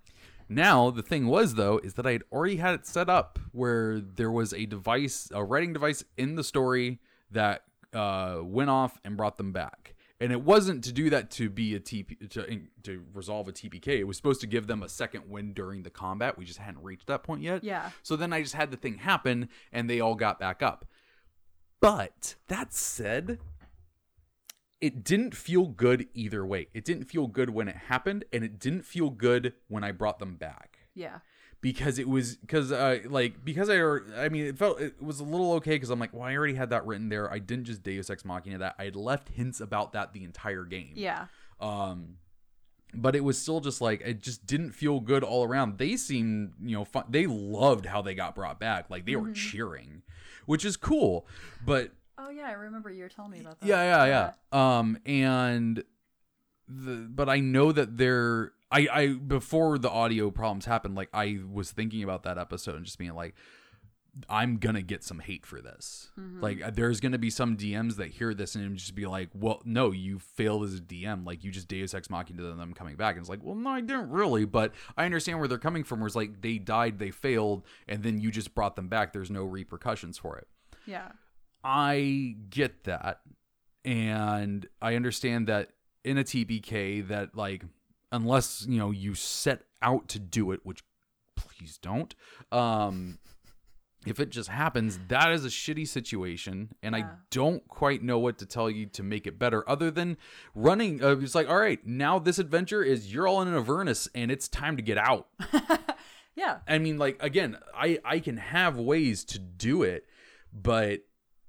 [0.48, 3.98] Now the thing was though is that I had already had it set up where
[4.00, 7.00] there was a device, a writing device in the story
[7.32, 7.62] that
[7.96, 9.94] uh, went off and brought them back.
[10.18, 13.88] And it wasn't to do that to be a TP to, to resolve a TPK.
[13.88, 16.38] It was supposed to give them a second win during the combat.
[16.38, 17.62] We just hadn't reached that point yet.
[17.62, 17.90] Yeah.
[18.02, 20.86] So then I just had the thing happen and they all got back up.
[21.80, 23.38] But that said,
[24.80, 26.68] it didn't feel good either way.
[26.72, 30.18] It didn't feel good when it happened and it didn't feel good when I brought
[30.18, 31.18] them back Yeah.
[31.72, 33.76] Because it was because uh like because I
[34.24, 36.54] I mean it felt it was a little okay because I'm like well I already
[36.54, 39.60] had that written there I didn't just Deus Ex Machina that I had left hints
[39.60, 41.26] about that the entire game Yeah.
[41.60, 42.18] um
[42.94, 46.52] but it was still just like it just didn't feel good all around they seemed
[46.62, 50.02] you know fun they loved how they got brought back like they were cheering
[50.46, 51.26] which is cool
[51.64, 53.66] but Oh yeah, I remember you were telling me about that.
[53.66, 54.78] yeah, yeah, yeah.
[54.78, 55.84] Um, and
[56.66, 58.52] the but I know that there.
[58.70, 62.84] I I before the audio problems happened, like I was thinking about that episode and
[62.84, 63.34] just being like,
[64.28, 66.10] I'm gonna get some hate for this.
[66.18, 66.40] Mm-hmm.
[66.40, 69.60] Like, uh, there's gonna be some DMs that hear this and just be like, "Well,
[69.64, 71.26] no, you failed as a DM.
[71.26, 73.70] Like, you just Deus Ex Machina to them coming back." And it's like, "Well, no,
[73.70, 76.00] I didn't really." But I understand where they're coming from.
[76.00, 79.12] Where it's like they died, they failed, and then you just brought them back.
[79.12, 80.48] There's no repercussions for it.
[80.86, 81.12] Yeah.
[81.62, 83.20] I get that.
[83.84, 85.70] And I understand that
[86.04, 87.64] in a TPK that like
[88.12, 90.82] unless, you know, you set out to do it, which
[91.36, 92.14] please don't.
[92.52, 93.18] Um
[94.06, 98.38] if it just happens, that is a shitty situation, and I don't quite know what
[98.38, 100.16] to tell you to make it better, other than
[100.54, 101.02] running.
[101.02, 104.30] Uh, it's like, all right, now this adventure is you're all in an Avernus, and
[104.30, 105.26] it's time to get out.
[106.36, 106.58] Yeah.
[106.68, 110.04] I mean, like again, I I can have ways to do it,
[110.52, 111.00] but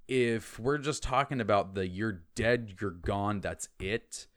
[0.08, 4.28] if we're just talking about the you're dead, you're gone, that's it.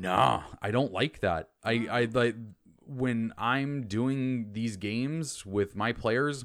[0.00, 1.50] Nah, I don't like that.
[1.62, 1.88] I mm.
[1.88, 2.36] I like
[2.86, 6.44] when I'm doing these games with my players,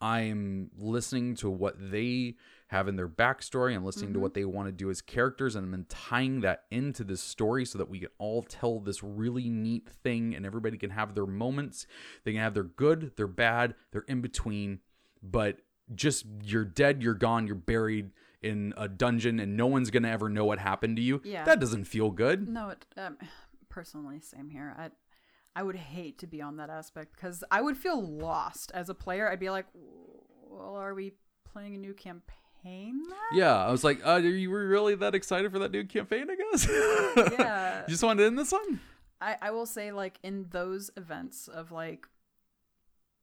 [0.00, 2.36] I'm listening to what they
[2.68, 4.22] have in their backstory and listening to mm-hmm.
[4.22, 7.78] what they want to do as characters and I'm tying that into this story so
[7.78, 11.88] that we can all tell this really neat thing and everybody can have their moments.
[12.24, 14.78] They can have their good, their bad, their in between,
[15.20, 15.58] but
[15.96, 18.12] just you're dead, you're gone, you're buried
[18.42, 21.20] in a dungeon and no one's to ever know what happened to you.
[21.24, 21.44] Yeah.
[21.44, 22.48] That doesn't feel good.
[22.48, 23.18] No, it um,
[23.68, 24.74] personally same here.
[24.78, 24.90] I
[25.56, 28.94] I would hate to be on that aspect because I would feel lost as a
[28.94, 29.28] player.
[29.30, 31.12] I'd be like, well, are we
[31.52, 33.02] playing a new campaign?
[33.08, 36.26] now?" Yeah, I was like, uh, you were really that excited for that new campaign,
[36.30, 36.68] I guess?
[37.38, 37.80] Yeah.
[37.82, 38.80] you just wanted to end this one?
[39.20, 42.06] I, I will say like in those events of like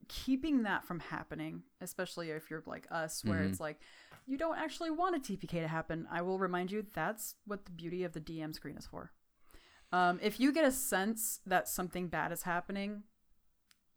[0.08, 3.50] keeping that from happening especially if you're like us where Mm-hmm.
[3.52, 3.80] it's like
[4.28, 6.06] you don't actually want a tpk to happen.
[6.12, 9.12] I will remind you that's what the beauty of the dm screen is for.
[9.92, 13.04] Um, if you get a sense that something bad is happening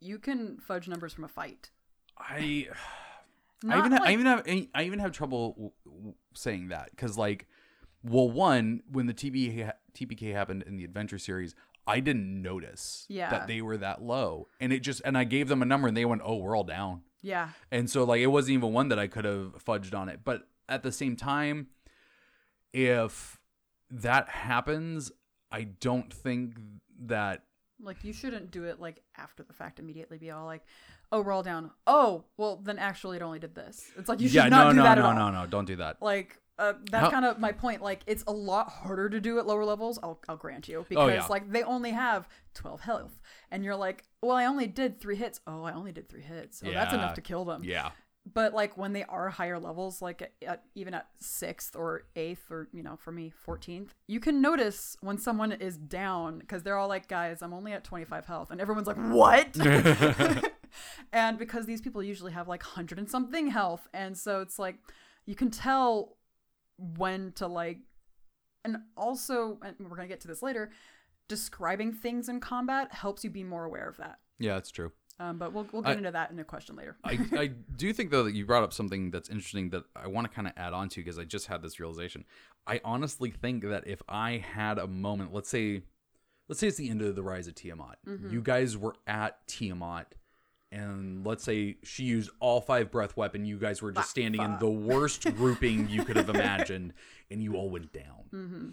[0.01, 1.71] you can fudge numbers from a fight.
[2.19, 2.69] I
[3.69, 4.43] I even ha- I even have
[4.75, 7.47] I even have trouble w- w- saying that because like,
[8.03, 11.55] well, one when the ha- TPK happened in the adventure series,
[11.87, 13.29] I didn't notice Yeah.
[13.31, 15.95] that they were that low, and it just and I gave them a number and
[15.97, 17.51] they went, oh, we're all down, yeah.
[17.71, 20.49] And so like it wasn't even one that I could have fudged on it, but
[20.69, 21.69] at the same time,
[22.73, 23.39] if
[23.91, 25.13] that happens,
[25.51, 26.55] I don't think
[27.07, 27.43] that
[27.83, 30.63] like you shouldn't do it like after the fact immediately be all like
[31.13, 31.71] oh we're all down.
[31.87, 33.91] Oh well then actually it only did this.
[33.97, 35.33] It's like you should yeah not no do no that no at all.
[35.33, 35.47] no no.
[35.47, 35.97] Don't do that.
[36.01, 39.39] like uh, that's How- kind of my point like it's a lot harder to do
[39.39, 41.27] at lower levels i'll, I'll grant you because Oh, yeah.
[41.27, 43.19] like they only have 12 health
[43.51, 46.59] and you're like well i only did three hits oh i only did three hits
[46.61, 46.99] so that's Yeah.
[46.99, 47.91] enough to kill them Yeah.
[48.33, 52.51] but like when they are higher levels like at, at, even at sixth or eighth
[52.51, 56.77] or you know for me 14th you can notice when someone is down because they're
[56.77, 59.57] all like guys i'm only at 25 health and everyone's like what
[61.13, 64.77] and because these people usually have like 100 and something health and so it's like
[65.27, 66.17] you can tell
[66.97, 67.79] when to like
[68.65, 70.71] and also and we're gonna get to this later
[71.29, 74.19] describing things in combat helps you be more aware of that.
[74.39, 74.91] Yeah, that's true.
[75.21, 76.97] um, but we'll, we'll get I- into that in a question later.
[77.05, 77.47] I, I
[77.77, 80.49] do think though that you brought up something that's interesting that I want to kind
[80.49, 82.25] of add on to because I just had this realization.
[82.67, 85.83] I honestly think that if I had a moment, let's say,
[86.49, 87.99] let's say it's the end of the rise of Tiamat,
[88.29, 90.15] you guys were at Tiamat,
[90.73, 94.59] and let's say she used all five breath weapon, you guys were just standing in
[94.59, 96.93] the worst grouping you could have imagined,
[97.31, 98.25] and you all went down.
[98.33, 98.69] Mm-hmm.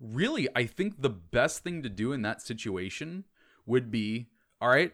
[0.00, 3.24] Really, I think the best thing to do in that situation
[3.64, 4.26] would be,
[4.60, 4.92] all right,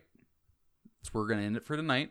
[1.03, 2.11] so we're going to end it for tonight.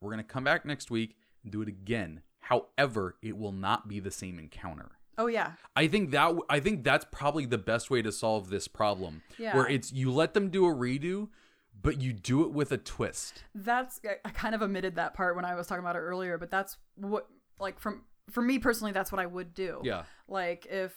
[0.00, 2.20] We're going to come back next week and do it again.
[2.40, 4.92] However, it will not be the same encounter.
[5.18, 8.68] oh yeah I think that I think that's probably the best way to solve this
[8.68, 9.22] problem.
[9.38, 9.56] Yeah.
[9.56, 11.28] Where it's you let them do a redo,
[11.82, 13.44] but you do it with a twist.
[13.54, 16.50] that's I- kind of omitted that part when I was talking about it earlier, but
[16.50, 17.26] that's what
[17.60, 19.80] like from for me personally, that's what I would do.
[19.84, 20.02] Yeah.
[20.26, 20.92] Like if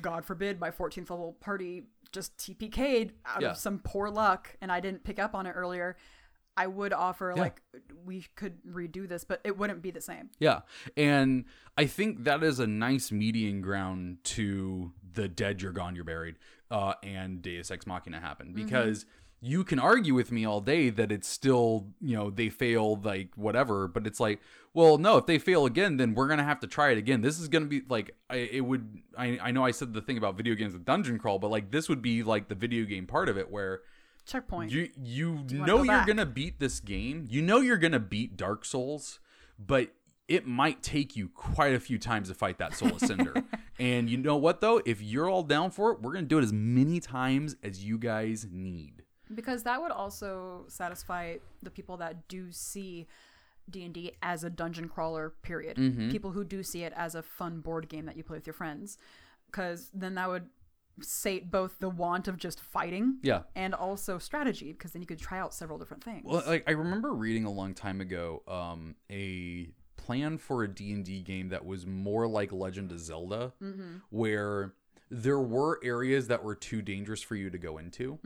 [0.00, 3.50] God forbid my 14th level party just TPK'd out Yeah.
[3.50, 5.96] of some poor luck and I didn't pick up on it earlier,
[6.56, 7.42] I would offer Yeah.
[7.42, 7.60] like
[8.04, 10.30] we could redo this, but it wouldn't be the same.
[10.38, 10.60] Yeah.
[10.96, 11.44] And
[11.76, 16.36] I think that is a nice median ground to the dead, you're gone, you're buried,
[16.70, 19.04] uh, and Deus Ex Machina happen because
[19.44, 23.30] you can argue with me all day that it's still, you know, they fail like
[23.34, 24.40] whatever, but it's like,
[24.72, 27.22] well, no, if they fail again, then we're gonna have to try it again.
[27.22, 30.16] This is gonna be like, I, it would, I, I know I said the thing
[30.16, 33.06] about video games with dungeon crawl, but like this would be like the video game
[33.06, 33.80] part of it where
[34.24, 34.70] Checkpoint.
[34.70, 36.06] you you wanna know go you're back?
[36.06, 37.26] gonna beat this game.
[37.28, 39.18] You know you're gonna beat Dark Souls,
[39.58, 39.90] but
[40.28, 43.34] it might take you quite a few times to fight that Soul of Cinder.
[43.80, 44.80] and you know what though?
[44.86, 47.98] If you're all down for it, we're gonna do it as many times as you
[47.98, 49.01] guys need.
[49.34, 53.06] Because that would also satisfy the people that do see
[53.70, 55.76] d&d as a dungeon crawler period.
[55.76, 56.10] Mm-hmm.
[56.10, 58.54] people who do see it as a fun board game that you play with your
[58.54, 58.98] friends.
[59.46, 60.46] Because then that would
[61.00, 63.42] sate both the want of just fighting Yeah.
[63.54, 66.22] and also strategy because then you could try out several different things.
[66.24, 70.92] Well, like I remember reading a long time ago, um, a plan for a D
[70.92, 73.52] and D game that was more like Legend of Zelda,
[74.10, 74.74] where
[75.10, 78.18] there were areas that were too dangerous for you to go into,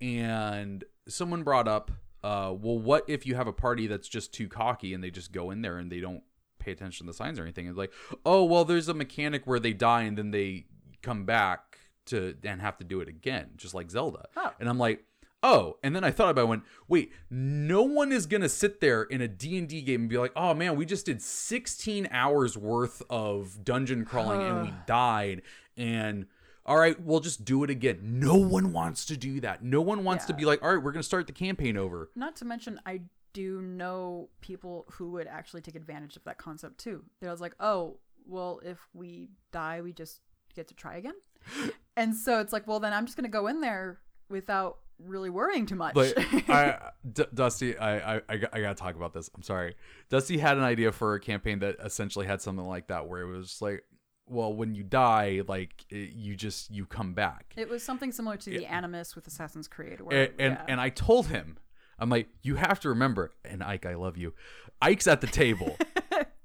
[0.00, 1.90] and someone brought up,
[2.22, 5.32] uh, well, what if you have a party that's just too cocky and they just
[5.32, 6.22] go in there and they don't
[6.58, 7.66] pay attention to the signs or anything?
[7.66, 7.92] It's like,
[8.24, 10.66] oh, well, there's a mechanic where they die and then they
[11.02, 14.26] come back to and have to do it again, just like Zelda.
[14.36, 14.52] Oh.
[14.58, 15.04] And I'm like,
[15.42, 18.80] oh and then i thought about it, I went wait no one is gonna sit
[18.80, 22.56] there in a d&d game and be like oh man we just did 16 hours
[22.56, 25.42] worth of dungeon crawling and we died
[25.76, 26.26] and
[26.68, 30.04] all right we'll just do it again no one wants to do that no one
[30.04, 32.80] wants to be like all right we're gonna start the campaign over Not to mention,
[32.86, 33.00] I
[33.32, 37.04] do know people who would actually take advantage of that concept too.
[37.20, 40.20] They're like, oh, well, if we die, we just
[40.54, 41.14] get to try again.
[41.96, 45.30] and so it's like, well, then I'm just going to go in there without really
[45.30, 45.94] worrying too much.
[45.94, 46.14] But
[46.48, 49.30] I, D- Dusty, I, I, I, got- gotta talk about this.
[49.34, 49.76] I'm sorry.
[50.08, 53.26] Dusty had an idea for a campaign that essentially had something like that, where it
[53.26, 53.84] was like,
[54.30, 58.36] well, when you die, like it, you just you come back, it was something similar
[58.36, 60.00] to the Animus with Assassin's Creed.
[60.00, 60.64] Where, and and, yeah.
[60.68, 61.58] and I told him,
[61.98, 64.34] I'm like, you have to remember, and Ike, I love you.
[64.80, 65.76] Ike's at the table.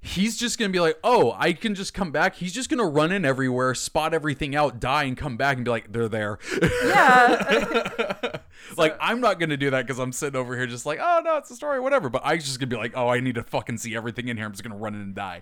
[0.05, 2.35] He's just gonna be like, oh, I can just come back.
[2.35, 5.71] He's just gonna run in everywhere, spot everything out, die, and come back and be
[5.71, 6.39] like, they're there.
[6.83, 8.39] yeah.
[8.77, 11.37] like I'm not gonna do that because I'm sitting over here just like, oh no,
[11.37, 12.09] it's a story, whatever.
[12.09, 14.45] But Ike's just gonna be like, oh, I need to fucking see everything in here.
[14.45, 15.41] I'm just gonna run in and die.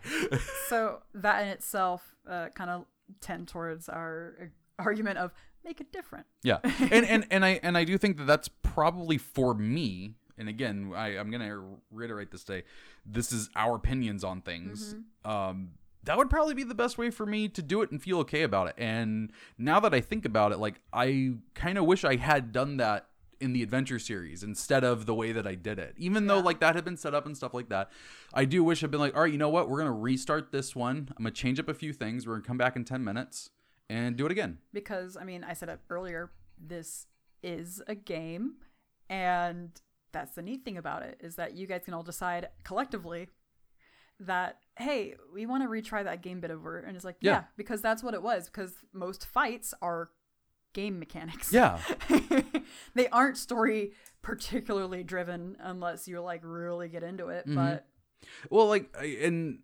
[0.70, 2.86] so that in itself uh, kind of
[3.20, 5.32] tend towards our argument of
[5.64, 6.26] make it different.
[6.44, 10.16] yeah, and and and I and I do think that that's probably for me.
[10.38, 11.62] And again, I, I'm gonna
[11.92, 12.64] reiterate this day.
[13.06, 14.96] This is our opinions on things.
[15.24, 15.72] Um,
[16.04, 18.42] that would probably be the best way for me to do it and feel okay
[18.42, 18.76] about it.
[18.78, 22.78] And now that I think about it, like I kind of wish I had done
[22.78, 23.08] that
[23.42, 25.96] in the adventure series instead of the way that I did it.
[25.98, 27.92] Even though like that had been set up and stuff like that,
[28.34, 29.70] I do wish I'd been like, all right, you know what?
[29.70, 31.10] We're gonna restart this one.
[31.18, 32.28] I'm gonna change up a few things.
[32.28, 33.50] We're gonna come back in ten minutes
[33.90, 34.60] and do it again.
[34.74, 37.08] because I mean, I said it earlier, this
[37.44, 38.54] is a game,
[39.10, 39.70] and
[40.14, 43.28] that's the neat thing about it is that you guys can all decide collectively
[44.20, 47.32] that hey, we want to retry that game bit over, and it's like yeah.
[47.32, 47.44] Yeah.
[47.58, 48.46] because that's what it was.
[48.46, 50.10] Because most fights are
[50.74, 51.52] game mechanics.
[51.52, 51.80] Yeah.
[52.96, 57.48] they aren't story particularly driven unless you like really get into it.
[57.48, 57.56] Mhm.
[57.56, 57.88] But
[58.50, 59.60] Well, like, and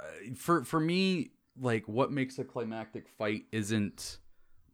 [0.00, 0.04] uh,
[0.36, 4.18] for for me, like, what makes a climactic fight isn't,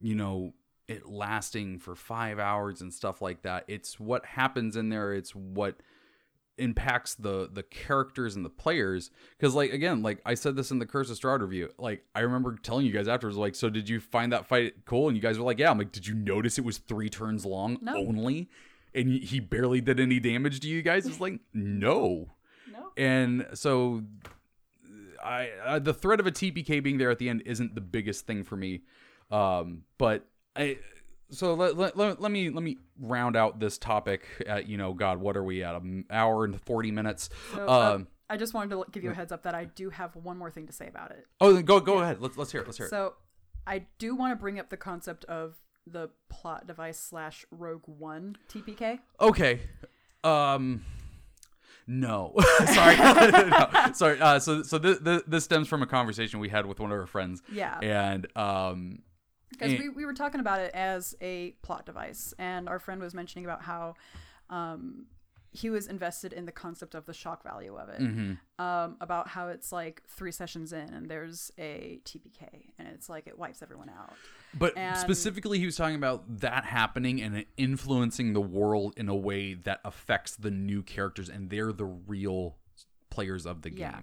[0.00, 0.54] you know,
[0.86, 3.64] it lasting for five hours and stuff like that.
[3.68, 5.12] It's what happens in there.
[5.12, 5.80] It's what
[6.58, 9.10] impacts the the characters and the players.
[9.38, 12.20] Because like again like i said this in the curse of strahd review like i
[12.20, 15.08] remember telling you guys afterwards like so did you find that fight cool?
[15.08, 15.70] And you guys were like yeah.
[15.70, 17.96] I'm like did you notice it was three turns long No.
[17.96, 18.48] only?
[18.94, 21.06] And he barely did any damage to you guys?
[21.06, 22.28] It's like no.
[22.72, 24.02] No, and so
[25.22, 28.26] I, I the threat of a TPK being there at the end isn't the biggest
[28.26, 28.82] thing for me.
[29.30, 30.26] Um, but
[30.56, 30.78] I
[31.30, 34.94] so let, let, let, let me let me round out this topic at you know
[34.94, 35.74] God what are we at?
[35.74, 37.30] An hour and 40 minutes?
[37.54, 39.90] So, uh, um I just wanted to give you a heads up that I do
[39.90, 41.26] have one more thing to say about it.
[41.40, 42.20] oh then go go ahead.
[42.20, 42.66] Let's let's hear it.
[42.66, 42.90] Let's hear it.
[42.90, 43.14] So
[43.66, 45.56] I do want to bring up the concept of
[45.86, 48.98] the plot device slash Rogue One TPK.
[49.20, 49.60] okay.
[50.24, 50.84] Um
[51.86, 52.34] no.
[52.66, 52.96] Sorry.
[53.48, 54.20] No, sorry.
[54.20, 57.06] Uh, so so this, this stems from a conversation we had with one of our
[57.06, 57.42] friends.
[57.50, 58.98] Yeah, and um
[59.58, 63.14] because we, we were talking about it as a plot device, and our friend was
[63.14, 63.94] mentioning about how
[64.50, 65.06] um,
[65.50, 68.00] he was invested in the concept of the shock value of it.
[68.00, 68.38] mhm.
[68.58, 73.26] Um, about how it's like three sessions in, and there's a TPK, and it's like
[73.26, 74.12] it wipes everyone out.
[74.54, 79.14] But And- specifically, he was talking about that happening and influencing the world in a
[79.16, 82.56] way that affects the new characters, and they're the real
[83.10, 83.78] players of the game.
[83.80, 84.00] Yeah.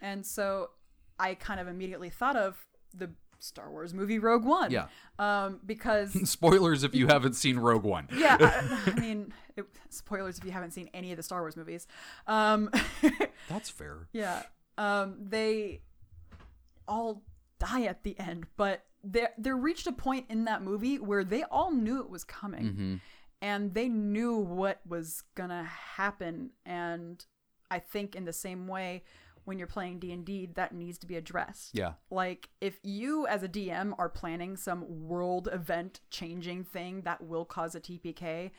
[0.00, 0.70] And so
[1.18, 4.70] I kind of immediately thought of the Star Wars movie Rogue One.
[4.70, 4.86] Yeah.
[5.18, 8.08] Um, because Spoilers if you haven't seen Rogue One.
[8.14, 11.56] yeah, I, I mean, it, spoilers if you haven't seen any of the Star Wars
[11.56, 11.86] movies.
[12.26, 12.70] Um,
[13.48, 14.08] That's fair.
[14.12, 14.42] yeah.
[14.76, 15.80] Um, they
[16.86, 17.22] all
[17.58, 21.42] die at the end, but there there reached a point in that movie where they
[21.44, 22.66] all knew it was coming.
[22.66, 22.94] hmm
[23.40, 27.24] and they knew what was gonna happen and
[27.70, 29.04] i think in the same way
[29.48, 31.94] when you're playing d&d that needs to be addressed Yeah.
[32.10, 37.44] like if you as a dm are planning some world event changing thing that will
[37.44, 38.50] cause a tpk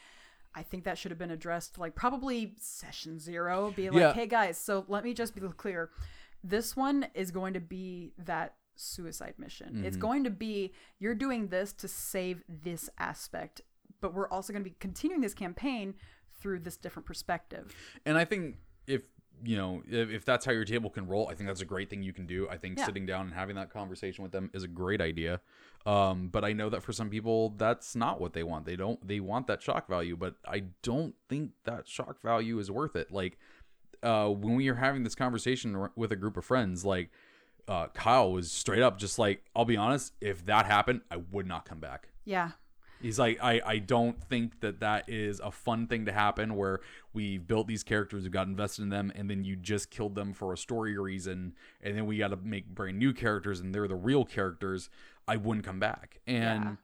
[0.56, 4.14] i think that should have been addressed like probably session zero be like Yeah.
[4.14, 5.92] hey guys so let me just be clear
[6.44, 10.02] this one is going to be that suicide mission it's Mhm.
[10.02, 13.62] going to be you're doing this to save this aspect
[14.02, 15.94] but we're also going to be continuing this campaign
[16.40, 17.76] through this different perspective
[18.06, 18.56] And I think
[18.88, 19.02] if
[19.44, 21.90] you know if, if that's how your table can roll, I think that's a great
[21.90, 22.48] thing you can do.
[22.50, 22.86] I think Yeah.
[22.86, 25.42] sitting down and having that conversation with them is a great idea.
[25.86, 28.66] Um, but I know that for some people that's not what they want.
[28.66, 32.70] They don't they want that shock value, but I don't think that shock value is
[32.70, 33.12] worth it.
[33.12, 33.38] Like
[34.04, 37.10] uh, when we were having this conversation r- with a group of friends, like
[37.68, 41.46] uh, Kyle was straight up just like, I'll be honest, if that happened, I would
[41.48, 42.10] not come back.
[42.26, 42.52] yeah
[43.02, 46.82] He's like, I, I don't think that that is a fun thing to happen where
[47.14, 50.34] we've built these characters, we got invested in them, and then you just killed them
[50.34, 53.88] for a story reason, and then we got to make brand new characters, and they're
[53.88, 54.90] the real characters.
[55.28, 56.76] I wouldn't come back, and Yeah.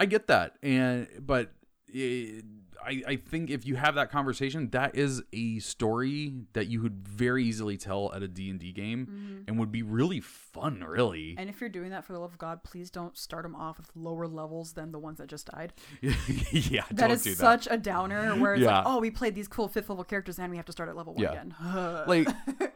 [0.00, 1.52] I get that, and but
[1.94, 7.06] I I think if you have that conversation, that is a story that you could
[7.06, 11.34] very easily tell at a D and D game, and would be really fun, really.
[11.38, 13.78] And if you're doing that for the love of God, please don't start them off
[13.78, 15.72] with lower levels than the ones that just died.
[16.00, 17.36] yeah, That don't do that.
[17.36, 18.78] such a downer where it's Yeah.
[18.78, 20.96] like, oh, we played these cool fifth level characters and we have to start at
[20.96, 21.30] level one Yeah.
[21.32, 21.54] again.
[22.08, 22.28] like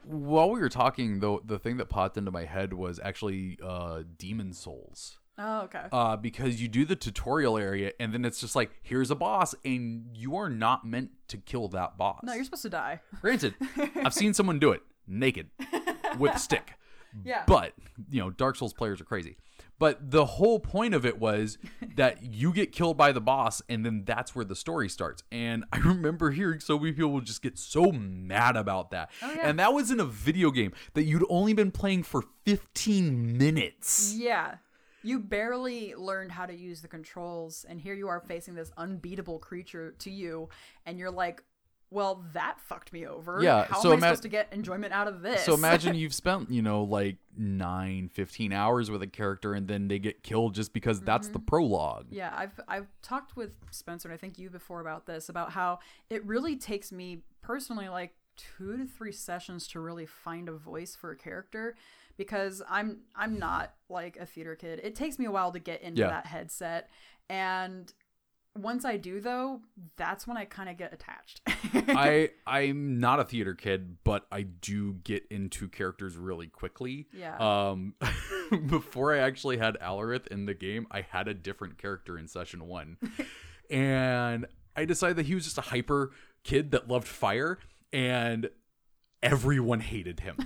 [0.05, 4.03] while we were talking though the thing that popped into my head was actually uh
[4.19, 5.85] Demon's Souls oh, okay.
[5.93, 9.55] uh because you do the tutorial area and then it's just like here's a boss
[9.65, 13.01] and you are not meant to kill that boss no, you're supposed to die.
[13.21, 13.55] granted
[14.05, 15.49] i've seen someone do it naked
[16.19, 16.73] with a stick
[17.25, 17.45] Yeah.
[17.47, 17.73] but
[18.11, 19.39] you know dark souls players are crazy
[19.79, 21.57] but the whole point of it was
[21.97, 25.65] that you get killed by the boss and then that's where the story starts and
[25.73, 29.49] i remember hearing so many people just get so mad about that Oh, yeah.
[29.49, 34.15] and that was in a video game that you'd only been playing for 15 minutes
[34.15, 34.57] Yeah.
[35.07, 39.39] You barely learned how to use the controls, and here you are facing this unbeatable
[39.39, 40.49] creature to you,
[40.85, 41.43] and you're like,
[41.91, 43.41] well, that fucked me over.
[43.41, 45.45] Yeah, How so am I ima- supposed to get enjoyment out of this?
[45.45, 49.87] so imagine you've spent you know like 9 15 hours with a character and then
[49.89, 51.47] they get killed just because that's the mm-hmm.
[51.47, 55.53] prologue Yeah, I've I've talked with Spencer and I think you before about this about
[55.53, 55.79] how
[56.11, 60.95] it really takes me personally like two to three sessions to really find a voice
[60.95, 61.77] for a character
[62.17, 64.81] because I'm I'm not like a theater kid.
[64.83, 66.09] It takes me a while to get into Yeah.
[66.09, 66.89] that headset
[67.29, 67.93] and
[68.59, 69.61] once I do though,
[69.99, 71.43] that's when I kind of get attached.
[71.47, 77.07] I I'm not a theater kid, but I do get into characters really quickly.
[77.13, 77.37] Yeah.
[77.39, 77.95] Um,
[78.67, 82.67] before I actually had Alarith in the game, I had a different character in session
[82.67, 82.97] one,
[83.71, 86.13] and I decided that he was just a hyper
[86.43, 87.59] kid that loved fire,
[87.93, 88.49] and
[89.33, 90.37] everyone hated him.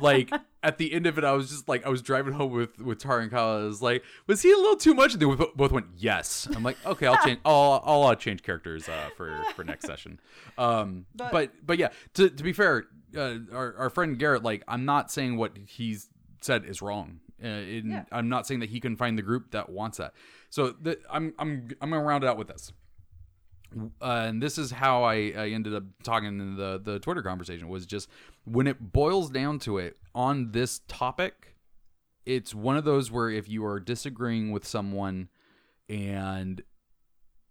[0.00, 0.30] like
[0.62, 2.98] at the end of it, I was just like, I was driving home with with
[2.98, 3.58] Tara and Kyle.
[3.60, 5.12] I was like, was he a little too much?
[5.12, 6.48] And they both both went yes.
[6.54, 7.40] I'm like, okay, I'll change.
[7.44, 10.20] I'll I'll uh, change characters uh, for for next session.
[10.58, 12.84] Um, But- but but yeah, to to be fair,
[13.16, 16.08] uh, our our friend Garrett, like, I'm not saying what he's
[16.40, 17.20] said is wrong.
[17.42, 18.04] Uh, in, Yeah.
[18.12, 20.14] I'm not saying that he can find the group that wants that.
[20.50, 22.72] So the, I'm I'm I'm gonna round it out with this
[24.00, 27.68] uh, and this is how I, I ended up talking in the the Twitter conversation
[27.68, 28.08] was just
[28.44, 31.56] when it boils down to it on this topic,
[32.26, 35.28] it's one of those where if you are disagreeing with someone
[35.88, 36.62] and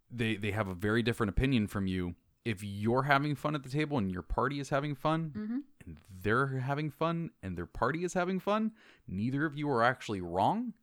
[0.09, 2.15] they they have a very different opinion from you,
[2.45, 5.61] if you're having fun at the table and your party is having fun Mhm.
[5.85, 8.71] and they're having fun and their party is having fun,
[9.07, 10.73] neither of you are actually wrong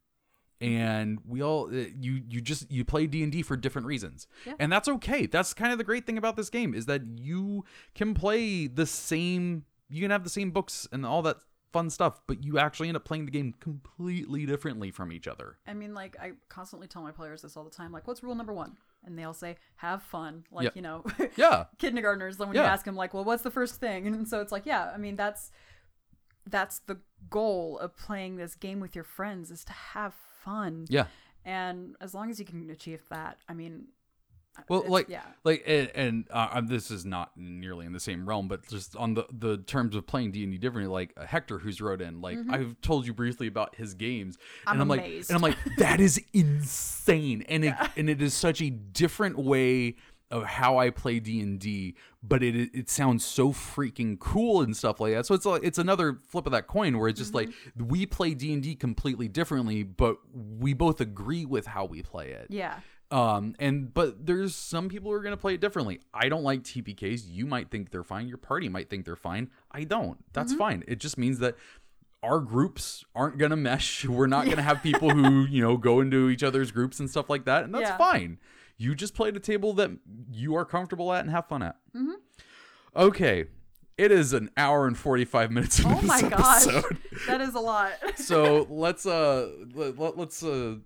[0.61, 4.27] and we all uh, you you just you play D&D for different reasons.
[4.47, 4.55] Yeah.
[4.59, 5.27] And that's okay.
[5.27, 7.65] That's kind of the great thing about this game is that you
[7.95, 11.39] can play the same you can have the same books and all that
[11.73, 15.59] fun stuff, but you actually end up playing the game completely differently from each other.
[15.67, 17.93] I mean, like I constantly tell my players this all the time.
[17.93, 18.77] Like, what's rule number one?
[19.05, 20.71] And they all say, "Have fun." Like Yeah.
[20.75, 21.05] you know,
[21.37, 21.67] Yeah.
[21.79, 22.37] kindergartners.
[22.37, 24.67] Then when you ask them, like, "Well, what's the first thing?" And so it's like,
[24.67, 24.91] yeah.
[24.93, 25.51] I mean, that's
[26.47, 26.99] that's the
[27.31, 30.15] goal of playing this game with your friends is to have
[30.45, 30.87] fun.
[30.89, 31.07] Yeah.
[31.45, 33.87] And as long as you can achieve that, I mean,
[34.69, 38.49] Well, like, yeah, like, and, and uh, this is not nearly in the same realm,
[38.49, 40.93] but just on the the terms of playing D and D differently.
[40.93, 44.37] Like uh, Hector, who's wrote in, like I've told you briefly about his games,
[44.67, 48.35] I'm and I'm like, and I'm like, that is insane, and it and it is
[48.35, 49.95] such a different way
[50.31, 54.77] of how I play D and D, but it it sounds so freaking cool and
[54.77, 55.25] stuff like that.
[55.27, 58.35] So it's like it's another flip of that coin where it's just like we play
[58.35, 62.47] D and D completely differently, but we both agree with how we play it.
[62.51, 62.81] yeah,
[63.11, 66.01] Um, and but there's some people who are gonna play it differently.
[66.13, 67.23] I don't like TPKs.
[67.27, 68.29] You might think they're fine.
[68.29, 69.51] Your party might think they're fine.
[69.73, 70.19] I don't.
[70.35, 70.59] That's Mm-hmm.
[70.59, 70.85] fine.
[70.87, 71.57] It just means that
[72.23, 74.05] our groups aren't gonna mesh.
[74.09, 77.31] We're not gonna have people who you know go into each other's groups and stuff
[77.31, 77.97] like that, and that's Yeah.
[77.97, 78.39] fine.
[78.79, 79.91] You just play at a table that
[80.31, 81.77] you are comfortable at and have fun at.
[81.97, 82.13] Mm-hmm.
[82.97, 83.47] Okay.
[83.97, 86.65] It is an hour and 45 minutes into Oh this my gosh,
[87.27, 87.93] that is a lot.
[88.17, 90.77] so let's uh let, let- let's uh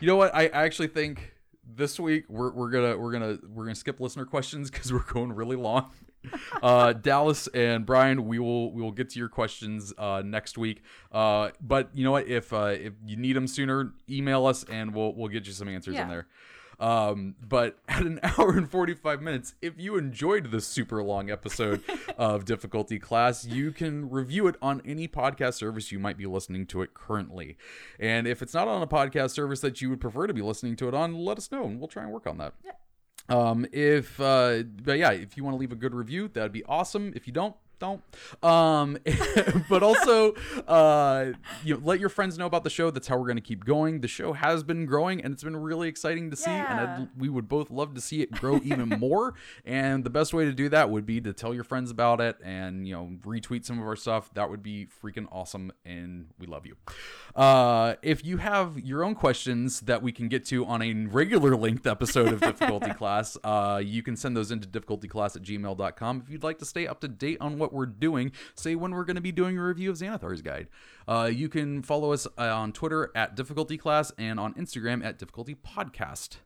[0.00, 1.34] you know what i I actually think
[1.66, 5.32] this week we're, we're gonna we're gonna we're gonna skip listener questions because we're going
[5.32, 5.90] really long
[6.62, 10.82] uh dallas and brian we will we will get to your questions uh next week
[11.12, 14.94] uh but you know what if uh if you need them sooner email us and
[14.94, 16.26] we'll we'll get you some answers in there
[16.80, 21.82] Um, but at an hour and 45 minutes, if you enjoyed this super long episode
[22.18, 26.66] of Difficulty Class, you can review it on any podcast service you might be listening
[26.68, 27.56] to it currently.
[28.00, 30.74] And if it's not on a podcast service that you would prefer to be listening
[30.76, 32.54] to it on, let us know and we'll try and work on that.
[33.28, 36.64] Um, if uh, but yeah, if you want to leave a good review, that'd be
[36.64, 37.12] awesome.
[37.14, 38.02] If you don't, don't.
[38.44, 38.98] Um,
[39.68, 40.34] but also,
[40.68, 41.32] uh,
[41.64, 42.90] you know, let your friends know about the show.
[42.90, 44.02] That's how we're going to keep going.
[44.02, 46.50] The show has been growing, and it's been really exciting to see.
[46.50, 49.34] And I'd, we would both love to see it grow even more.
[49.64, 52.36] And the best way to do that would be to tell your friends about it
[52.44, 54.32] and you know retweet some of our stuff.
[54.34, 56.76] That would be freaking awesome, and we love you.
[57.34, 61.56] Uh, if you have your own questions that we can get to on a regular
[61.56, 66.22] length episode of Difficulty Class, uh, you can send those into difficultyclass at gmail.com.
[66.24, 68.92] If you'd like to stay up to date on what what we're doing, say when
[68.92, 70.68] we're going to be doing a review of Xanathar's Guide.
[71.06, 75.18] Uh, you can follow us uh, on Twitter at Difficulty Class and on Instagram at
[75.18, 76.36] Difficulty Podcast.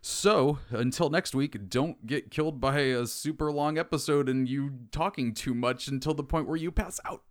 [0.00, 5.32] So, until next week, don't get killed by a super long episode and you talking
[5.32, 7.22] too much until the point where you pass out.